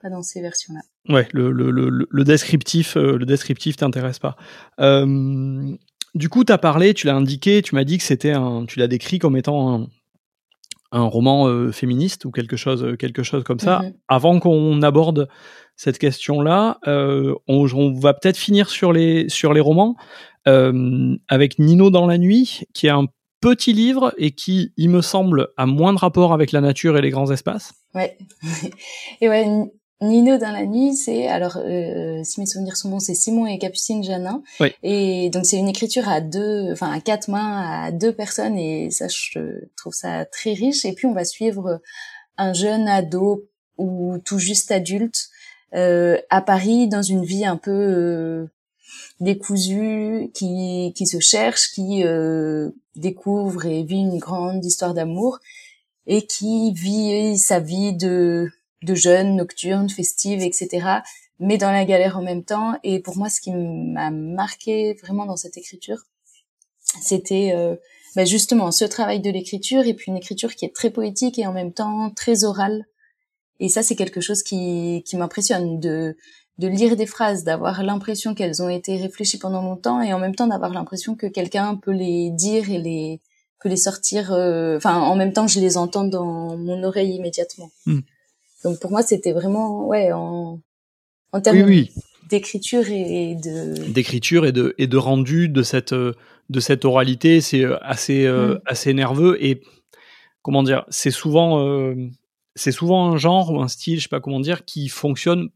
pas 0.00 0.08
dans 0.08 0.22
ces 0.22 0.40
versions-là. 0.40 0.80
Ouais, 1.14 1.28
le, 1.32 1.52
le, 1.52 1.70
le, 1.70 2.08
le 2.08 2.24
descriptif, 2.24 2.96
le 2.96 3.26
descriptif 3.26 3.76
t'intéresse 3.76 4.18
pas. 4.18 4.36
Du 6.16 6.28
coup, 6.28 6.44
tu 6.44 6.52
as 6.52 6.58
parlé, 6.58 6.94
tu 6.94 7.06
l'as 7.06 7.14
indiqué, 7.14 7.62
tu 7.62 7.74
m'as 7.74 7.84
dit 7.84 7.98
que 7.98 8.04
c'était 8.04 8.32
un, 8.32 8.64
tu 8.66 8.78
l'as 8.78 8.88
décrit 8.88 9.18
comme 9.18 9.36
étant 9.36 9.74
un, 9.74 9.86
un 10.92 11.04
roman 11.04 11.46
euh, 11.46 11.72
féministe 11.72 12.24
ou 12.24 12.30
quelque 12.30 12.56
chose, 12.56 12.82
euh, 12.82 12.96
quelque 12.96 13.22
chose 13.22 13.44
comme 13.44 13.60
ça. 13.60 13.80
Mhm. 13.80 13.92
Avant 14.08 14.40
qu'on 14.40 14.82
aborde 14.82 15.28
cette 15.76 15.98
question-là, 15.98 16.78
euh, 16.86 17.34
on, 17.48 17.66
va 17.92 18.14
peut-être 18.14 18.38
finir 18.38 18.70
sur 18.70 18.92
les, 18.92 19.28
sur 19.28 19.52
les 19.52 19.60
romans 19.60 19.96
avec 20.46 21.58
Nino 21.58 21.90
dans 21.90 22.06
la 22.06 22.18
nuit, 22.18 22.62
qui 22.72 22.86
est 22.86 22.90
un 22.90 23.06
petit 23.40 23.72
livre 23.72 24.14
et 24.16 24.30
qui, 24.30 24.72
il 24.76 24.90
me 24.90 25.02
semble, 25.02 25.48
a 25.56 25.66
moins 25.66 25.92
de 25.92 25.98
rapport 25.98 26.32
avec 26.32 26.52
la 26.52 26.60
nature 26.60 26.96
et 26.96 27.02
les 27.02 27.10
grands 27.10 27.32
espaces. 27.32 27.74
Ouais. 27.96 28.16
et 29.20 29.28
ouais, 29.28 29.44
Nino 30.02 30.36
dans 30.36 30.52
la 30.52 30.66
nuit, 30.66 30.94
c'est 30.94 31.26
alors 31.26 31.56
euh, 31.56 32.22
si 32.22 32.40
mes 32.40 32.46
souvenirs 32.46 32.76
sont 32.76 32.90
bons, 32.90 33.00
c'est 33.00 33.14
Simon 33.14 33.46
et 33.46 33.58
Capucine 33.58 34.04
Janin. 34.04 34.42
Et 34.82 35.30
donc 35.30 35.46
c'est 35.46 35.56
une 35.56 35.68
écriture 35.68 36.06
à 36.08 36.20
deux, 36.20 36.70
enfin 36.72 36.92
à 36.92 37.00
quatre 37.00 37.28
mains, 37.28 37.84
à 37.84 37.92
deux 37.92 38.12
personnes, 38.12 38.58
et 38.58 38.90
ça 38.90 39.08
je 39.08 39.38
trouve 39.76 39.94
ça 39.94 40.26
très 40.26 40.52
riche. 40.52 40.84
Et 40.84 40.92
puis 40.92 41.06
on 41.06 41.14
va 41.14 41.24
suivre 41.24 41.80
un 42.36 42.52
jeune 42.52 42.88
ado 42.88 43.48
ou 43.78 44.18
tout 44.24 44.38
juste 44.38 44.70
adulte 44.70 45.28
euh, 45.74 46.18
à 46.30 46.42
Paris 46.42 46.88
dans 46.88 47.02
une 47.02 47.24
vie 47.24 47.44
un 47.44 47.56
peu 47.56 47.70
euh, 47.70 48.46
décousue, 49.20 50.30
qui 50.34 50.92
qui 50.94 51.06
se 51.06 51.20
cherche, 51.20 51.70
qui 51.72 52.04
euh, 52.04 52.70
découvre 52.96 53.64
et 53.64 53.82
vit 53.82 54.00
une 54.00 54.18
grande 54.18 54.64
histoire 54.64 54.92
d'amour 54.92 55.38
et 56.06 56.26
qui 56.26 56.72
vit 56.72 57.36
sa 57.38 57.58
vie 57.58 57.94
de 57.94 58.50
de 58.82 58.94
jeunes, 58.94 59.36
nocturnes, 59.36 59.90
festives, 59.90 60.42
etc. 60.42 61.00
Mais 61.38 61.58
dans 61.58 61.70
la 61.70 61.84
galère 61.84 62.18
en 62.18 62.22
même 62.22 62.44
temps. 62.44 62.78
Et 62.82 63.00
pour 63.00 63.16
moi, 63.16 63.28
ce 63.28 63.40
qui 63.40 63.52
m'a 63.52 64.10
marqué 64.10 64.94
vraiment 65.02 65.26
dans 65.26 65.36
cette 65.36 65.56
écriture, 65.56 66.02
c'était 67.02 67.52
euh, 67.54 67.76
bah 68.14 68.24
justement 68.24 68.70
ce 68.70 68.84
travail 68.84 69.20
de 69.20 69.30
l'écriture 69.30 69.86
et 69.86 69.94
puis 69.94 70.10
une 70.10 70.16
écriture 70.16 70.54
qui 70.54 70.64
est 70.64 70.74
très 70.74 70.90
poétique 70.90 71.38
et 71.38 71.46
en 71.46 71.52
même 71.52 71.72
temps 71.72 72.10
très 72.10 72.44
orale. 72.44 72.86
Et 73.58 73.68
ça, 73.68 73.82
c'est 73.82 73.96
quelque 73.96 74.20
chose 74.20 74.42
qui, 74.42 75.02
qui 75.06 75.16
m'impressionne 75.16 75.80
de 75.80 76.16
de 76.58 76.68
lire 76.68 76.96
des 76.96 77.06
phrases, 77.06 77.44
d'avoir 77.44 77.82
l'impression 77.82 78.34
qu'elles 78.34 78.62
ont 78.62 78.68
été 78.68 78.96
réfléchies 78.96 79.38
pendant 79.38 79.62
longtemps 79.62 80.00
et 80.00 80.12
en 80.12 80.18
même 80.18 80.34
temps 80.34 80.46
d'avoir 80.46 80.72
l'impression 80.72 81.14
que 81.14 81.26
quelqu'un 81.26 81.76
peut 81.76 81.92
les 81.92 82.30
dire 82.30 82.70
et 82.70 82.78
les 82.78 83.20
peut 83.60 83.68
les 83.68 83.76
sortir. 83.76 84.32
Euh, 84.32 84.76
enfin, 84.76 85.00
en 85.00 85.16
même 85.16 85.32
temps, 85.32 85.46
je 85.46 85.60
les 85.60 85.76
entends 85.76 86.04
dans 86.04 86.56
mon 86.56 86.82
oreille 86.82 87.14
immédiatement. 87.14 87.70
Hmm. 87.84 88.00
Donc 88.66 88.80
pour 88.80 88.90
moi, 88.90 89.02
c'était 89.02 89.30
vraiment, 89.30 89.86
ouais, 89.86 90.10
en, 90.10 90.60
en 91.30 91.40
termes. 91.40 91.58
Oui, 91.58 91.62
oui. 91.62 91.92
d'écriture 92.28 92.82
et 92.88 93.36
de 93.36 93.92
d'écriture 93.92 94.44
et 94.44 94.50
de 94.50 94.74
et 94.76 94.88
de 94.88 94.96
rendu 94.96 95.48
de 95.48 95.62
cette 95.62 95.94
de 95.94 96.60
cette 96.60 96.84
oralité 96.84 97.40
c'est 97.40 97.64
assez 97.82 98.26
mm. 98.26 98.60
assez 98.66 98.92
nerveux 98.92 99.36
et 99.40 99.62
comment 100.42 100.64
dire 100.64 100.84
c'est 100.88 101.12
souvent 101.12 101.64
c'est 102.56 102.72
souvent 102.72 103.12
un 103.12 103.16
genre 103.16 103.52
ou 103.52 103.60
un 103.60 103.68
style 103.68 103.98
je 103.98 104.04
sais 104.04 104.08
pas 104.08 104.18
comment 104.18 104.40
dire 104.40 104.64
qui 104.64 104.88
fonctionne 104.88 105.50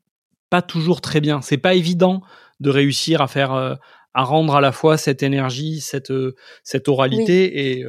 pas 0.48 0.62
toujours 0.62 1.00
très 1.00 1.20
bien 1.20 1.42
c'est 1.42 1.58
pas 1.58 1.74
évident 1.74 2.22
de 2.60 2.70
réussir 2.70 3.20
à 3.20 3.26
faire 3.26 3.50
à 3.52 4.22
rendre 4.22 4.54
à 4.54 4.60
la 4.60 4.70
fois 4.70 4.96
cette 4.96 5.24
énergie 5.24 5.80
cette 5.80 6.12
cette 6.62 6.86
oralité 6.86 7.50
oui. 7.52 7.60
et 7.60 7.86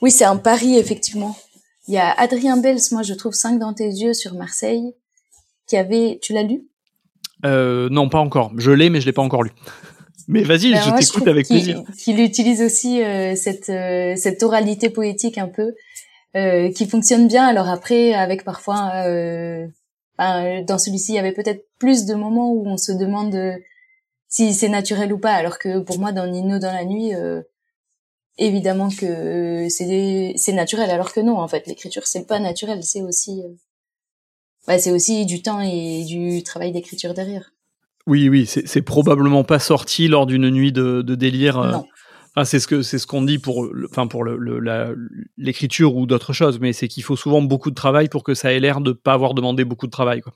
oui 0.00 0.10
c'est 0.10 0.24
un 0.24 0.38
pari 0.38 0.78
effectivement 0.78 1.36
il 1.88 1.94
y 1.94 1.98
a 1.98 2.10
Adrien 2.12 2.56
Bels 2.56 2.80
moi 2.92 3.02
je 3.02 3.14
trouve 3.14 3.34
5 3.34 3.58
dans 3.58 3.72
tes 3.72 3.88
yeux 3.88 4.14
sur 4.14 4.34
Marseille 4.34 4.94
qui 5.66 5.76
avait 5.76 6.18
tu 6.22 6.32
l'as 6.32 6.42
lu? 6.42 6.64
Euh, 7.44 7.88
non, 7.90 8.08
pas 8.08 8.20
encore. 8.20 8.52
Je 8.56 8.70
l'ai, 8.70 8.90
mais 8.90 9.00
je 9.00 9.06
l'ai 9.06 9.12
pas 9.12 9.22
encore 9.22 9.42
lu. 9.42 9.50
Mais 10.28 10.44
vas-y, 10.44 10.72
je 10.74 10.96
t'écoute 10.96 11.26
avec 11.26 11.48
plaisir. 11.48 11.82
Qu'il 11.98 12.20
utilise 12.20 12.62
aussi 12.62 13.02
euh, 13.02 13.34
cette 13.34 13.68
euh, 13.68 14.14
cette 14.16 14.44
oralité 14.44 14.88
poétique 14.88 15.36
un 15.36 15.48
peu 15.48 15.74
euh, 16.36 16.70
qui 16.70 16.86
fonctionne 16.86 17.26
bien. 17.26 17.44
Alors 17.44 17.68
après, 17.68 18.14
avec 18.14 18.44
parfois 18.44 18.92
euh, 19.06 19.66
ben, 20.18 20.64
dans 20.64 20.78
celui-ci, 20.78 21.12
il 21.12 21.14
y 21.16 21.18
avait 21.18 21.32
peut-être 21.32 21.66
plus 21.80 22.06
de 22.06 22.14
moments 22.14 22.52
où 22.52 22.64
on 22.66 22.76
se 22.76 22.92
demande 22.92 23.36
si 24.28 24.54
c'est 24.54 24.68
naturel 24.68 25.12
ou 25.12 25.18
pas. 25.18 25.32
Alors 25.32 25.58
que 25.58 25.80
pour 25.80 25.98
moi, 25.98 26.12
dans 26.12 26.28
Nino 26.28 26.60
dans 26.60 26.72
la 26.72 26.84
nuit, 26.84 27.12
évidemment 28.38 28.88
que 28.88 29.68
c'est 29.68 30.34
c'est 30.36 30.52
naturel. 30.52 30.90
Alors 30.90 31.12
que 31.12 31.20
non, 31.20 31.38
en 31.38 31.48
fait, 31.48 31.66
l'écriture 31.66 32.06
c'est 32.06 32.26
pas 32.26 32.38
naturel, 32.38 32.82
c'est 32.82 33.02
aussi 33.02 33.42
bah, 34.66 34.78
c'est 34.78 34.92
aussi 34.92 35.26
du 35.26 35.42
temps 35.42 35.60
et 35.60 36.04
du 36.04 36.42
travail 36.42 36.72
d'écriture 36.72 37.14
derrière. 37.14 37.52
Oui, 38.06 38.28
oui, 38.28 38.46
c'est 38.46 38.82
probablement 38.82 39.44
pas 39.44 39.60
sorti 39.60 40.08
lors 40.08 40.26
d'une 40.26 40.50
nuit 40.50 40.72
de, 40.72 41.02
de 41.02 41.14
délire. 41.14 41.58
Euh. 41.58 41.72
Non. 41.72 41.84
Enfin, 42.34 42.44
c'est 42.44 42.60
ce 42.60 42.66
que 42.66 42.82
c'est 42.82 42.98
ce 42.98 43.06
qu'on 43.06 43.22
dit 43.22 43.38
pour, 43.38 43.68
enfin 43.90 44.06
pour 44.06 44.24
l'écriture 45.36 45.90
le, 45.90 45.96
ou 45.96 46.06
d'autres 46.06 46.32
choses, 46.32 46.58
mais 46.60 46.72
c'est 46.72 46.88
qu'il 46.88 47.02
faut 47.02 47.14
souvent 47.14 47.42
beaucoup 47.42 47.70
de 47.70 47.74
travail 47.74 48.08
pour 48.08 48.24
que 48.24 48.34
ça 48.34 48.52
ait 48.52 48.60
l'air 48.60 48.80
de 48.80 48.92
pas 48.92 49.12
avoir 49.12 49.34
demandé 49.34 49.64
beaucoup 49.64 49.86
de 49.86 49.92
travail, 49.92 50.22
quoi. 50.22 50.32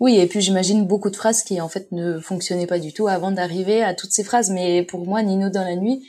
Oui, 0.00 0.18
et 0.18 0.26
puis 0.26 0.40
j'imagine 0.40 0.86
beaucoup 0.86 1.10
de 1.10 1.16
phrases 1.16 1.42
qui 1.42 1.60
en 1.60 1.68
fait 1.68 1.92
ne 1.92 2.18
fonctionnaient 2.20 2.66
pas 2.66 2.78
du 2.78 2.94
tout 2.94 3.06
avant 3.06 3.32
d'arriver 3.32 3.82
à 3.82 3.94
toutes 3.94 4.12
ces 4.12 4.24
phrases. 4.24 4.50
Mais 4.50 4.82
pour 4.82 5.06
moi, 5.06 5.22
Nino 5.22 5.50
dans 5.50 5.64
la 5.64 5.76
nuit, 5.76 6.02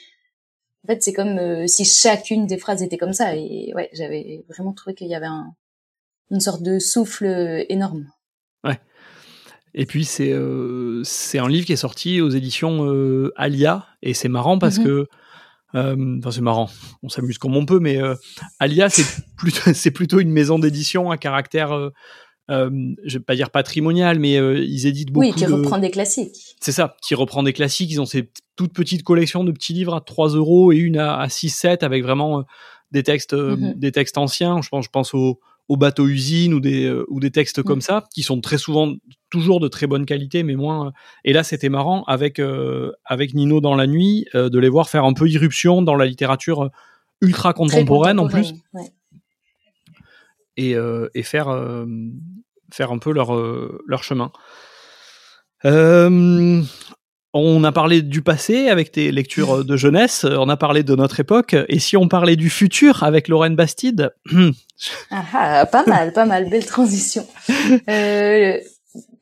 en 0.84 0.88
fait, 0.88 1.04
c'est 1.04 1.13
comme 1.13 1.38
euh, 1.38 1.67
si 1.67 1.86
chacune 1.86 2.48
des 2.48 2.58
phrases 2.58 2.82
était 2.82 2.98
comme 2.98 3.13
ça. 3.13 3.36
Et 3.36 3.72
ouais, 3.76 3.89
j'avais 3.94 4.44
vraiment 4.50 4.74
trouvé 4.74 4.96
qu'il 4.96 5.08
y 5.08 5.15
avait 5.15 5.28
un, 5.28 5.54
une 6.32 6.39
sorte 6.39 6.63
de 6.63 6.80
souffle 6.80 7.26
euh, 7.26 7.63
énorme. 7.70 8.08
Ouais. 8.63 8.80
Et 9.74 9.86
puis 9.86 10.06
c'est 10.06 10.32
euh, 10.32 11.02
c'est 11.04 11.39
un 11.39 11.48
livre 11.48 11.65
qui 11.65 11.74
est 11.74 11.78
sorti 11.78 12.20
aux 12.20 12.30
éditions 12.30 12.91
euh, 12.91 13.32
Alia 13.38 13.86
et 14.02 14.13
c'est 14.13 14.28
marrant 14.28 14.58
parce 14.58 14.80
mm 14.80 14.82
-hmm. 14.82 14.86
que 14.86 15.08
enfin 15.74 16.32
c'est 16.32 16.41
marrant, 16.41 16.70
on 17.04 17.10
s'amuse 17.10 17.38
comme 17.38 17.56
on 17.56 17.65
peut, 17.65 17.80
mais 17.80 17.98
Alia 18.60 18.89
c'est 18.89 19.06
plutôt 19.38 19.72
c'est 19.74 19.91
plutôt 19.91 20.20
une 20.20 20.32
maison 20.32 20.60
d'édition 20.60 21.12
à 21.12 21.17
caractère 21.17 21.91
euh, 22.52 22.70
je 23.04 23.18
vais 23.18 23.24
pas 23.24 23.36
dire 23.36 23.50
patrimonial, 23.50 24.20
mais 24.20 24.38
euh, 24.38 24.60
ils 24.60 24.86
éditent 24.86 25.12
beaucoup. 25.12 25.26
Oui, 25.26 25.34
qui 25.34 25.46
de... 25.46 25.54
reprend 25.54 25.78
des 25.80 25.92
classiques. 25.92 26.56
C'est 26.60 26.72
ça, 26.72 26.96
qui 27.02 27.16
reprend 27.16 27.44
des 27.44 27.54
classiques. 27.54 27.92
Ils 27.92 28.02
ont 28.02 28.06
ces 28.06 28.30
toutes 28.56 28.74
petites 28.74 29.04
collections 29.04 29.44
de 29.44 29.52
petits 29.52 29.74
livres 29.74 29.96
à 29.96 30.02
3 30.02 30.30
euros 30.30 30.72
et 30.72 30.78
une 30.78 30.98
à, 30.98 31.18
à 31.20 31.30
6, 31.30 31.50
7 31.50 31.84
avec 31.84 32.04
vraiment 32.04 32.40
euh, 32.40 32.44
des 32.92 33.04
textes, 33.04 33.34
mm 33.34 33.56
-hmm. 33.56 33.80
des 33.80 33.92
textes 33.92 34.18
anciens. 34.18 34.62
Je 34.62 34.70
pense, 34.70 34.86
je 34.86 34.90
pense 34.90 35.14
au, 35.14 35.40
au 35.72 35.78
bateau 35.78 36.06
usine 36.06 36.54
ou 36.54 36.60
des, 36.60 36.84
euh, 36.86 37.06
ou 37.08 37.22
des 37.22 37.32
textes 37.32 37.60
mmh. 37.60 37.64
comme 37.64 37.80
ça, 37.80 38.04
qui 38.14 38.24
sont 38.24 38.42
très 38.42 38.58
souvent 38.58 38.94
toujours 39.30 39.62
de 39.62 39.70
très 39.70 39.88
bonne 39.88 40.06
qualité, 40.06 40.44
mais 40.44 40.56
moins. 40.56 40.92
Et 41.24 41.32
là, 41.32 41.44
c'était 41.44 41.70
marrant 41.70 42.04
avec, 42.08 42.40
euh, 42.40 42.92
avec 43.06 43.34
Nino 43.34 43.62
dans 43.62 43.76
la 43.76 43.88
nuit, 43.88 44.26
euh, 44.36 44.50
de 44.50 44.60
les 44.60 44.68
voir 44.68 44.90
faire 44.90 45.06
un 45.06 45.14
peu 45.14 45.30
irruption 45.30 45.82
dans 45.82 45.96
la 45.96 46.06
littérature 46.06 46.70
ultra 47.22 47.54
contemporaine, 47.54 48.20
en 48.20 48.28
plus. 48.28 48.54
Ouais. 48.74 48.92
Et, 50.58 50.76
et 51.14 51.24
faire, 51.24 51.86
faire 52.72 52.92
un 52.92 52.98
peu 52.98 53.12
leur, 53.12 53.34
leur 53.88 54.04
chemin. 54.04 54.32
Euh, 55.66 56.62
on 57.34 57.64
a 57.64 57.72
parlé 57.72 58.02
du 58.02 58.22
passé 58.22 58.68
avec 58.68 58.92
tes 58.92 59.12
lectures 59.12 59.64
de 59.64 59.78
jeunesse, 59.78 60.26
on 60.26 60.50
a 60.50 60.58
parlé 60.58 60.84
de 60.84 60.96
notre 60.96 61.20
époque, 61.20 61.56
et 61.70 61.80
si 61.80 61.96
on 61.96 62.08
parlait 62.08 62.36
du 62.36 62.50
futur 62.50 63.04
avec 63.04 63.28
Lorraine 63.28 63.56
Bastide 63.56 64.14
ah, 65.12 65.24
ah, 65.34 65.66
Pas 65.66 65.86
mal, 65.86 66.12
pas 66.12 66.26
mal, 66.26 66.50
belle 66.50 66.66
transition. 66.66 67.26
Euh, 67.88 68.58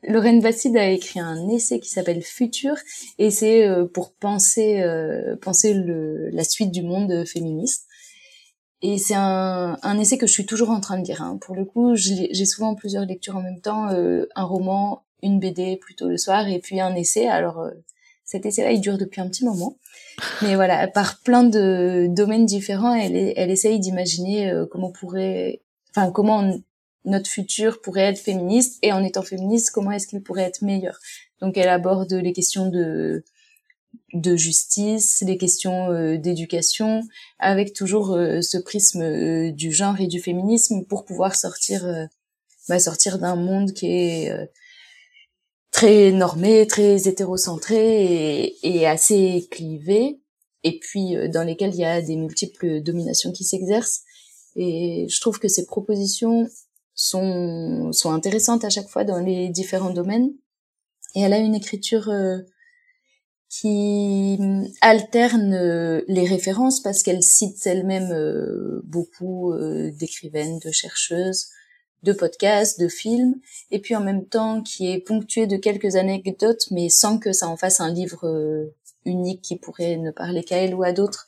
Lorraine 0.02 0.40
Bastide 0.40 0.76
a 0.76 0.88
écrit 0.88 1.20
un 1.20 1.48
essai 1.48 1.78
qui 1.78 1.88
s'appelle 1.88 2.22
Futur, 2.22 2.74
et 3.18 3.30
c'est 3.30 3.68
euh, 3.68 3.84
pour 3.86 4.12
penser, 4.14 4.80
euh, 4.80 5.36
penser 5.40 5.74
le, 5.74 6.30
la 6.30 6.42
suite 6.42 6.72
du 6.72 6.82
monde 6.82 7.24
féministe. 7.26 7.86
Et 8.82 8.96
c'est 8.96 9.14
un, 9.14 9.78
un, 9.82 9.98
essai 9.98 10.16
que 10.16 10.26
je 10.26 10.32
suis 10.32 10.46
toujours 10.46 10.70
en 10.70 10.80
train 10.80 10.98
de 10.98 11.04
lire. 11.04 11.22
Hein. 11.22 11.38
Pour 11.40 11.54
le 11.54 11.64
coup, 11.64 11.96
j'ai 11.96 12.46
souvent 12.46 12.74
plusieurs 12.74 13.04
lectures 13.04 13.36
en 13.36 13.42
même 13.42 13.60
temps, 13.60 13.90
euh, 13.90 14.26
un 14.34 14.44
roman, 14.44 15.02
une 15.22 15.38
BD 15.38 15.76
plutôt 15.76 16.08
le 16.08 16.16
soir, 16.16 16.48
et 16.48 16.60
puis 16.60 16.80
un 16.80 16.94
essai. 16.94 17.28
Alors 17.28 17.60
euh, 17.60 17.70
cet 18.24 18.46
essai-là, 18.46 18.72
il 18.72 18.80
dure 18.80 18.96
depuis 18.96 19.20
un 19.20 19.28
petit 19.28 19.44
moment. 19.44 19.76
Mais 20.42 20.54
voilà, 20.54 20.88
par 20.88 21.20
plein 21.20 21.44
de 21.44 22.06
domaines 22.08 22.46
différents, 22.46 22.94
elle, 22.94 23.32
elle 23.36 23.50
essaye 23.50 23.80
d'imaginer 23.80 24.50
euh, 24.50 24.66
comment 24.66 24.90
pourrait, 24.90 25.60
enfin, 25.90 26.10
comment 26.10 26.50
notre 27.04 27.28
futur 27.28 27.80
pourrait 27.80 28.02
être 28.02 28.18
féministe 28.18 28.78
et 28.82 28.92
en 28.92 29.02
étant 29.02 29.22
féministe, 29.22 29.70
comment 29.72 29.90
est-ce 29.90 30.06
qu'il 30.06 30.22
pourrait 30.22 30.44
être 30.44 30.62
meilleur. 30.62 30.98
Donc, 31.40 31.56
elle 31.56 31.68
aborde 31.68 32.12
les 32.12 32.32
questions 32.32 32.68
de 32.68 33.24
de 34.12 34.36
justice, 34.36 35.22
les 35.26 35.38
questions 35.38 35.90
euh, 35.90 36.16
d'éducation, 36.16 37.02
avec 37.38 37.72
toujours 37.72 38.12
euh, 38.12 38.40
ce 38.40 38.58
prisme 38.58 39.02
euh, 39.02 39.50
du 39.52 39.72
genre 39.72 40.00
et 40.00 40.06
du 40.06 40.20
féminisme 40.20 40.84
pour 40.84 41.04
pouvoir 41.04 41.36
sortir, 41.36 42.08
bah, 42.68 42.78
sortir 42.78 43.18
d'un 43.18 43.36
monde 43.36 43.72
qui 43.72 43.86
est 43.86 44.50
très 45.70 46.10
normé, 46.10 46.66
très 46.66 47.08
hétérocentré 47.08 48.56
et, 48.62 48.86
assez 48.86 49.46
clivé, 49.50 50.20
et 50.64 50.78
puis 50.78 51.14
dans 51.32 51.44
lesquels 51.44 51.74
il 51.74 51.80
y 51.80 51.84
a 51.84 52.02
des 52.02 52.16
multiples 52.16 52.80
dominations 52.82 53.32
qui 53.32 53.44
s'exercent. 53.44 54.02
Et 54.56 55.06
je 55.08 55.20
trouve 55.20 55.38
que 55.38 55.48
ces 55.48 55.64
propositions 55.64 56.48
sont, 56.94 57.92
sont 57.92 58.10
intéressantes 58.10 58.64
à 58.64 58.70
chaque 58.70 58.88
fois 58.88 59.04
dans 59.04 59.20
les 59.20 59.48
différents 59.48 59.92
domaines. 59.92 60.32
Et 61.14 61.20
elle 61.20 61.32
a 61.32 61.38
une 61.38 61.54
écriture 61.54 62.10
qui 63.50 64.38
alterne 64.80 65.52
euh, 65.54 66.02
les 66.06 66.24
références 66.24 66.80
parce 66.80 67.02
qu'elle 67.02 67.22
cite 67.22 67.66
elle-même 67.66 68.12
euh, 68.12 68.80
beaucoup 68.84 69.52
euh, 69.52 69.90
d'écrivaines, 69.90 70.60
de 70.60 70.70
chercheuses, 70.70 71.48
de 72.04 72.12
podcasts, 72.12 72.80
de 72.80 72.86
films, 72.86 73.34
et 73.72 73.80
puis 73.80 73.96
en 73.96 74.00
même 74.00 74.24
temps 74.24 74.62
qui 74.62 74.90
est 74.90 75.00
ponctué 75.00 75.48
de 75.48 75.56
quelques 75.56 75.96
anecdotes, 75.96 76.68
mais 76.70 76.88
sans 76.88 77.18
que 77.18 77.32
ça 77.32 77.48
en 77.48 77.56
fasse 77.56 77.80
un 77.80 77.92
livre 77.92 78.26
euh, 78.26 78.72
unique 79.04 79.42
qui 79.42 79.56
pourrait 79.56 79.96
ne 79.96 80.12
parler 80.12 80.44
qu'à 80.44 80.58
elle 80.58 80.74
ou 80.74 80.84
à 80.84 80.92
d'autres. 80.92 81.26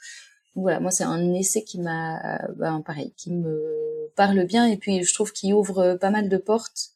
Voilà, 0.54 0.78
moi 0.78 0.92
c'est 0.92 1.04
un 1.04 1.34
essai 1.34 1.64
qui 1.64 1.80
m'a, 1.80 2.38
ben, 2.56 2.82
pareil, 2.82 3.12
qui 3.16 3.32
me 3.32 4.12
parle 4.14 4.44
bien, 4.44 4.66
et 4.66 4.76
puis 4.76 5.02
je 5.02 5.12
trouve 5.12 5.32
qu'il 5.32 5.54
ouvre 5.54 5.94
pas 5.94 6.10
mal 6.10 6.28
de 6.28 6.36
portes, 6.36 6.92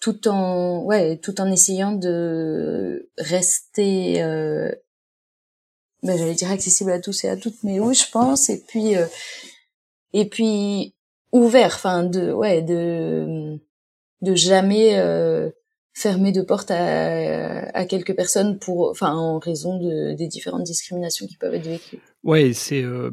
tout 0.00 0.28
en, 0.28 0.82
ouais, 0.84 1.16
tout 1.18 1.40
en 1.40 1.50
essayant 1.50 1.92
de 1.92 3.08
rester, 3.18 4.22
euh, 4.22 4.70
ben, 6.02 6.16
j'allais 6.16 6.34
dire 6.34 6.50
accessible 6.50 6.92
à 6.92 7.00
tous 7.00 7.24
et 7.24 7.28
à 7.28 7.36
toutes, 7.36 7.62
mais 7.62 7.80
oui, 7.80 7.94
je 7.94 8.10
pense, 8.10 8.48
et 8.50 8.62
puis, 8.68 8.96
euh, 8.96 9.06
et 10.12 10.26
puis 10.28 10.94
ouvert, 11.32 11.72
enfin 11.74 12.04
de 12.04 12.32
ouais 12.32 12.62
de 12.62 13.58
de 14.22 14.34
jamais 14.34 14.98
euh, 14.98 15.50
fermer 15.92 16.32
de 16.32 16.42
porte 16.42 16.70
à, 16.70 17.68
à 17.76 17.84
quelques 17.84 18.14
personnes 18.14 18.58
pour 18.58 18.90
enfin 18.90 19.12
en 19.14 19.38
raison 19.38 19.78
de 19.78 20.14
des 20.14 20.26
différentes 20.28 20.64
discriminations 20.64 21.26
qui 21.26 21.36
peuvent 21.36 21.54
être 21.54 21.66
vécues. 21.66 21.98
Ouais, 22.24 22.52
c'est 22.52 22.82
euh... 22.82 23.10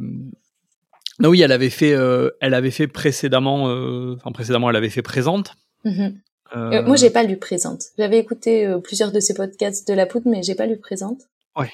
non 1.20 1.30
oui, 1.30 1.42
elle 1.42 1.52
avait 1.52 1.70
fait 1.70 1.94
euh, 1.94 2.30
elle 2.42 2.54
avait 2.54 2.72
fait 2.72 2.88
précédemment 2.88 3.70
euh, 3.70 4.16
enfin 4.16 4.32
précédemment 4.32 4.70
elle 4.70 4.76
avait 4.78 4.90
fait 4.90 5.02
présente. 5.02 5.56
Mm 5.84 5.92
-hmm. 5.92 6.14
Euh... 6.56 6.84
moi, 6.84 6.96
j'ai 6.96 7.10
pas 7.10 7.24
lu 7.24 7.38
présente. 7.38 7.84
J'avais 7.98 8.18
écouté 8.18 8.66
euh, 8.66 8.80
plusieurs 8.80 9.12
de 9.12 9.20
ses 9.20 9.34
podcasts 9.34 9.88
de 9.88 9.94
la 9.94 10.06
poudre, 10.06 10.30
mais 10.30 10.44
j'ai 10.44 10.56
pas 10.56 10.66
lu 10.66 10.78
présente. 10.78 11.22
Ouais. 11.56 11.72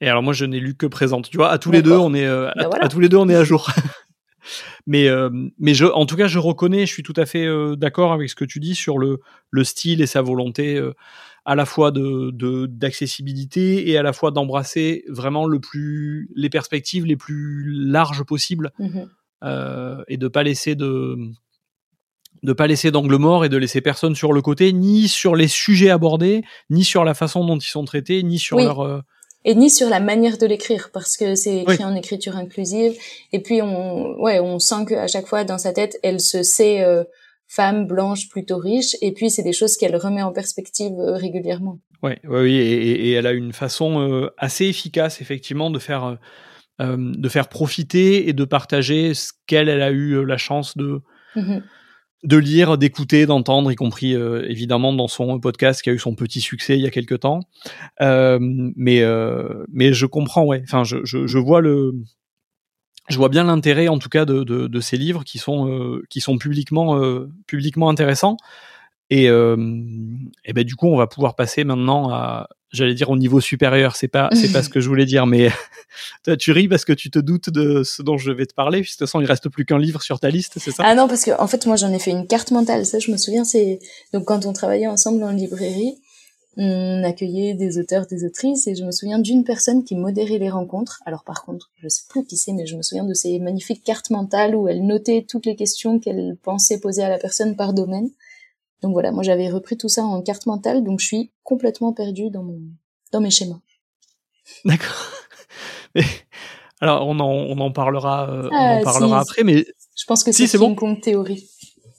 Et 0.00 0.08
alors 0.08 0.22
moi, 0.22 0.32
je 0.32 0.44
n'ai 0.44 0.60
lu 0.60 0.74
que 0.74 0.86
présente. 0.86 1.30
Tu 1.30 1.36
vois, 1.36 1.50
à 1.50 1.58
tous 1.58 1.70
les 1.70 1.82
deux, 1.82 1.96
on 1.96 2.12
est 2.14 2.26
euh, 2.26 2.48
à, 2.50 2.54
ben 2.56 2.68
voilà. 2.68 2.86
à, 2.86 2.88
tous 2.88 3.00
les 3.00 3.08
deux, 3.08 3.18
on 3.18 3.28
est 3.28 3.36
à 3.36 3.44
jour. 3.44 3.70
mais 4.86 5.08
euh, 5.08 5.30
mais 5.58 5.74
je, 5.74 5.84
en 5.84 6.06
tout 6.06 6.16
cas, 6.16 6.26
je 6.26 6.38
reconnais, 6.38 6.86
je 6.86 6.92
suis 6.92 7.02
tout 7.02 7.14
à 7.16 7.26
fait 7.26 7.46
euh, 7.46 7.76
d'accord 7.76 8.12
avec 8.12 8.28
ce 8.28 8.34
que 8.34 8.44
tu 8.44 8.60
dis 8.60 8.74
sur 8.74 8.98
le 8.98 9.20
le 9.50 9.64
style 9.64 10.00
et 10.00 10.06
sa 10.06 10.22
volonté 10.22 10.76
euh, 10.76 10.92
à 11.44 11.54
la 11.54 11.64
fois 11.64 11.90
de 11.90 12.30
d'accessibilité 12.66 13.90
et 13.90 13.96
à 13.96 14.02
la 14.02 14.12
fois 14.12 14.30
d'embrasser 14.30 15.04
vraiment 15.08 15.46
le 15.46 15.60
plus 15.60 16.30
les 16.34 16.50
perspectives 16.50 17.04
les 17.04 17.16
plus 17.16 17.64
larges 17.72 18.24
possibles 18.24 18.72
mm 18.78 18.86
-hmm. 18.86 20.04
et 20.08 20.16
de 20.16 20.28
pas 20.28 20.42
laisser 20.42 20.74
de 20.74 21.16
de 22.42 22.52
pas 22.52 22.66
laisser 22.66 22.90
d'angle 22.90 23.16
mort 23.16 23.44
et 23.44 23.48
de 23.48 23.56
laisser 23.56 23.80
personne 23.80 24.14
sur 24.14 24.32
le 24.32 24.42
côté, 24.42 24.72
ni 24.72 25.08
sur 25.08 25.36
les 25.36 25.48
sujets 25.48 25.90
abordés, 25.90 26.42
ni 26.70 26.84
sur 26.84 27.04
la 27.04 27.14
façon 27.14 27.44
dont 27.44 27.58
ils 27.58 27.68
sont 27.68 27.84
traités, 27.84 28.22
ni 28.22 28.38
sur 28.38 28.58
leur 28.58 28.80
euh, 28.80 29.00
et 29.44 29.54
ni 29.54 29.70
sur 29.70 29.88
la 29.88 30.00
manière 30.00 30.38
de 30.38 30.46
l'écrire 30.46 30.90
parce 30.92 31.16
que 31.16 31.34
c'est 31.34 31.58
écrit 31.58 31.84
en 31.84 31.94
écriture 31.94 32.36
inclusive. 32.36 32.94
Et 33.32 33.40
puis 33.40 33.62
on 33.62 34.20
ouais 34.20 34.40
on 34.40 34.58
sent 34.58 34.86
qu'à 34.88 35.06
chaque 35.06 35.26
fois 35.26 35.44
dans 35.44 35.58
sa 35.58 35.72
tête 35.72 35.98
elle 36.02 36.20
se 36.20 36.42
sait 36.42 36.82
euh, 36.84 37.04
femme 37.46 37.86
blanche 37.86 38.28
plutôt 38.28 38.58
riche. 38.58 38.96
Et 39.02 39.12
puis 39.12 39.30
c'est 39.30 39.42
des 39.42 39.52
choses 39.52 39.76
qu'elle 39.76 39.96
remet 39.96 40.22
en 40.22 40.32
perspective 40.32 40.92
euh, 40.98 41.14
régulièrement. 41.14 41.78
Ouais, 42.02 42.20
oui 42.24 42.56
et, 42.56 43.10
et, 43.10 43.12
elle 43.12 43.28
a 43.28 43.32
une 43.32 43.52
façon 43.52 44.28
assez 44.36 44.64
efficace 44.66 45.20
effectivement 45.20 45.70
de 45.70 45.78
faire 45.78 46.18
de 46.80 47.28
faire 47.28 47.48
profiter 47.48 48.28
et 48.28 48.32
de 48.32 48.44
partager 48.44 49.14
ce 49.14 49.30
qu'elle 49.46 49.68
elle 49.68 49.82
a 49.82 49.92
eu 49.92 50.26
la 50.26 50.36
chance 50.36 50.76
de 50.76 51.00
mmh 51.36 51.60
de 52.22 52.36
lire, 52.36 52.78
d'écouter, 52.78 53.26
d'entendre, 53.26 53.72
y 53.72 53.74
compris 53.74 54.14
euh, 54.14 54.48
évidemment 54.48 54.92
dans 54.92 55.08
son 55.08 55.40
podcast 55.40 55.82
qui 55.82 55.90
a 55.90 55.92
eu 55.92 55.98
son 55.98 56.14
petit 56.14 56.40
succès 56.40 56.78
il 56.78 56.82
y 56.82 56.86
a 56.86 56.90
quelque 56.90 57.14
temps. 57.14 57.40
Euh, 58.00 58.38
mais 58.40 59.02
euh, 59.02 59.64
mais 59.72 59.92
je 59.92 60.06
comprends, 60.06 60.44
ouais. 60.44 60.62
Enfin, 60.64 60.84
je, 60.84 60.98
je, 61.04 61.26
je, 61.26 61.38
vois 61.38 61.60
le, 61.60 61.94
je 63.08 63.16
vois 63.16 63.28
bien 63.28 63.44
l'intérêt 63.44 63.88
en 63.88 63.98
tout 63.98 64.08
cas 64.08 64.24
de, 64.24 64.44
de, 64.44 64.68
de 64.68 64.80
ces 64.80 64.96
livres 64.96 65.24
qui 65.24 65.38
sont 65.38 65.68
euh, 65.68 66.02
qui 66.10 66.20
sont 66.20 66.38
publiquement 66.38 67.00
publiquement 67.46 67.88
intéressants. 67.88 68.36
Et, 69.14 69.24
et 69.24 70.52
ben 70.54 70.64
du 70.64 70.74
coup, 70.74 70.86
on 70.86 70.96
va 70.96 71.06
pouvoir 71.06 71.34
passer 71.34 71.64
maintenant 71.64 72.08
à, 72.10 72.48
j'allais 72.72 72.94
dire 72.94 73.10
au 73.10 73.16
niveau 73.16 73.40
supérieur, 73.40 73.94
c'est 73.96 74.08
pas 74.08 74.30
c'est 74.32 74.50
pas 74.50 74.62
ce 74.62 74.68
que 74.70 74.80
je 74.80 74.88
voulais 74.88 75.04
dire, 75.04 75.26
mais 75.26 75.50
toi 76.24 76.36
tu 76.36 76.52
ris 76.52 76.68
parce 76.68 76.84
que 76.84 76.92
tu 76.92 77.10
te 77.10 77.18
doutes 77.18 77.50
de 77.50 77.82
ce 77.84 78.02
dont 78.02 78.16
je 78.16 78.32
vais 78.32 78.46
te 78.46 78.54
parler. 78.54 78.80
Puisque 78.80 78.98
de 78.98 79.04
toute 79.04 79.08
façon, 79.08 79.20
il 79.20 79.26
reste 79.26 79.48
plus 79.48 79.64
qu'un 79.64 79.78
livre 79.78 80.02
sur 80.02 80.18
ta 80.18 80.30
liste, 80.30 80.54
c'est 80.58 80.70
ça? 80.70 80.82
Ah 80.86 80.94
non, 80.94 81.08
parce 81.08 81.24
que 81.24 81.38
en 81.38 81.46
fait, 81.46 81.66
moi 81.66 81.76
j'en 81.76 81.92
ai 81.92 81.98
fait 81.98 82.10
une 82.10 82.26
carte 82.26 82.50
mentale. 82.50 82.86
Ça, 82.86 82.98
je 82.98 83.10
me 83.10 83.16
souviens, 83.16 83.44
c'est 83.44 83.78
donc 84.12 84.24
quand 84.24 84.46
on 84.46 84.52
travaillait 84.52 84.86
ensemble 84.86 85.22
en 85.22 85.30
librairie, 85.30 85.98
on 86.56 87.02
accueillait 87.04 87.54
des 87.54 87.78
auteurs, 87.78 88.06
des 88.06 88.24
autrices, 88.24 88.66
et 88.66 88.74
je 88.74 88.84
me 88.84 88.92
souviens 88.92 89.18
d'une 89.18 89.44
personne 89.44 89.84
qui 89.84 89.94
modérait 89.94 90.38
les 90.38 90.50
rencontres. 90.50 91.00
Alors 91.06 91.24
par 91.24 91.44
contre, 91.44 91.70
je 91.82 91.88
sais 91.88 92.02
plus 92.08 92.24
qui 92.24 92.36
c'est, 92.36 92.52
mais 92.52 92.66
je 92.66 92.76
me 92.76 92.82
souviens 92.82 93.04
de 93.04 93.14
ces 93.14 93.38
magnifiques 93.38 93.84
cartes 93.84 94.10
mentales 94.10 94.54
où 94.54 94.68
elle 94.68 94.86
notait 94.86 95.24
toutes 95.28 95.46
les 95.46 95.56
questions 95.56 95.98
qu'elle 95.98 96.36
pensait 96.42 96.78
poser 96.78 97.02
à 97.02 97.08
la 97.08 97.18
personne 97.18 97.56
par 97.56 97.72
domaine. 97.72 98.10
Donc 98.82 98.92
voilà, 98.92 99.12
moi 99.12 99.22
j'avais 99.22 99.48
repris 99.48 99.76
tout 99.76 99.88
ça 99.88 100.02
en 100.02 100.22
carte 100.22 100.46
mentale, 100.46 100.82
donc 100.82 101.00
je 101.00 101.06
suis 101.06 101.30
complètement 101.44 101.92
perdue 101.92 102.30
dans 102.30 102.42
mon 102.42 102.60
dans 103.12 103.20
mes 103.20 103.30
schémas. 103.30 103.60
D'accord. 104.64 105.12
alors 106.80 107.06
on 107.06 107.18
en, 107.20 107.30
on 107.30 107.58
en 107.58 107.70
parlera, 107.70 108.28
euh, 108.28 108.48
on 108.50 108.56
en 108.56 108.78
ah, 108.78 108.82
parlera 108.82 109.20
après, 109.20 109.44
mais 109.44 109.64
je 109.96 110.04
pense 110.06 110.24
que 110.24 110.32
c'est 110.32 110.46
si, 110.46 110.56
une 110.56 110.74
bon. 110.74 110.96
théorie. 110.96 111.48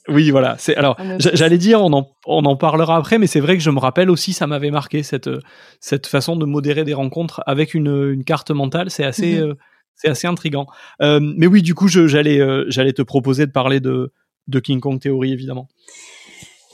Oui, 0.08 0.30
voilà. 0.30 0.56
C'est 0.58 0.76
alors, 0.76 0.96
ah, 0.98 1.16
j'allais 1.18 1.56
dire, 1.56 1.80
on 1.80 1.90
en, 1.94 2.10
on 2.26 2.44
en 2.44 2.56
parlera 2.56 2.96
après, 2.96 3.16
mais 3.16 3.26
c'est 3.26 3.40
vrai 3.40 3.56
que 3.56 3.62
je 3.62 3.70
me 3.70 3.78
rappelle 3.78 4.10
aussi, 4.10 4.34
ça 4.34 4.46
m'avait 4.46 4.70
marqué 4.70 5.02
cette 5.02 5.30
cette 5.80 6.06
façon 6.06 6.36
de 6.36 6.44
modérer 6.44 6.84
des 6.84 6.92
rencontres 6.92 7.42
avec 7.46 7.72
une, 7.72 8.10
une 8.12 8.24
carte 8.24 8.50
mentale. 8.50 8.90
C'est 8.90 9.04
assez, 9.04 9.36
mhm. 9.38 9.48
euh, 9.48 9.54
c'est 9.94 10.08
assez 10.08 10.26
intrigant. 10.26 10.66
Euh, 11.00 11.20
mais 11.22 11.46
oui, 11.46 11.62
du 11.62 11.74
coup, 11.74 11.88
j'allais 11.88 12.40
j'allais 12.68 12.92
te 12.92 13.00
proposer 13.00 13.46
de 13.46 13.52
parler 13.52 13.80
de 13.80 14.12
de 14.48 14.60
King 14.60 14.80
Kong 14.80 15.00
Theory, 15.00 15.32
évidemment. 15.32 15.68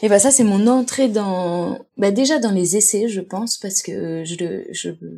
Et 0.03 0.09
bah 0.09 0.19
ça 0.19 0.31
c'est 0.31 0.45
mon 0.45 0.67
entrée 0.67 1.09
dans 1.09 1.79
bah 1.99 2.11
déjà 2.11 2.39
dans 2.39 2.53
les 2.53 2.77
essais 2.77 3.09
je 3.09 3.21
pense 3.21 3.59
parce 3.59 3.83
que 3.83 4.25
je 4.25 4.35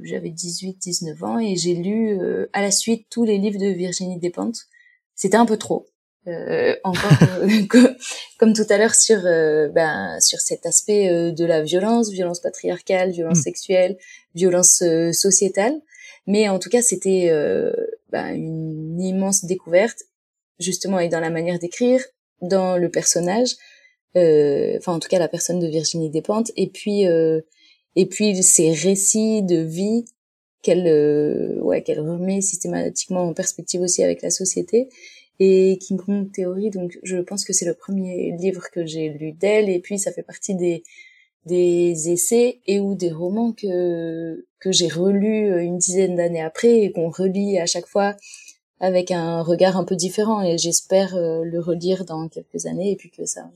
j'avais 0.03 0.31
18 0.31 0.79
19 0.81 1.23
ans 1.23 1.39
et 1.39 1.55
j'ai 1.55 1.75
lu 1.75 2.19
euh, 2.21 2.49
à 2.53 2.63
la 2.63 2.73
suite 2.73 3.07
tous 3.09 3.25
les 3.25 3.39
livres 3.39 3.61
de 3.61 3.67
Virginie 3.67 4.19
Despentes. 4.19 4.67
C'était 5.15 5.37
un 5.37 5.47
peu 5.47 5.57
trop. 5.57 5.87
Euh, 6.29 6.77
encore 6.85 7.11
euh, 7.43 7.89
comme 8.39 8.55
tout 8.55 8.67
à 8.71 8.79
l'heure 8.79 8.95
sur 8.95 9.25
euh, 9.25 9.69
ben 9.69 10.21
sur 10.21 10.41
cet 10.41 10.67
aspect 10.67 11.33
de 11.33 11.45
la 11.45 11.63
violence, 11.63 12.11
violence 12.11 12.41
patriarcale, 12.41 13.11
violence 13.11 13.39
mm. 13.39 13.43
sexuelle, 13.43 13.99
violence 14.35 14.83
sociétale, 15.13 15.81
mais 16.27 16.49
en 16.49 16.59
tout 16.59 16.71
cas 16.71 16.83
c'était 16.83 17.31
ben, 18.11 18.35
une 18.35 19.01
immense 19.01 19.45
découverte 19.45 19.99
justement 20.59 20.99
et 20.99 21.09
dans 21.09 21.21
la 21.21 21.31
manière 21.31 21.59
d'écrire, 21.59 22.03
dans 22.41 22.77
le 22.77 22.89
personnage, 22.89 23.51
euh, 23.51 23.72
enfin 24.15 24.95
en 24.95 24.99
tout 24.99 25.09
cas 25.09 25.19
la 25.19 25.29
personne 25.29 25.59
de 25.59 25.67
Virginie 25.67 26.11
Despentes, 26.11 26.53
et 26.57 26.69
puis 26.69 27.07
euh, 27.07 27.41
et 27.97 28.07
puis 28.07 28.43
ces 28.43 28.73
récits 28.73 29.43
de 29.43 29.57
vie 29.57 30.05
qu'elle 30.63 30.87
euh, 30.87 31.59
ouais 31.61 31.83
qu'elle 31.83 32.01
remet 32.01 32.41
systématiquement 32.41 33.23
en 33.23 33.35
perspective 33.35 33.81
aussi 33.81 34.03
avec 34.03 34.23
la 34.23 34.31
société. 34.31 34.89
Et 35.41 35.79
King 35.79 35.99
Kong 35.99 36.31
Theory 36.33 36.71
donc 36.71 36.99
je 37.03 37.17
pense 37.19 37.45
que 37.45 37.53
c'est 37.53 37.65
le 37.65 37.75
premier 37.75 38.37
livre 38.39 38.65
que 38.73 38.87
j'ai 38.87 39.09
lu 39.09 39.33
d'elle. 39.33 39.69
Et 39.71 39.81
puis 39.81 39.99
ça 39.99 40.13
fait 40.13 40.23
partie 40.23 40.55
des 40.55 40.83
des 41.47 42.11
essais 42.11 42.61
et 42.67 42.81
ou 42.81 42.95
des 42.95 43.11
romans 43.11 43.53
que 43.53 44.47
que 44.61 44.73
j'ai 44.73 44.89
relus 44.89 45.61
une 45.63 45.79
dizaine 45.79 46.17
d'années 46.17 46.43
après 46.43 46.83
et 46.83 46.93
qu'on 46.93 47.11
relit 47.11 47.59
à 47.59 47.67
chaque 47.67 47.87
fois 47.87 48.17
avec 48.79 49.11
un 49.11 49.43
regard 49.43 49.77
un 49.77 49.85
peu 49.85 49.97
différent. 49.97 50.43
Et 50.43 50.59
j'espère 50.59 51.17
le 51.17 51.61
relire 51.61 52.05
dans 52.05 52.29
quelques 52.29 52.67
années 52.67 52.93
et 52.93 52.97
puis 52.97 53.11
que 53.11 53.25
ça 53.27 53.51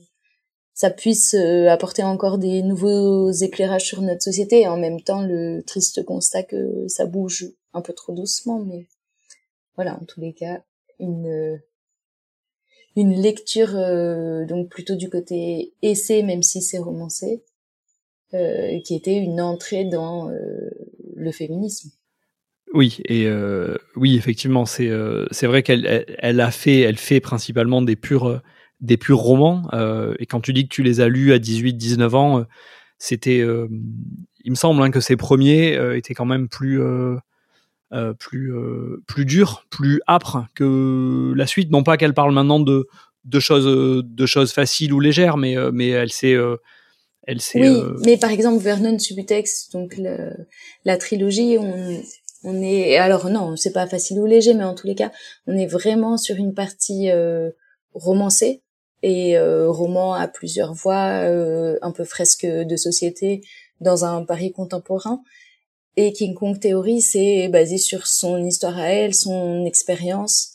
ça 0.77 0.91
puisse 0.91 1.33
euh, 1.33 1.69
apporter 1.69 2.03
encore 2.03 2.37
des 2.37 2.61
nouveaux 2.61 3.31
éclairages 3.31 3.85
sur 3.85 4.03
notre 4.03 4.21
société 4.21 4.67
en 4.67 4.77
même 4.77 5.01
temps 5.01 5.23
le 5.23 5.63
triste 5.63 6.05
constat 6.05 6.43
que 6.43 6.87
ça 6.87 7.07
bouge 7.07 7.47
un 7.73 7.81
peu 7.81 7.93
trop 7.93 8.13
doucement 8.13 8.59
mais 8.59 8.85
voilà 9.75 9.97
en 9.99 10.05
tous 10.05 10.21
les 10.21 10.33
cas 10.33 10.61
une 10.99 11.59
une 12.95 13.19
lecture 13.19 13.75
euh, 13.75 14.45
donc 14.45 14.69
plutôt 14.69 14.93
du 14.93 15.09
côté 15.09 15.73
essai 15.81 16.21
même 16.21 16.43
si 16.43 16.61
c'est 16.61 16.77
romancé 16.77 17.43
euh, 18.35 18.79
qui 18.81 18.93
était 18.93 19.17
une 19.17 19.41
entrée 19.41 19.85
dans 19.85 20.29
le 20.29 21.31
féminisme. 21.31 21.89
Oui 22.75 22.99
et 23.05 23.27
oui 23.95 24.15
effectivement 24.15 24.67
c'est 24.67 24.91
c'est 25.31 25.47
vrai 25.47 25.63
qu'elle 25.63 26.05
elle, 26.19 26.39
a 26.39 26.51
fait 26.51 26.81
elle 26.81 26.97
fait 26.97 27.19
principalement 27.19 27.81
des 27.81 27.95
purs 27.95 28.43
des 28.81 28.97
purs 28.97 29.19
romans. 29.19 29.63
Euh, 29.73 30.15
et 30.19 30.25
quand 30.25 30.41
tu 30.41 30.53
dis 30.53 30.67
que 30.67 30.73
tu 30.73 30.83
les 30.83 30.99
as 30.99 31.07
lus 31.07 31.33
à 31.33 31.37
18-19 31.37 32.15
ans, 32.15 32.39
euh, 32.39 32.43
c'était, 32.97 33.39
euh, 33.39 33.67
il 34.43 34.51
me 34.51 34.55
semble 34.55 34.81
hein, 34.81 34.91
que 34.91 34.99
ces 34.99 35.15
premiers 35.15 35.77
étaient 35.95 36.13
quand 36.13 36.25
même 36.25 36.47
plus 36.47 36.81
plus 38.19 38.53
plus 39.05 39.25
durs, 39.25 39.65
plus 39.69 40.01
âpres 40.07 40.45
que 40.55 41.33
la 41.35 41.47
suite. 41.47 41.69
Non 41.69 41.83
pas 41.83 41.97
qu'elle 41.97 42.13
parle 42.13 42.33
maintenant 42.33 42.59
de 42.59 42.87
de 43.25 43.39
choses 43.39 43.65
de 44.03 44.25
choses 44.25 44.53
faciles 44.53 44.93
ou 44.93 44.99
légères, 44.99 45.37
mais 45.37 45.55
mais 45.71 45.89
elle 45.89 46.11
s'est 46.11 46.35
elle 47.23 47.39
oui, 47.55 47.81
mais 48.05 48.15
par 48.15 48.31
exemple 48.31 48.63
Vernon 48.63 48.97
Subutex, 48.97 49.69
donc 49.71 49.99
la 50.85 50.97
trilogie, 50.97 51.57
on, 51.59 52.01
on 52.45 52.61
est 52.61 52.95
alors 52.95 53.29
non, 53.29 53.57
c'est 53.57 53.73
pas 53.73 53.85
facile 53.85 54.19
ou 54.19 54.25
léger, 54.25 54.53
mais 54.53 54.63
en 54.63 54.75
tous 54.75 54.87
les 54.87 54.95
cas, 54.95 55.11
on 55.45 55.57
est 55.57 55.67
vraiment 55.67 56.17
sur 56.17 56.37
une 56.37 56.53
partie 56.53 57.09
romancée 57.93 58.63
et 59.03 59.37
euh, 59.37 59.69
roman 59.69 60.13
à 60.13 60.27
plusieurs 60.27 60.73
voix, 60.73 61.21
euh, 61.23 61.77
un 61.81 61.91
peu 61.91 62.03
fresque 62.03 62.45
de 62.45 62.75
société 62.75 63.41
dans 63.79 64.05
un 64.05 64.23
Paris 64.25 64.51
contemporain. 64.51 65.21
Et 65.95 66.13
King 66.13 66.33
Kong 66.35 66.59
Theory, 66.59 67.01
c'est 67.01 67.47
basé 67.49 67.77
sur 67.77 68.07
son 68.07 68.43
histoire 68.45 68.77
à 68.77 68.89
elle, 68.89 69.13
son 69.13 69.65
expérience 69.65 70.53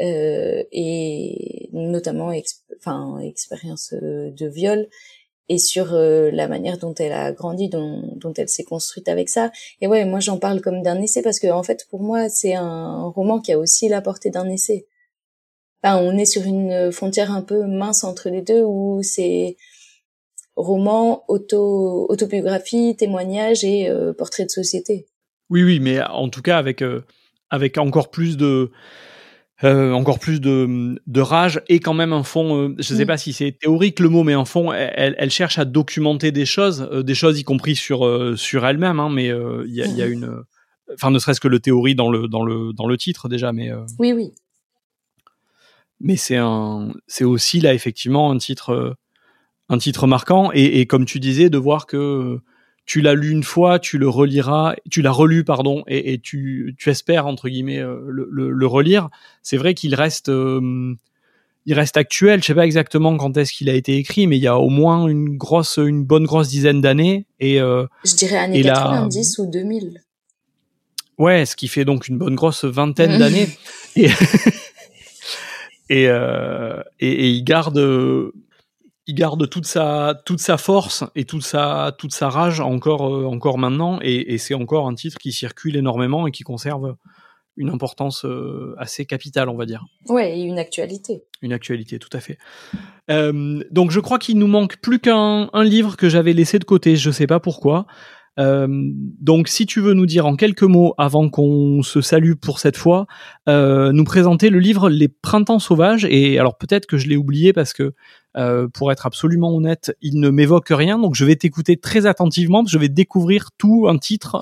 euh, 0.00 0.62
et 0.72 1.70
notamment 1.72 2.32
enfin 2.78 3.18
expérience 3.20 3.94
euh, 3.94 4.30
de 4.30 4.46
viol 4.46 4.88
et 5.48 5.58
sur 5.58 5.92
la 5.92 6.48
manière 6.48 6.76
dont 6.76 6.94
elle 6.94 7.12
a 7.12 7.30
grandi, 7.30 7.68
dont, 7.68 8.02
dont 8.16 8.32
elle 8.32 8.48
s'est 8.48 8.64
construite 8.64 9.08
avec 9.08 9.28
ça. 9.28 9.52
Et 9.80 9.86
ouais, 9.86 10.04
moi 10.04 10.18
j'en 10.18 10.38
parle 10.38 10.60
comme 10.60 10.82
d'un 10.82 11.00
essai 11.00 11.22
parce 11.22 11.38
que 11.38 11.46
en 11.46 11.62
fait 11.62 11.86
pour 11.88 12.02
moi 12.02 12.28
c'est 12.28 12.54
un 12.54 13.04
roman 13.04 13.40
qui 13.40 13.52
a 13.52 13.58
aussi 13.58 13.88
la 13.88 14.02
portée 14.02 14.30
d'un 14.30 14.48
essai 14.48 14.86
on 15.94 16.16
est 16.18 16.24
sur 16.24 16.42
une 16.42 16.90
frontière 16.90 17.30
un 17.30 17.42
peu 17.42 17.66
mince 17.66 18.04
entre 18.04 18.28
les 18.28 18.42
deux 18.42 18.62
où 18.64 19.00
c'est 19.02 19.56
roman, 20.56 21.22
auto, 21.28 22.06
autobiographie, 22.08 22.96
témoignage 22.96 23.62
et 23.62 23.88
euh, 23.88 24.12
portrait 24.12 24.44
de 24.44 24.50
société. 24.50 25.06
Oui, 25.50 25.62
oui, 25.62 25.80
mais 25.80 26.02
en 26.02 26.28
tout 26.28 26.42
cas 26.42 26.58
avec 26.58 26.82
euh, 26.82 27.04
avec 27.50 27.78
encore 27.78 28.10
plus 28.10 28.36
de 28.36 28.70
euh, 29.64 29.92
encore 29.92 30.18
plus 30.18 30.40
de, 30.40 31.00
de 31.06 31.20
rage 31.20 31.62
et 31.68 31.78
quand 31.78 31.94
même 31.94 32.12
un 32.12 32.24
fond, 32.24 32.74
je 32.78 32.92
ne 32.92 32.98
sais 32.98 33.04
mm. 33.04 33.06
pas 33.06 33.16
si 33.16 33.32
c'est 33.32 33.52
théorique 33.52 34.00
le 34.00 34.08
mot, 34.08 34.22
mais 34.22 34.34
un 34.34 34.44
fond, 34.44 34.72
elle, 34.72 35.14
elle, 35.18 35.30
cherche 35.30 35.58
à 35.58 35.64
documenter 35.64 36.30
des 36.30 36.44
choses, 36.44 36.90
des 37.04 37.14
choses 37.14 37.38
y 37.38 37.44
compris 37.44 37.76
sur 37.76 38.34
sur 38.36 38.66
elle-même, 38.66 38.98
hein, 38.98 39.08
mais 39.10 39.26
il 39.26 39.74
y 39.74 39.82
a, 39.82 39.86
y, 39.86 40.02
a, 40.02 40.08
mm. 40.08 40.12
une, 40.12 40.42
enfin 40.94 41.10
ne 41.10 41.18
serait-ce 41.18 41.40
que 41.40 41.48
le 41.48 41.60
théorie 41.60 41.94
dans 41.94 42.10
le 42.10 42.28
dans 42.28 42.42
le 42.42 42.72
dans 42.72 42.86
le 42.86 42.96
titre 42.96 43.28
déjà, 43.28 43.52
mais 43.52 43.70
oui 43.98 44.12
oui 44.12 44.32
mais 46.00 46.16
c'est 46.16 46.36
un, 46.36 46.92
c'est 47.06 47.24
aussi 47.24 47.60
là 47.60 47.74
effectivement 47.74 48.30
un 48.30 48.38
titre, 48.38 48.70
euh, 48.70 48.94
un 49.68 49.78
titre 49.78 50.06
marquant. 50.06 50.50
Et, 50.52 50.80
et, 50.80 50.86
comme 50.86 51.04
tu 51.04 51.20
disais, 51.20 51.50
de 51.50 51.58
voir 51.58 51.86
que 51.86 52.40
tu 52.86 53.00
l'as 53.00 53.14
lu 53.14 53.30
une 53.30 53.42
fois, 53.42 53.78
tu 53.78 53.98
le 53.98 54.08
reliras, 54.08 54.76
tu 54.90 55.02
l'as 55.02 55.10
relu 55.10 55.44
pardon, 55.44 55.82
et, 55.88 56.12
et, 56.12 56.18
tu, 56.18 56.74
tu 56.78 56.88
espères 56.88 57.26
entre 57.26 57.48
guillemets 57.48 57.80
euh, 57.80 57.98
le, 58.08 58.28
le, 58.30 58.50
le 58.50 58.66
relire. 58.66 59.08
C'est 59.42 59.56
vrai 59.56 59.74
qu'il 59.74 59.94
reste, 59.94 60.28
euh, 60.28 60.94
il 61.66 61.74
reste 61.74 61.96
actuel. 61.96 62.40
Je 62.40 62.46
sais 62.46 62.54
pas 62.54 62.64
exactement 62.64 63.16
quand 63.16 63.36
est-ce 63.36 63.52
qu'il 63.52 63.68
a 63.68 63.74
été 63.74 63.96
écrit, 63.96 64.28
mais 64.28 64.36
il 64.36 64.42
y 64.42 64.46
a 64.46 64.56
au 64.56 64.68
moins 64.68 65.08
une 65.08 65.36
grosse, 65.36 65.78
une 65.78 66.04
bonne 66.04 66.24
grosse 66.24 66.48
dizaine 66.48 66.80
d'années. 66.80 67.26
Et 67.40 67.60
euh, 67.60 67.86
je 68.04 68.14
dirais 68.14 68.36
années 68.36 68.62
90 68.62 69.38
ou 69.38 69.46
2000. 69.46 70.02
Ouais, 71.18 71.44
ce 71.44 71.56
qui 71.56 71.66
fait 71.66 71.84
donc 71.84 72.08
une 72.08 72.18
bonne 72.18 72.36
grosse 72.36 72.64
vingtaine 72.64 73.18
d'années. 73.18 73.48
Et, 73.96 74.08
et, 75.88 76.08
euh, 76.08 76.82
et, 77.00 77.10
et, 77.10 77.28
il 77.30 77.44
garde, 77.44 77.78
il 79.06 79.14
garde 79.14 79.48
toute 79.48 79.66
sa 79.66 80.20
toute 80.24 80.40
sa 80.40 80.56
force 80.56 81.04
et 81.14 81.24
toute 81.24 81.44
sa 81.44 81.94
toute 81.98 82.12
sa 82.12 82.28
rage 82.28 82.60
encore 82.60 83.06
euh, 83.06 83.24
encore 83.24 83.58
maintenant. 83.58 83.98
Et, 84.02 84.34
et 84.34 84.38
c'est 84.38 84.54
encore 84.54 84.88
un 84.88 84.94
titre 84.94 85.18
qui 85.18 85.32
circule 85.32 85.76
énormément 85.76 86.26
et 86.26 86.32
qui 86.32 86.42
conserve 86.42 86.96
une 87.56 87.70
importance 87.70 88.24
euh, 88.24 88.74
assez 88.78 89.06
capitale, 89.06 89.48
on 89.48 89.56
va 89.56 89.64
dire. 89.64 89.84
Ouais, 90.08 90.38
et 90.38 90.42
une 90.42 90.58
actualité. 90.58 91.24
Une 91.40 91.52
actualité, 91.52 91.98
tout 91.98 92.10
à 92.12 92.20
fait. 92.20 92.38
Euh, 93.10 93.62
donc 93.70 93.90
je 93.90 94.00
crois 94.00 94.18
qu'il 94.18 94.38
nous 94.38 94.46
manque 94.46 94.76
plus 94.78 94.98
qu'un 94.98 95.48
un 95.52 95.64
livre 95.64 95.96
que 95.96 96.08
j'avais 96.08 96.32
laissé 96.32 96.58
de 96.58 96.64
côté, 96.64 96.96
je 96.96 97.10
sais 97.10 97.26
pas 97.26 97.40
pourquoi. 97.40 97.86
Euh, 98.38 98.66
donc 98.68 99.48
si 99.48 99.66
tu 99.66 99.80
veux 99.80 99.94
nous 99.94 100.06
dire 100.06 100.26
en 100.26 100.36
quelques 100.36 100.62
mots, 100.62 100.94
avant 100.98 101.28
qu'on 101.30 101.82
se 101.82 102.00
salue 102.00 102.34
pour 102.34 102.58
cette 102.58 102.76
fois, 102.76 103.06
euh, 103.48 103.92
nous 103.92 104.04
présenter 104.04 104.50
le 104.50 104.58
livre 104.58 104.88
Les 104.88 105.08
Printemps 105.08 105.58
Sauvages. 105.58 106.06
Et 106.08 106.38
alors 106.38 106.56
peut-être 106.56 106.86
que 106.86 106.98
je 106.98 107.08
l'ai 107.08 107.16
oublié 107.16 107.52
parce 107.52 107.72
que 107.72 107.94
euh, 108.36 108.68
pour 108.68 108.92
être 108.92 109.06
absolument 109.06 109.54
honnête, 109.54 109.96
il 110.02 110.20
ne 110.20 110.28
m'évoque 110.28 110.68
rien. 110.70 110.98
Donc 110.98 111.14
je 111.14 111.24
vais 111.24 111.36
t'écouter 111.36 111.76
très 111.76 112.06
attentivement. 112.06 112.64
Je 112.66 112.78
vais 112.78 112.88
découvrir 112.88 113.50
tout, 113.56 113.86
un 113.88 113.98
titre, 113.98 114.36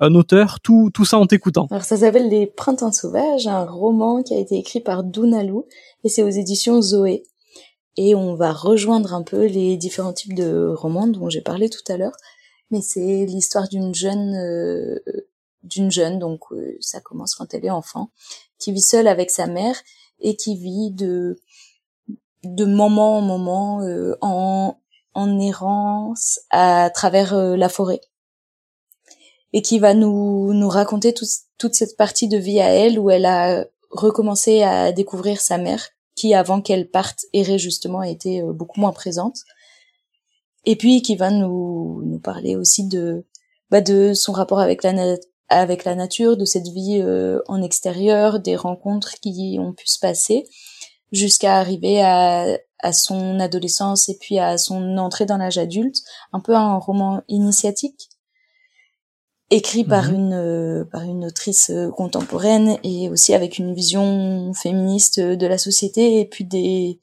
un 0.00 0.14
auteur, 0.14 0.60
tout, 0.60 0.90
tout 0.92 1.04
ça 1.04 1.18
en 1.18 1.26
t'écoutant. 1.26 1.66
Alors 1.70 1.84
ça 1.84 1.98
s'appelle 1.98 2.30
Les 2.30 2.46
Printemps 2.46 2.92
Sauvages, 2.92 3.46
un 3.46 3.66
roman 3.66 4.22
qui 4.22 4.34
a 4.34 4.38
été 4.38 4.56
écrit 4.56 4.80
par 4.80 5.04
Dunalou 5.04 5.66
et 6.04 6.08
c'est 6.08 6.22
aux 6.22 6.30
éditions 6.30 6.80
Zoé. 6.80 7.24
Et 7.96 8.14
on 8.14 8.34
va 8.34 8.52
rejoindre 8.52 9.12
un 9.12 9.22
peu 9.22 9.44
les 9.46 9.76
différents 9.76 10.14
types 10.14 10.34
de 10.34 10.72
romans 10.74 11.06
dont 11.06 11.28
j'ai 11.28 11.42
parlé 11.42 11.68
tout 11.68 11.92
à 11.92 11.98
l'heure. 11.98 12.16
Mais 12.70 12.82
c'est 12.82 13.26
l'histoire 13.26 13.68
d'une 13.68 13.94
jeune, 13.94 14.34
euh, 14.36 14.98
d'une 15.62 15.90
jeune, 15.90 16.18
donc 16.18 16.52
euh, 16.52 16.76
ça 16.80 17.00
commence 17.00 17.34
quand 17.34 17.52
elle 17.54 17.64
est 17.64 17.70
enfant, 17.70 18.10
qui 18.58 18.72
vit 18.72 18.82
seule 18.82 19.08
avec 19.08 19.30
sa 19.30 19.46
mère 19.46 19.76
et 20.20 20.36
qui 20.36 20.56
vit 20.56 20.90
de 20.90 21.40
de 22.44 22.64
moment 22.64 23.18
en 23.18 23.20
moment 23.20 23.82
euh, 23.82 24.16
en 24.20 24.78
en 25.14 25.40
errance 25.40 26.40
à 26.50 26.90
travers 26.90 27.34
la 27.34 27.68
forêt. 27.68 28.00
Et 29.52 29.62
qui 29.62 29.80
va 29.80 29.94
nous, 29.94 30.54
nous 30.54 30.68
raconter 30.68 31.12
toute 31.12 31.74
cette 31.74 31.96
partie 31.96 32.28
de 32.28 32.38
vie 32.38 32.60
à 32.60 32.70
elle 32.70 33.00
où 33.00 33.10
elle 33.10 33.26
a 33.26 33.66
recommencé 33.90 34.62
à 34.62 34.92
découvrir 34.92 35.40
sa 35.40 35.58
mère 35.58 35.90
qui 36.20 36.34
avant 36.34 36.60
qu'elle 36.60 36.90
parte 36.90 37.24
errait 37.32 37.58
justement 37.58 38.02
était 38.02 38.42
euh, 38.42 38.52
beaucoup 38.52 38.78
moins 38.78 38.92
présente 38.92 39.38
et 40.64 40.76
puis 40.76 41.02
qui 41.02 41.16
va 41.16 41.30
nous, 41.30 42.02
nous 42.04 42.18
parler 42.18 42.56
aussi 42.56 42.86
de 42.86 43.24
bah, 43.70 43.80
de 43.80 44.12
son 44.14 44.32
rapport 44.32 44.60
avec 44.60 44.82
la 44.82 45.16
avec 45.48 45.84
la 45.84 45.94
nature 45.94 46.36
de 46.36 46.44
cette 46.44 46.68
vie 46.68 47.00
euh, 47.00 47.40
en 47.48 47.62
extérieur 47.62 48.38
des 48.40 48.56
rencontres 48.56 49.14
qui 49.20 49.58
ont 49.60 49.72
pu 49.72 49.86
se 49.88 49.98
passer 49.98 50.44
jusqu'à 51.12 51.56
arriver 51.56 52.00
à, 52.00 52.46
à 52.78 52.92
son 52.92 53.40
adolescence 53.40 54.08
et 54.08 54.16
puis 54.18 54.38
à 54.38 54.58
son 54.58 54.96
entrée 54.96 55.26
dans 55.26 55.38
l'âge 55.38 55.58
adulte 55.58 55.96
un 56.32 56.40
peu 56.40 56.54
un 56.54 56.78
roman 56.78 57.22
initiatique 57.28 58.10
écrit 59.50 59.84
par 59.84 60.10
mhm. 60.10 60.14
une 60.14 60.34
euh, 60.34 60.84
par 60.84 61.02
une 61.02 61.24
autrice 61.24 61.70
euh, 61.70 61.90
contemporaine 61.90 62.78
et 62.84 63.08
aussi 63.08 63.34
avec 63.34 63.58
une 63.58 63.74
vision 63.74 64.52
féministe 64.54 65.20
de 65.20 65.46
la 65.46 65.58
société 65.58 66.20
et 66.20 66.24
puis 66.24 66.44
des 66.44 67.00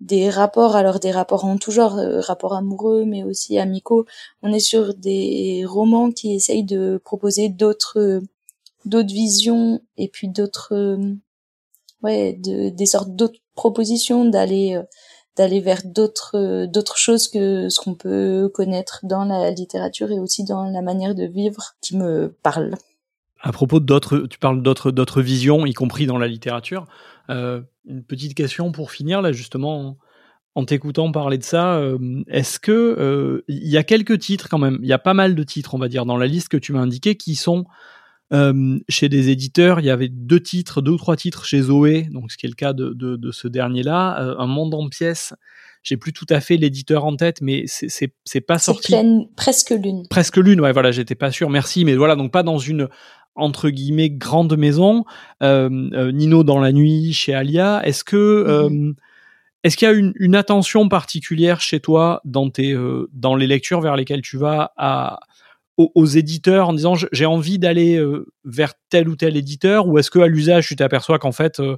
des 0.00 0.28
rapports 0.28 0.76
alors 0.76 1.00
des 1.00 1.10
rapports 1.10 1.44
en 1.44 1.56
tout 1.56 1.70
genre 1.70 1.98
euh, 1.98 2.20
rapports 2.20 2.54
amoureux 2.54 3.04
mais 3.06 3.24
aussi 3.24 3.58
amicaux 3.58 4.04
on 4.42 4.52
est 4.52 4.60
sur 4.60 4.94
des 4.94 5.64
romans 5.66 6.10
qui 6.10 6.34
essayent 6.34 6.64
de 6.64 7.00
proposer 7.02 7.48
d'autres 7.48 8.20
d'autres 8.84 9.12
visions 9.12 9.80
et 9.96 10.08
puis 10.08 10.28
d'autres 10.28 10.98
ouais 12.02 12.34
de, 12.34 12.68
des 12.68 12.86
sortes 12.86 13.16
d'autres 13.16 13.40
propositions 13.54 14.26
d'aller 14.26 14.78
d'aller 15.36 15.60
vers 15.60 15.82
d'autres 15.84 16.36
euh, 16.36 16.66
d'autres 16.66 16.96
choses 16.96 17.28
que 17.28 17.68
ce 17.68 17.80
qu'on 17.80 17.94
peut 17.94 18.50
connaître 18.52 19.00
dans 19.02 19.24
la 19.24 19.50
littérature 19.50 20.10
et 20.10 20.18
aussi 20.18 20.44
dans 20.44 20.64
la 20.64 20.82
manière 20.82 21.14
de 21.14 21.24
vivre 21.24 21.74
qui 21.80 21.96
me 21.96 22.34
parle. 22.42 22.74
À 23.40 23.52
propos 23.52 23.80
d'autres, 23.80 24.26
tu 24.30 24.38
parles 24.38 24.62
d'autres 24.62 24.90
d'autres 24.90 25.20
visions, 25.20 25.66
y 25.66 25.74
compris 25.74 26.06
dans 26.06 26.18
la 26.18 26.26
littérature. 26.26 26.86
Euh, 27.30 27.60
une 27.86 28.04
petite 28.04 28.34
question 28.34 28.72
pour 28.72 28.90
finir 28.90 29.22
là, 29.22 29.32
justement, 29.32 29.98
en, 30.54 30.64
t'écoutant 30.64 31.12
parler 31.12 31.38
de 31.38 31.44
ça, 31.44 31.76
euh, 31.76 32.22
est-ce 32.28 32.58
que 32.58 33.44
il 33.48 33.68
y 33.68 33.76
a 33.76 33.84
quelques 33.84 34.18
titres 34.18 34.48
quand 34.48 34.58
même, 34.58 34.78
il 34.82 34.88
y 34.88 34.92
a 34.92 34.98
pas 34.98 35.14
mal 35.14 35.34
de 35.34 35.42
titres, 35.42 35.74
on 35.74 35.78
va 35.78 35.88
dire, 35.88 36.06
dans 36.06 36.16
la 36.16 36.26
liste 36.26 36.48
que 36.48 36.56
tu 36.56 36.72
m'as 36.72 36.80
indiqué, 36.80 37.16
qui 37.16 37.34
sont 37.34 37.66
euh, 38.32 38.78
chez 38.88 39.08
des 39.08 39.30
éditeurs, 39.30 39.78
il 39.78 39.86
y 39.86 39.90
avait 39.90 40.08
deux 40.08 40.40
titres, 40.40 40.82
deux 40.82 40.92
ou 40.92 40.96
trois 40.96 41.16
titres 41.16 41.44
chez 41.44 41.60
Zoé, 41.62 42.08
donc 42.10 42.32
ce 42.32 42.36
qui 42.36 42.46
est 42.46 42.48
le 42.48 42.56
cas 42.56 42.72
de, 42.72 42.90
de, 42.90 43.16
de 43.16 43.30
ce 43.30 43.46
dernier-là. 43.46 44.20
Euh, 44.20 44.38
un 44.38 44.46
monde 44.46 44.74
en 44.74 44.88
pièces, 44.88 45.32
j'ai 45.84 45.96
plus 45.96 46.12
tout 46.12 46.26
à 46.30 46.40
fait 46.40 46.56
l'éditeur 46.56 47.04
en 47.04 47.14
tête, 47.14 47.40
mais 47.40 47.64
c'est 47.66 48.40
pas 48.40 48.58
sorti. 48.58 48.92
Pleine, 48.92 49.28
presque 49.36 49.70
lune. 49.70 50.02
Presque 50.10 50.38
lune, 50.38 50.60
ouais, 50.60 50.72
voilà, 50.72 50.90
j'étais 50.90 51.14
pas 51.14 51.30
sûr, 51.30 51.50
merci, 51.50 51.84
mais 51.84 51.94
voilà, 51.94 52.16
donc 52.16 52.32
pas 52.32 52.42
dans 52.42 52.58
une 52.58 52.88
entre 53.36 53.70
guillemets 53.70 54.10
grande 54.10 54.56
maison. 54.56 55.04
Euh, 55.42 55.90
euh 55.92 56.12
Nino 56.12 56.44
dans 56.44 56.58
la 56.58 56.72
nuit 56.72 57.12
chez 57.12 57.34
Alia. 57.34 57.82
Est-ce 57.84 58.04
que 58.04 58.68
mm-hmm. 58.68 58.94
est-ce 59.64 59.76
qu'il 59.76 59.88
y 59.88 59.90
a 59.90 59.94
une, 59.94 60.12
une, 60.16 60.34
attention 60.34 60.88
particulière 60.88 61.60
chez 61.60 61.80
toi 61.80 62.20
dans 62.24 62.50
tes 62.50 62.76
dans 63.12 63.36
les 63.36 63.46
lectures 63.46 63.80
vers 63.80 63.96
lesquelles 63.96 64.22
tu 64.22 64.38
vas 64.38 64.72
à 64.76 65.20
aux, 65.76 66.06
éditeurs 66.06 66.70
en 66.70 66.72
disant 66.72 66.94
j'ai 67.12 67.26
envie 67.26 67.58
d'aller 67.58 67.96
euh, 67.96 68.26
vers 68.44 68.74
tel 68.88 69.08
ou 69.08 69.16
tel 69.16 69.36
éditeur 69.36 69.86
ou 69.86 69.98
est-ce 69.98 70.10
que 70.10 70.18
à 70.18 70.26
l'usage 70.26 70.68
tu 70.68 70.76
t'aperçois 70.76 71.18
qu'en 71.18 71.32
fait 71.32 71.60
euh, 71.60 71.76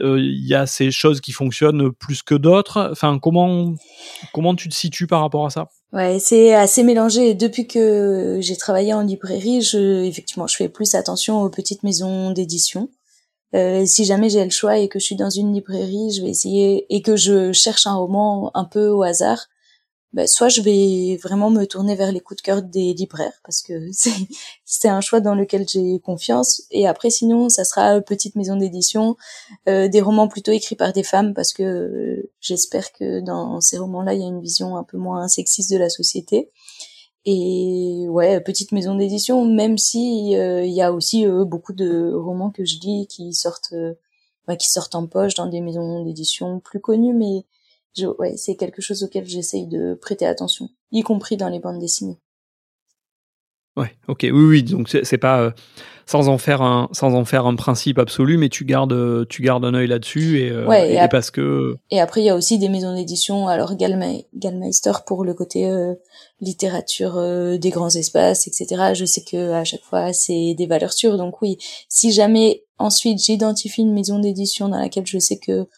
euh, 0.00 0.20
il 0.20 0.46
y 0.46 0.54
a 0.54 0.66
ces 0.66 0.90
choses 0.90 1.20
qui 1.20 1.32
fonctionnent 1.32 1.90
plus 1.92 2.22
que 2.22 2.34
d'autres? 2.34 2.90
Enfin 2.92 3.18
comment 3.18 3.74
comment 4.34 4.54
tu 4.54 4.68
te 4.68 4.74
situes 4.74 5.06
par 5.06 5.22
rapport 5.22 5.46
à 5.46 5.50
ça? 5.50 5.68
Ouais 5.92 6.18
c'est 6.18 6.54
assez 6.54 6.84
mélangé. 6.84 7.34
Depuis 7.34 7.66
que 7.66 8.38
j'ai 8.40 8.56
travaillé 8.56 8.92
en 8.92 9.00
librairie 9.00 9.62
je 9.62 10.04
effectivement 10.04 10.46
je 10.46 10.56
fais 10.56 10.68
plus 10.68 10.94
attention 10.94 11.42
aux 11.42 11.50
petites 11.50 11.82
maisons 11.82 12.30
d'édition. 12.30 12.90
Si 13.54 14.04
jamais 14.04 14.28
j'ai 14.28 14.44
le 14.44 14.50
choix 14.50 14.76
et 14.76 14.88
que 14.88 14.98
je 14.98 15.04
suis 15.06 15.16
dans 15.16 15.30
une 15.30 15.54
librairie 15.54 16.12
je 16.14 16.20
vais 16.20 16.28
essayer 16.28 16.84
et 16.94 17.00
que 17.00 17.16
je 17.16 17.52
cherche 17.52 17.86
un 17.86 17.94
roman 17.94 18.50
un 18.54 18.66
peu 18.66 18.88
au 18.88 19.02
hasard 19.02 19.46
bah, 20.14 20.26
soit 20.26 20.48
je 20.48 20.62
vais 20.62 21.18
vraiment 21.22 21.50
me 21.50 21.66
tourner 21.66 21.94
vers 21.94 22.12
les 22.12 22.20
coups 22.20 22.38
de 22.38 22.42
cœur 22.42 22.62
des 22.62 22.94
libraires 22.94 23.40
parce 23.44 23.60
que 23.60 23.74
c'est 24.64 24.88
un 24.88 25.02
choix 25.02 25.20
dans 25.20 25.34
lequel 25.34 25.68
j'ai 25.68 26.00
confiance. 26.00 26.62
Et 26.70 26.86
après 26.86 27.10
sinon 27.10 27.50
ça 27.50 27.64
sera 27.64 28.00
petite 28.00 28.34
maison 28.34 28.56
d'édition 28.56 29.16
euh, 29.68 29.86
des 29.88 30.00
romans 30.00 30.28
plutôt 30.28 30.52
écrits 30.52 30.76
par 30.76 30.94
des 30.94 31.02
femmes 31.02 31.34
parce 31.34 31.52
que 31.52 31.62
euh, 31.62 32.30
j'espère 32.40 32.92
que 32.92 33.20
dans 33.20 33.60
ces 33.60 33.76
romans-là 33.76 34.14
il 34.14 34.20
y 34.20 34.24
a 34.24 34.28
une 34.28 34.40
vision 34.40 34.78
un 34.78 34.84
peu 34.84 34.96
moins 34.96 35.28
sexiste 35.28 35.70
de 35.70 35.76
la 35.76 35.90
société. 35.90 36.50
Et 37.26 38.06
ouais 38.08 38.40
petite 38.40 38.72
maison 38.72 38.94
d'édition 38.94 39.44
même 39.44 39.76
si 39.76 40.34
euh, 40.36 40.64
il 40.64 40.72
y 40.72 40.80
a 40.80 40.92
aussi 40.92 41.26
beaucoup 41.26 41.74
de 41.74 42.14
romans 42.14 42.50
que 42.50 42.64
je 42.64 42.78
lis 42.80 43.06
qui 43.08 43.34
sortent 43.34 43.74
bah, 44.46 44.56
qui 44.56 44.70
sortent 44.70 44.94
en 44.94 45.06
poche 45.06 45.34
dans 45.34 45.46
des 45.46 45.60
maisons 45.60 46.02
d'édition 46.02 46.60
plus 46.60 46.80
connues 46.80 47.12
mais 47.12 47.44
ouais, 48.18 48.36
c'est 48.36 48.56
quelque 48.56 48.82
chose 48.82 49.02
auquel 49.02 49.26
j'essaye 49.26 49.66
de 49.66 49.94
prêter 49.94 50.26
attention, 50.26 50.68
y 50.92 51.02
compris 51.02 51.36
dans 51.36 51.48
les 51.48 51.60
bandes 51.60 51.78
dessinées. 51.78 52.18
Ouais, 53.78 53.92
ok, 54.08 54.22
oui, 54.24 54.30
oui, 54.32 54.62
donc 54.64 54.88
c'est 54.88 55.18
pas 55.18 55.38
euh, 55.38 55.50
sans 56.04 56.28
en 56.28 56.36
faire 56.36 56.62
un 56.62 56.88
sans 56.90 57.14
en 57.14 57.24
faire 57.24 57.46
un 57.46 57.54
principe 57.54 58.00
absolu, 58.00 58.36
mais 58.36 58.48
tu 58.48 58.64
gardes 58.64 59.28
tu 59.28 59.40
gardes 59.40 59.64
un 59.64 59.72
œil 59.72 59.86
là-dessus 59.86 60.40
et, 60.40 60.50
euh, 60.50 60.68
et, 60.72 61.08
parce 61.08 61.30
que 61.30 61.76
et 61.92 62.00
après 62.00 62.22
il 62.22 62.24
y 62.24 62.28
a 62.28 62.34
aussi 62.34 62.58
des 62.58 62.68
maisons 62.68 62.92
d'édition, 62.96 63.46
alors 63.46 63.76
Gallmeister 63.76 64.90
pour 65.06 65.22
le 65.22 65.32
côté 65.32 65.70
euh, 65.70 65.94
littérature 66.40 67.22
des 67.56 67.70
grands 67.70 67.90
espaces, 67.90 68.48
etc. 68.48 68.94
Je 68.94 69.04
sais 69.04 69.22
que 69.22 69.52
à 69.52 69.62
chaque 69.62 69.84
fois 69.84 70.12
c'est 70.12 70.54
des 70.54 70.66
valeurs 70.66 70.92
sûres, 70.92 71.16
donc 71.16 71.40
oui, 71.40 71.56
si 71.88 72.10
jamais 72.10 72.64
ensuite 72.78 73.22
j'identifie 73.22 73.82
une 73.82 73.94
maison 73.94 74.18
d'édition 74.18 74.68
dans 74.68 74.80
laquelle 74.80 75.06
je 75.06 75.20
sais 75.20 75.38
que 75.38 75.68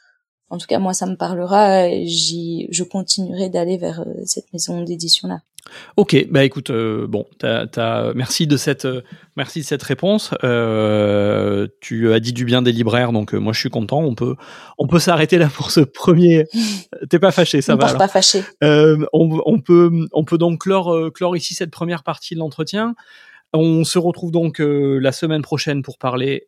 en 0.50 0.58
tout 0.58 0.66
cas 0.66 0.78
moi 0.78 0.92
ça 0.92 1.06
me 1.06 1.16
parlera 1.16 1.88
j'y 2.04 2.68
je 2.70 2.84
continuerai 2.84 3.48
d'aller 3.48 3.78
vers 3.78 4.00
euh, 4.00 4.22
cette 4.24 4.52
maison 4.52 4.82
d'édition 4.82 5.28
là 5.28 5.40
ok. 5.96 6.26
Bah 6.30 6.44
écoute 6.44 6.70
euh, 6.70 7.06
bon 7.06 7.26
t'as, 7.38 8.12
merci 8.14 8.46
de 8.46 8.56
cette 8.56 8.84
euh, 8.84 9.02
merci 9.36 9.60
de 9.60 9.64
cette 9.64 9.82
réponse. 9.82 10.34
Euh, 10.44 11.68
tu 11.80 12.12
as 12.12 12.20
dit 12.20 12.32
du 12.32 12.44
bien 12.44 12.62
des 12.62 12.72
libraires 12.72 13.12
donc 13.12 13.32
moi 13.32 13.52
je 13.52 13.60
suis 13.60 13.70
content. 13.70 14.00
On 14.00 14.14
peut 14.14 14.36
on 14.78 14.86
peut 14.86 14.98
s'arrêter 14.98 15.38
là 15.38 15.48
pour 15.48 15.70
ce 15.70 15.80
premier. 15.80 16.46
T'es 17.10 17.18
pas 17.18 17.30
fâché 17.32 17.62
ça 17.62 17.74
on 17.74 17.78
va 17.78 17.94
pas 17.94 18.08
fâché. 18.08 18.42
On, 18.62 18.98
on, 19.12 19.60
peut 19.60 19.90
on 20.12 20.24
peut 20.24 20.38
donc 20.38 20.62
clore 20.62 21.12
clore 21.12 21.36
ici 21.36 21.54
cette 21.54 21.70
première 21.70 22.02
partie 22.02 22.34
de 22.34 22.40
l'entretien 22.40 22.94
On 23.52 23.82
se 23.84 23.98
retrouve 23.98 24.30
donc 24.30 24.60
la 24.60 25.12
semaine 25.12 25.42
prochaine 25.42 25.82
pour 25.82 25.98
parler 25.98 26.46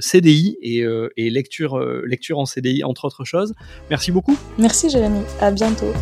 CDI 0.00 0.58
et, 0.60 0.84
et 1.16 1.30
lecture, 1.30 1.78
lecture 2.04 2.38
en 2.38 2.46
CDI, 2.46 2.82
entre 2.82 3.04
autres 3.04 3.24
choses. 3.24 3.54
Merci 3.88 4.10
beaucoup. 4.10 4.36
Merci 4.58 4.90
Jérémy, 4.90 5.20
à 5.40 5.52
bientôt. 5.52 5.92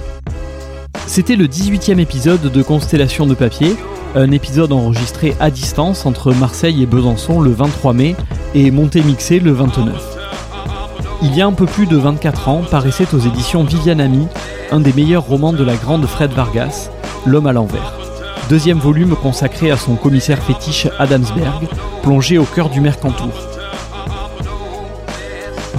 C'était 1.07 1.37
le 1.37 1.47
18e 1.47 1.99
épisode 1.99 2.53
de 2.53 2.63
Constellation 2.63 3.27
de 3.27 3.35
papier, 3.35 3.75
un 4.15 4.31
épisode 4.31 4.73
enregistré 4.73 5.35
à 5.41 5.51
distance 5.51 6.07
entre 6.07 6.33
Marseille 6.33 6.83
et 6.83 6.87
Besançon 6.87 7.41
le 7.41 7.51
23 7.51 7.93
mai 7.93 8.15
et 8.55 8.71
monté 8.71 9.03
mixé 9.03 9.41
le 9.41 9.51
29. 9.51 10.19
Il 11.23 11.37
y 11.37 11.43
a 11.43 11.47
un 11.47 11.53
peu 11.53 11.67
plus 11.67 11.87
de 11.87 11.97
24 11.97 12.49
ans 12.49 12.63
paraissait 12.71 13.13
aux 13.13 13.19
éditions 13.19 13.65
Viviane 13.65 14.01
Ami 14.01 14.27
un 14.71 14.81
des 14.81 14.93
meilleurs 14.93 15.27
romans 15.27 15.53
de 15.53 15.65
la 15.65 15.75
grande 15.75 16.07
Fred 16.07 16.31
Vargas, 16.31 16.91
L'homme 17.27 17.47
à 17.47 17.53
l'envers. 17.53 18.20
Deuxième 18.49 18.79
volume 18.79 19.15
consacré 19.15 19.71
à 19.71 19.77
son 19.77 19.95
commissaire 19.95 20.43
fétiche 20.43 20.89
Adamsberg, 20.99 21.69
plongé 22.03 22.39
au 22.39 22.45
cœur 22.45 22.69
du 22.69 22.81
Mercantour. 22.81 23.33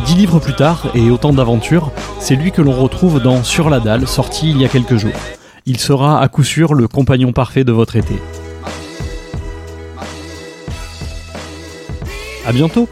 Dix 0.05 0.15
livres 0.15 0.39
plus 0.39 0.55
tard, 0.55 0.87
et 0.93 1.09
autant 1.09 1.33
d'aventures, 1.33 1.91
c'est 2.19 2.35
lui 2.35 2.51
que 2.51 2.61
l'on 2.61 2.71
retrouve 2.71 3.21
dans 3.21 3.43
Sur 3.43 3.69
la 3.69 3.79
dalle, 3.79 4.07
sorti 4.07 4.49
il 4.49 4.61
y 4.61 4.65
a 4.65 4.69
quelques 4.69 4.97
jours. 4.97 5.11
Il 5.65 5.79
sera 5.79 6.21
à 6.21 6.27
coup 6.27 6.43
sûr 6.43 6.73
le 6.73 6.87
compagnon 6.87 7.33
parfait 7.33 7.63
de 7.63 7.71
votre 7.71 7.95
été. 7.95 8.15
A 12.45 12.51
bientôt 12.51 12.87